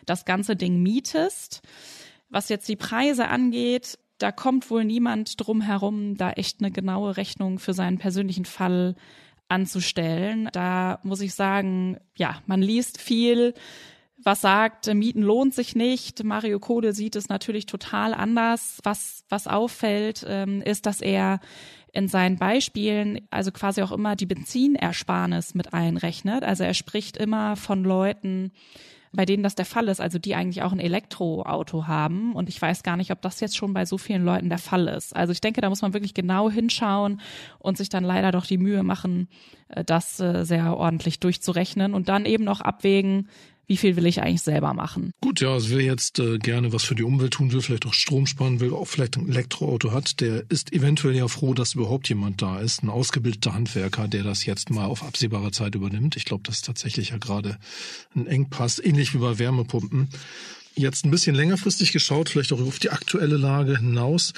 das 0.05 0.23
ganze 0.23 0.55
Ding 0.55 0.81
mietest. 0.81 1.61
Was 2.29 2.47
jetzt 2.47 2.69
die 2.69 2.77
Preise 2.77 3.27
angeht, 3.27 3.99
da 4.21 4.31
kommt 4.31 4.69
wohl 4.69 4.85
niemand 4.85 5.39
drum 5.45 5.61
herum, 5.61 6.15
da 6.15 6.31
echt 6.31 6.59
eine 6.59 6.71
genaue 6.71 7.17
Rechnung 7.17 7.59
für 7.59 7.73
seinen 7.73 7.97
persönlichen 7.97 8.45
Fall 8.45 8.95
anzustellen. 9.49 10.49
Da 10.53 10.99
muss 11.03 11.21
ich 11.21 11.33
sagen, 11.33 11.97
ja, 12.15 12.41
man 12.45 12.61
liest 12.61 12.99
viel, 12.99 13.53
was 14.23 14.41
sagt, 14.41 14.93
Mieten 14.93 15.23
lohnt 15.23 15.53
sich 15.53 15.75
nicht. 15.75 16.23
Mario 16.23 16.59
Code 16.59 16.93
sieht 16.93 17.15
es 17.15 17.29
natürlich 17.29 17.65
total 17.65 18.13
anders. 18.13 18.79
Was, 18.83 19.25
was 19.29 19.47
auffällt, 19.47 20.25
ähm, 20.27 20.61
ist, 20.61 20.85
dass 20.85 21.01
er 21.01 21.39
in 21.91 22.07
seinen 22.07 22.37
Beispielen 22.37 23.27
also 23.31 23.51
quasi 23.51 23.81
auch 23.81 23.91
immer 23.91 24.15
die 24.15 24.25
Benzinersparnis 24.25 25.55
mit 25.55 25.73
einrechnet. 25.73 26.43
Also 26.43 26.63
er 26.63 26.73
spricht 26.73 27.17
immer 27.17 27.55
von 27.55 27.83
Leuten, 27.83 28.51
bei 29.13 29.25
denen 29.25 29.43
das 29.43 29.55
der 29.55 29.65
Fall 29.65 29.89
ist, 29.89 29.99
also 29.99 30.19
die 30.19 30.35
eigentlich 30.35 30.63
auch 30.63 30.71
ein 30.71 30.79
Elektroauto 30.79 31.87
haben. 31.87 32.33
Und 32.33 32.47
ich 32.47 32.61
weiß 32.61 32.83
gar 32.83 32.95
nicht, 32.95 33.11
ob 33.11 33.21
das 33.21 33.41
jetzt 33.41 33.57
schon 33.57 33.73
bei 33.73 33.85
so 33.85 33.97
vielen 33.97 34.23
Leuten 34.23 34.49
der 34.49 34.57
Fall 34.57 34.87
ist. 34.87 35.15
Also 35.15 35.33
ich 35.33 35.41
denke, 35.41 35.59
da 35.59 35.69
muss 35.69 35.81
man 35.81 35.93
wirklich 35.93 36.13
genau 36.13 36.49
hinschauen 36.49 37.19
und 37.59 37.77
sich 37.77 37.89
dann 37.89 38.05
leider 38.05 38.31
doch 38.31 38.45
die 38.45 38.57
Mühe 38.57 38.83
machen, 38.83 39.27
äh, 39.67 39.83
das 39.83 40.19
äh, 40.19 40.45
sehr 40.45 40.77
ordentlich 40.77 41.19
durchzurechnen 41.19 41.93
und 41.93 42.07
dann 42.07 42.25
eben 42.25 42.45
noch 42.45 42.61
abwägen, 42.61 43.27
wie 43.71 43.77
viel 43.77 43.95
will 43.95 44.05
ich 44.05 44.21
eigentlich 44.21 44.41
selber 44.41 44.73
machen. 44.73 45.13
Gut, 45.21 45.39
ja, 45.39 45.53
also 45.53 45.69
wer 45.69 45.79
jetzt 45.79 46.19
äh, 46.19 46.39
gerne 46.39 46.73
was 46.73 46.83
für 46.83 46.93
die 46.93 47.03
Umwelt 47.03 47.31
tun 47.31 47.53
will, 47.53 47.61
vielleicht 47.61 47.85
auch 47.85 47.93
Strom 47.93 48.27
sparen 48.27 48.59
will, 48.59 48.73
auch 48.73 48.89
vielleicht 48.89 49.15
ein 49.15 49.29
Elektroauto 49.29 49.93
hat, 49.93 50.19
der 50.19 50.43
ist 50.49 50.73
eventuell 50.73 51.15
ja 51.15 51.29
froh, 51.29 51.53
dass 51.53 51.75
überhaupt 51.75 52.09
jemand 52.09 52.41
da 52.41 52.59
ist, 52.59 52.83
ein 52.83 52.89
ausgebildeter 52.89 53.53
Handwerker, 53.53 54.09
der 54.09 54.23
das 54.23 54.45
jetzt 54.45 54.71
mal 54.71 54.87
auf 54.87 55.03
absehbare 55.03 55.51
Zeit 55.51 55.75
übernimmt. 55.75 56.17
Ich 56.17 56.25
glaube, 56.25 56.43
das 56.45 56.55
ist 56.55 56.65
tatsächlich 56.65 57.11
ja 57.11 57.17
gerade 57.17 57.59
ein 58.13 58.27
Engpass, 58.27 58.77
ähnlich 58.77 59.13
wie 59.13 59.19
bei 59.19 59.39
Wärmepumpen. 59.39 60.09
Jetzt 60.75 61.05
ein 61.05 61.11
bisschen 61.11 61.33
längerfristig 61.33 61.93
geschaut, 61.93 62.27
vielleicht 62.27 62.51
auch 62.51 62.59
auf 62.59 62.79
die 62.79 62.89
aktuelle 62.89 63.37
Lage 63.37 63.77
hinaus. 63.77 64.33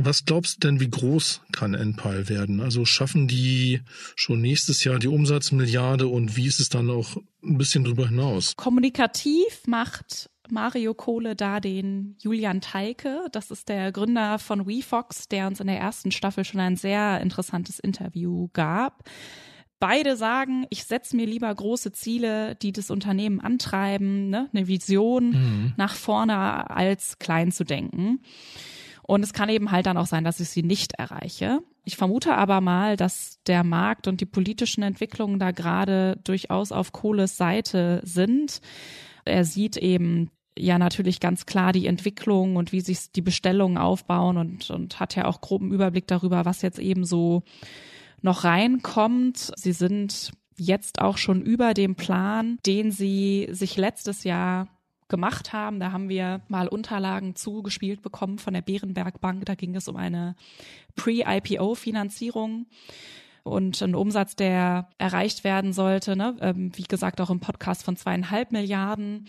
Was 0.00 0.24
glaubst 0.24 0.56
du 0.56 0.68
denn, 0.68 0.80
wie 0.80 0.88
groß 0.88 1.42
kann 1.52 1.74
Enpal 1.74 2.28
werden? 2.28 2.60
Also 2.60 2.84
schaffen 2.84 3.26
die 3.26 3.80
schon 4.14 4.40
nächstes 4.40 4.84
Jahr 4.84 5.00
die 5.00 5.08
Umsatzmilliarde 5.08 6.06
und 6.06 6.36
wie 6.36 6.46
ist 6.46 6.60
es 6.60 6.68
dann 6.68 6.88
auch 6.88 7.16
ein 7.42 7.58
bisschen 7.58 7.82
drüber 7.82 8.08
hinaus? 8.08 8.54
Kommunikativ 8.56 9.66
macht 9.66 10.30
Mario 10.50 10.94
Kohle 10.94 11.34
da 11.34 11.58
den 11.58 12.16
Julian 12.20 12.60
Teike. 12.60 13.26
Das 13.32 13.50
ist 13.50 13.68
der 13.68 13.90
Gründer 13.90 14.38
von 14.38 14.66
WeFox, 14.66 15.28
der 15.28 15.48
uns 15.48 15.60
in 15.60 15.66
der 15.66 15.78
ersten 15.78 16.12
Staffel 16.12 16.44
schon 16.44 16.60
ein 16.60 16.76
sehr 16.76 17.20
interessantes 17.20 17.80
Interview 17.80 18.48
gab. 18.52 19.02
Beide 19.80 20.16
sagen, 20.16 20.66
ich 20.70 20.84
setze 20.84 21.14
mir 21.14 21.26
lieber 21.26 21.54
große 21.54 21.92
Ziele, 21.92 22.56
die 22.56 22.72
das 22.72 22.90
Unternehmen 22.90 23.40
antreiben, 23.40 24.28
ne? 24.28 24.48
eine 24.52 24.66
Vision 24.66 25.30
mhm. 25.30 25.74
nach 25.76 25.94
vorne, 25.94 26.68
als 26.70 27.18
klein 27.18 27.52
zu 27.52 27.64
denken. 27.64 28.20
Und 29.08 29.22
es 29.22 29.32
kann 29.32 29.48
eben 29.48 29.70
halt 29.70 29.86
dann 29.86 29.96
auch 29.96 30.04
sein, 30.04 30.22
dass 30.22 30.38
ich 30.38 30.50
sie 30.50 30.62
nicht 30.62 30.92
erreiche. 30.92 31.60
Ich 31.86 31.96
vermute 31.96 32.34
aber 32.34 32.60
mal, 32.60 32.98
dass 32.98 33.38
der 33.46 33.64
Markt 33.64 34.06
und 34.06 34.20
die 34.20 34.26
politischen 34.26 34.82
Entwicklungen 34.82 35.38
da 35.38 35.50
gerade 35.50 36.20
durchaus 36.24 36.72
auf 36.72 36.92
Kohles 36.92 37.38
Seite 37.38 38.02
sind. 38.04 38.60
Er 39.24 39.46
sieht 39.46 39.78
eben 39.78 40.30
ja 40.58 40.78
natürlich 40.78 41.20
ganz 41.20 41.46
klar 41.46 41.72
die 41.72 41.86
Entwicklung 41.86 42.56
und 42.56 42.70
wie 42.72 42.82
sich 42.82 43.10
die 43.10 43.22
Bestellungen 43.22 43.78
aufbauen 43.78 44.36
und, 44.36 44.68
und 44.68 45.00
hat 45.00 45.16
ja 45.16 45.24
auch 45.24 45.40
groben 45.40 45.72
Überblick 45.72 46.06
darüber, 46.06 46.44
was 46.44 46.60
jetzt 46.60 46.78
eben 46.78 47.06
so 47.06 47.44
noch 48.20 48.44
reinkommt. 48.44 49.52
Sie 49.56 49.72
sind 49.72 50.32
jetzt 50.58 51.00
auch 51.00 51.16
schon 51.16 51.40
über 51.40 51.72
dem 51.72 51.94
Plan, 51.94 52.58
den 52.66 52.90
sie 52.90 53.48
sich 53.52 53.78
letztes 53.78 54.24
Jahr 54.24 54.68
gemacht 55.08 55.52
haben. 55.52 55.80
Da 55.80 55.92
haben 55.92 56.08
wir 56.08 56.40
mal 56.48 56.68
Unterlagen 56.68 57.34
zugespielt 57.34 58.02
bekommen 58.02 58.38
von 58.38 58.54
der 58.54 58.62
Bärenberg 58.62 59.20
Bank. 59.20 59.46
Da 59.46 59.54
ging 59.54 59.74
es 59.74 59.88
um 59.88 59.96
eine 59.96 60.36
Pre-IPO-Finanzierung 60.96 62.66
und 63.42 63.82
einen 63.82 63.94
Umsatz, 63.94 64.36
der 64.36 64.88
erreicht 64.98 65.44
werden 65.44 65.72
sollte. 65.72 66.16
Ne? 66.16 66.36
Ähm, 66.40 66.72
wie 66.74 66.84
gesagt, 66.84 67.20
auch 67.20 67.30
im 67.30 67.40
Podcast 67.40 67.82
von 67.82 67.96
zweieinhalb 67.96 68.52
Milliarden. 68.52 69.26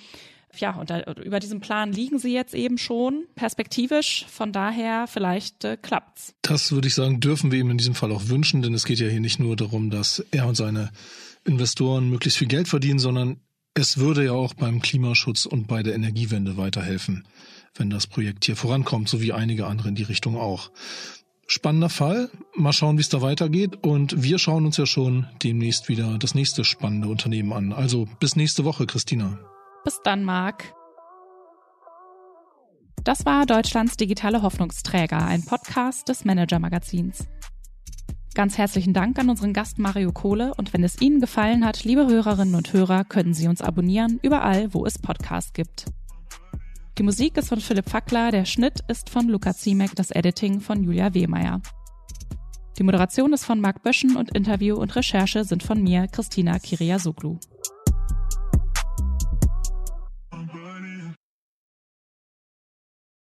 Ja, 0.57 0.75
und 0.75 0.89
da, 0.89 1.01
über 1.23 1.39
diesen 1.39 1.59
Plan 1.59 1.93
liegen 1.93 2.17
sie 2.17 2.33
jetzt 2.33 2.55
eben 2.55 2.77
schon 2.77 3.25
perspektivisch. 3.35 4.25
Von 4.29 4.51
daher 4.51 5.05
vielleicht 5.07 5.63
äh, 5.63 5.77
klappt's. 5.77 6.33
Das 6.41 6.71
würde 6.71 6.87
ich 6.87 6.95
sagen, 6.95 7.19
dürfen 7.19 7.51
wir 7.51 7.59
ihm 7.59 7.69
in 7.69 7.77
diesem 7.77 7.93
Fall 7.93 8.11
auch 8.11 8.27
wünschen, 8.29 8.61
denn 8.61 8.73
es 8.73 8.85
geht 8.85 8.99
ja 8.99 9.07
hier 9.07 9.19
nicht 9.19 9.39
nur 9.39 9.55
darum, 9.55 9.91
dass 9.91 10.25
er 10.31 10.47
und 10.47 10.55
seine 10.55 10.91
Investoren 11.45 12.09
möglichst 12.09 12.39
viel 12.39 12.47
Geld 12.47 12.67
verdienen, 12.67 12.99
sondern 12.99 13.39
es 13.79 13.97
würde 13.97 14.25
ja 14.25 14.33
auch 14.33 14.53
beim 14.53 14.81
Klimaschutz 14.81 15.45
und 15.45 15.67
bei 15.67 15.81
der 15.81 15.95
Energiewende 15.95 16.57
weiterhelfen, 16.57 17.25
wenn 17.75 17.89
das 17.89 18.07
Projekt 18.07 18.45
hier 18.45 18.55
vorankommt, 18.55 19.07
so 19.07 19.21
wie 19.21 19.33
einige 19.33 19.67
andere 19.67 19.89
in 19.89 19.95
die 19.95 20.03
Richtung 20.03 20.35
auch. 20.37 20.71
Spannender 21.47 21.89
Fall. 21.89 22.29
Mal 22.55 22.73
schauen, 22.73 22.97
wie 22.97 23.01
es 23.01 23.09
da 23.09 23.21
weitergeht. 23.21 23.77
Und 23.81 24.21
wir 24.21 24.37
schauen 24.37 24.65
uns 24.65 24.77
ja 24.77 24.85
schon 24.85 25.25
demnächst 25.41 25.89
wieder 25.89 26.19
das 26.19 26.35
nächste 26.35 26.63
spannende 26.63 27.07
Unternehmen 27.07 27.53
an. 27.53 27.73
Also 27.73 28.07
bis 28.19 28.35
nächste 28.35 28.65
Woche, 28.65 28.85
Christina. 28.85 29.39
Bis 29.83 29.99
dann, 30.03 30.23
Marc. 30.23 30.75
Das 33.03 33.25
war 33.25 33.45
Deutschlands 33.45 33.97
digitale 33.97 34.41
Hoffnungsträger, 34.41 35.25
ein 35.25 35.43
Podcast 35.43 36.09
des 36.09 36.25
Manager 36.25 36.59
Magazins. 36.59 37.25
Ganz 38.35 38.57
herzlichen 38.57 38.93
Dank 38.93 39.17
an 39.17 39.29
unseren 39.29 39.53
Gast 39.53 39.79
Mario 39.79 40.11
Kohle 40.11 40.53
und 40.55 40.71
wenn 40.71 40.83
es 40.83 41.01
Ihnen 41.01 41.19
gefallen 41.19 41.65
hat, 41.65 41.83
liebe 41.83 42.07
Hörerinnen 42.07 42.55
und 42.55 42.71
Hörer, 42.71 43.03
können 43.03 43.33
Sie 43.33 43.47
uns 43.47 43.61
abonnieren, 43.61 44.19
überall, 44.21 44.73
wo 44.73 44.85
es 44.85 44.99
Podcasts 44.99 45.51
gibt. 45.51 45.85
Die 46.97 47.03
Musik 47.03 47.37
ist 47.37 47.49
von 47.49 47.59
Philipp 47.59 47.89
Fackler, 47.89 48.29
der 48.31 48.45
Schnitt 48.45 48.81
ist 48.87 49.09
von 49.09 49.27
Luca 49.27 49.53
Ziemek, 49.53 49.95
das 49.95 50.11
Editing 50.11 50.61
von 50.61 50.83
Julia 50.83 51.13
Wehmeier. 51.13 51.61
Die 52.77 52.83
Moderation 52.83 53.33
ist 53.33 53.45
von 53.45 53.59
Marc 53.59 53.83
Böschen 53.83 54.15
und 54.15 54.35
Interview 54.35 54.75
und 54.75 54.95
Recherche 54.95 55.43
sind 55.43 55.63
von 55.63 55.81
mir, 55.81 56.07
Christina 56.07 56.59
Kiriasoglu. 56.59 57.39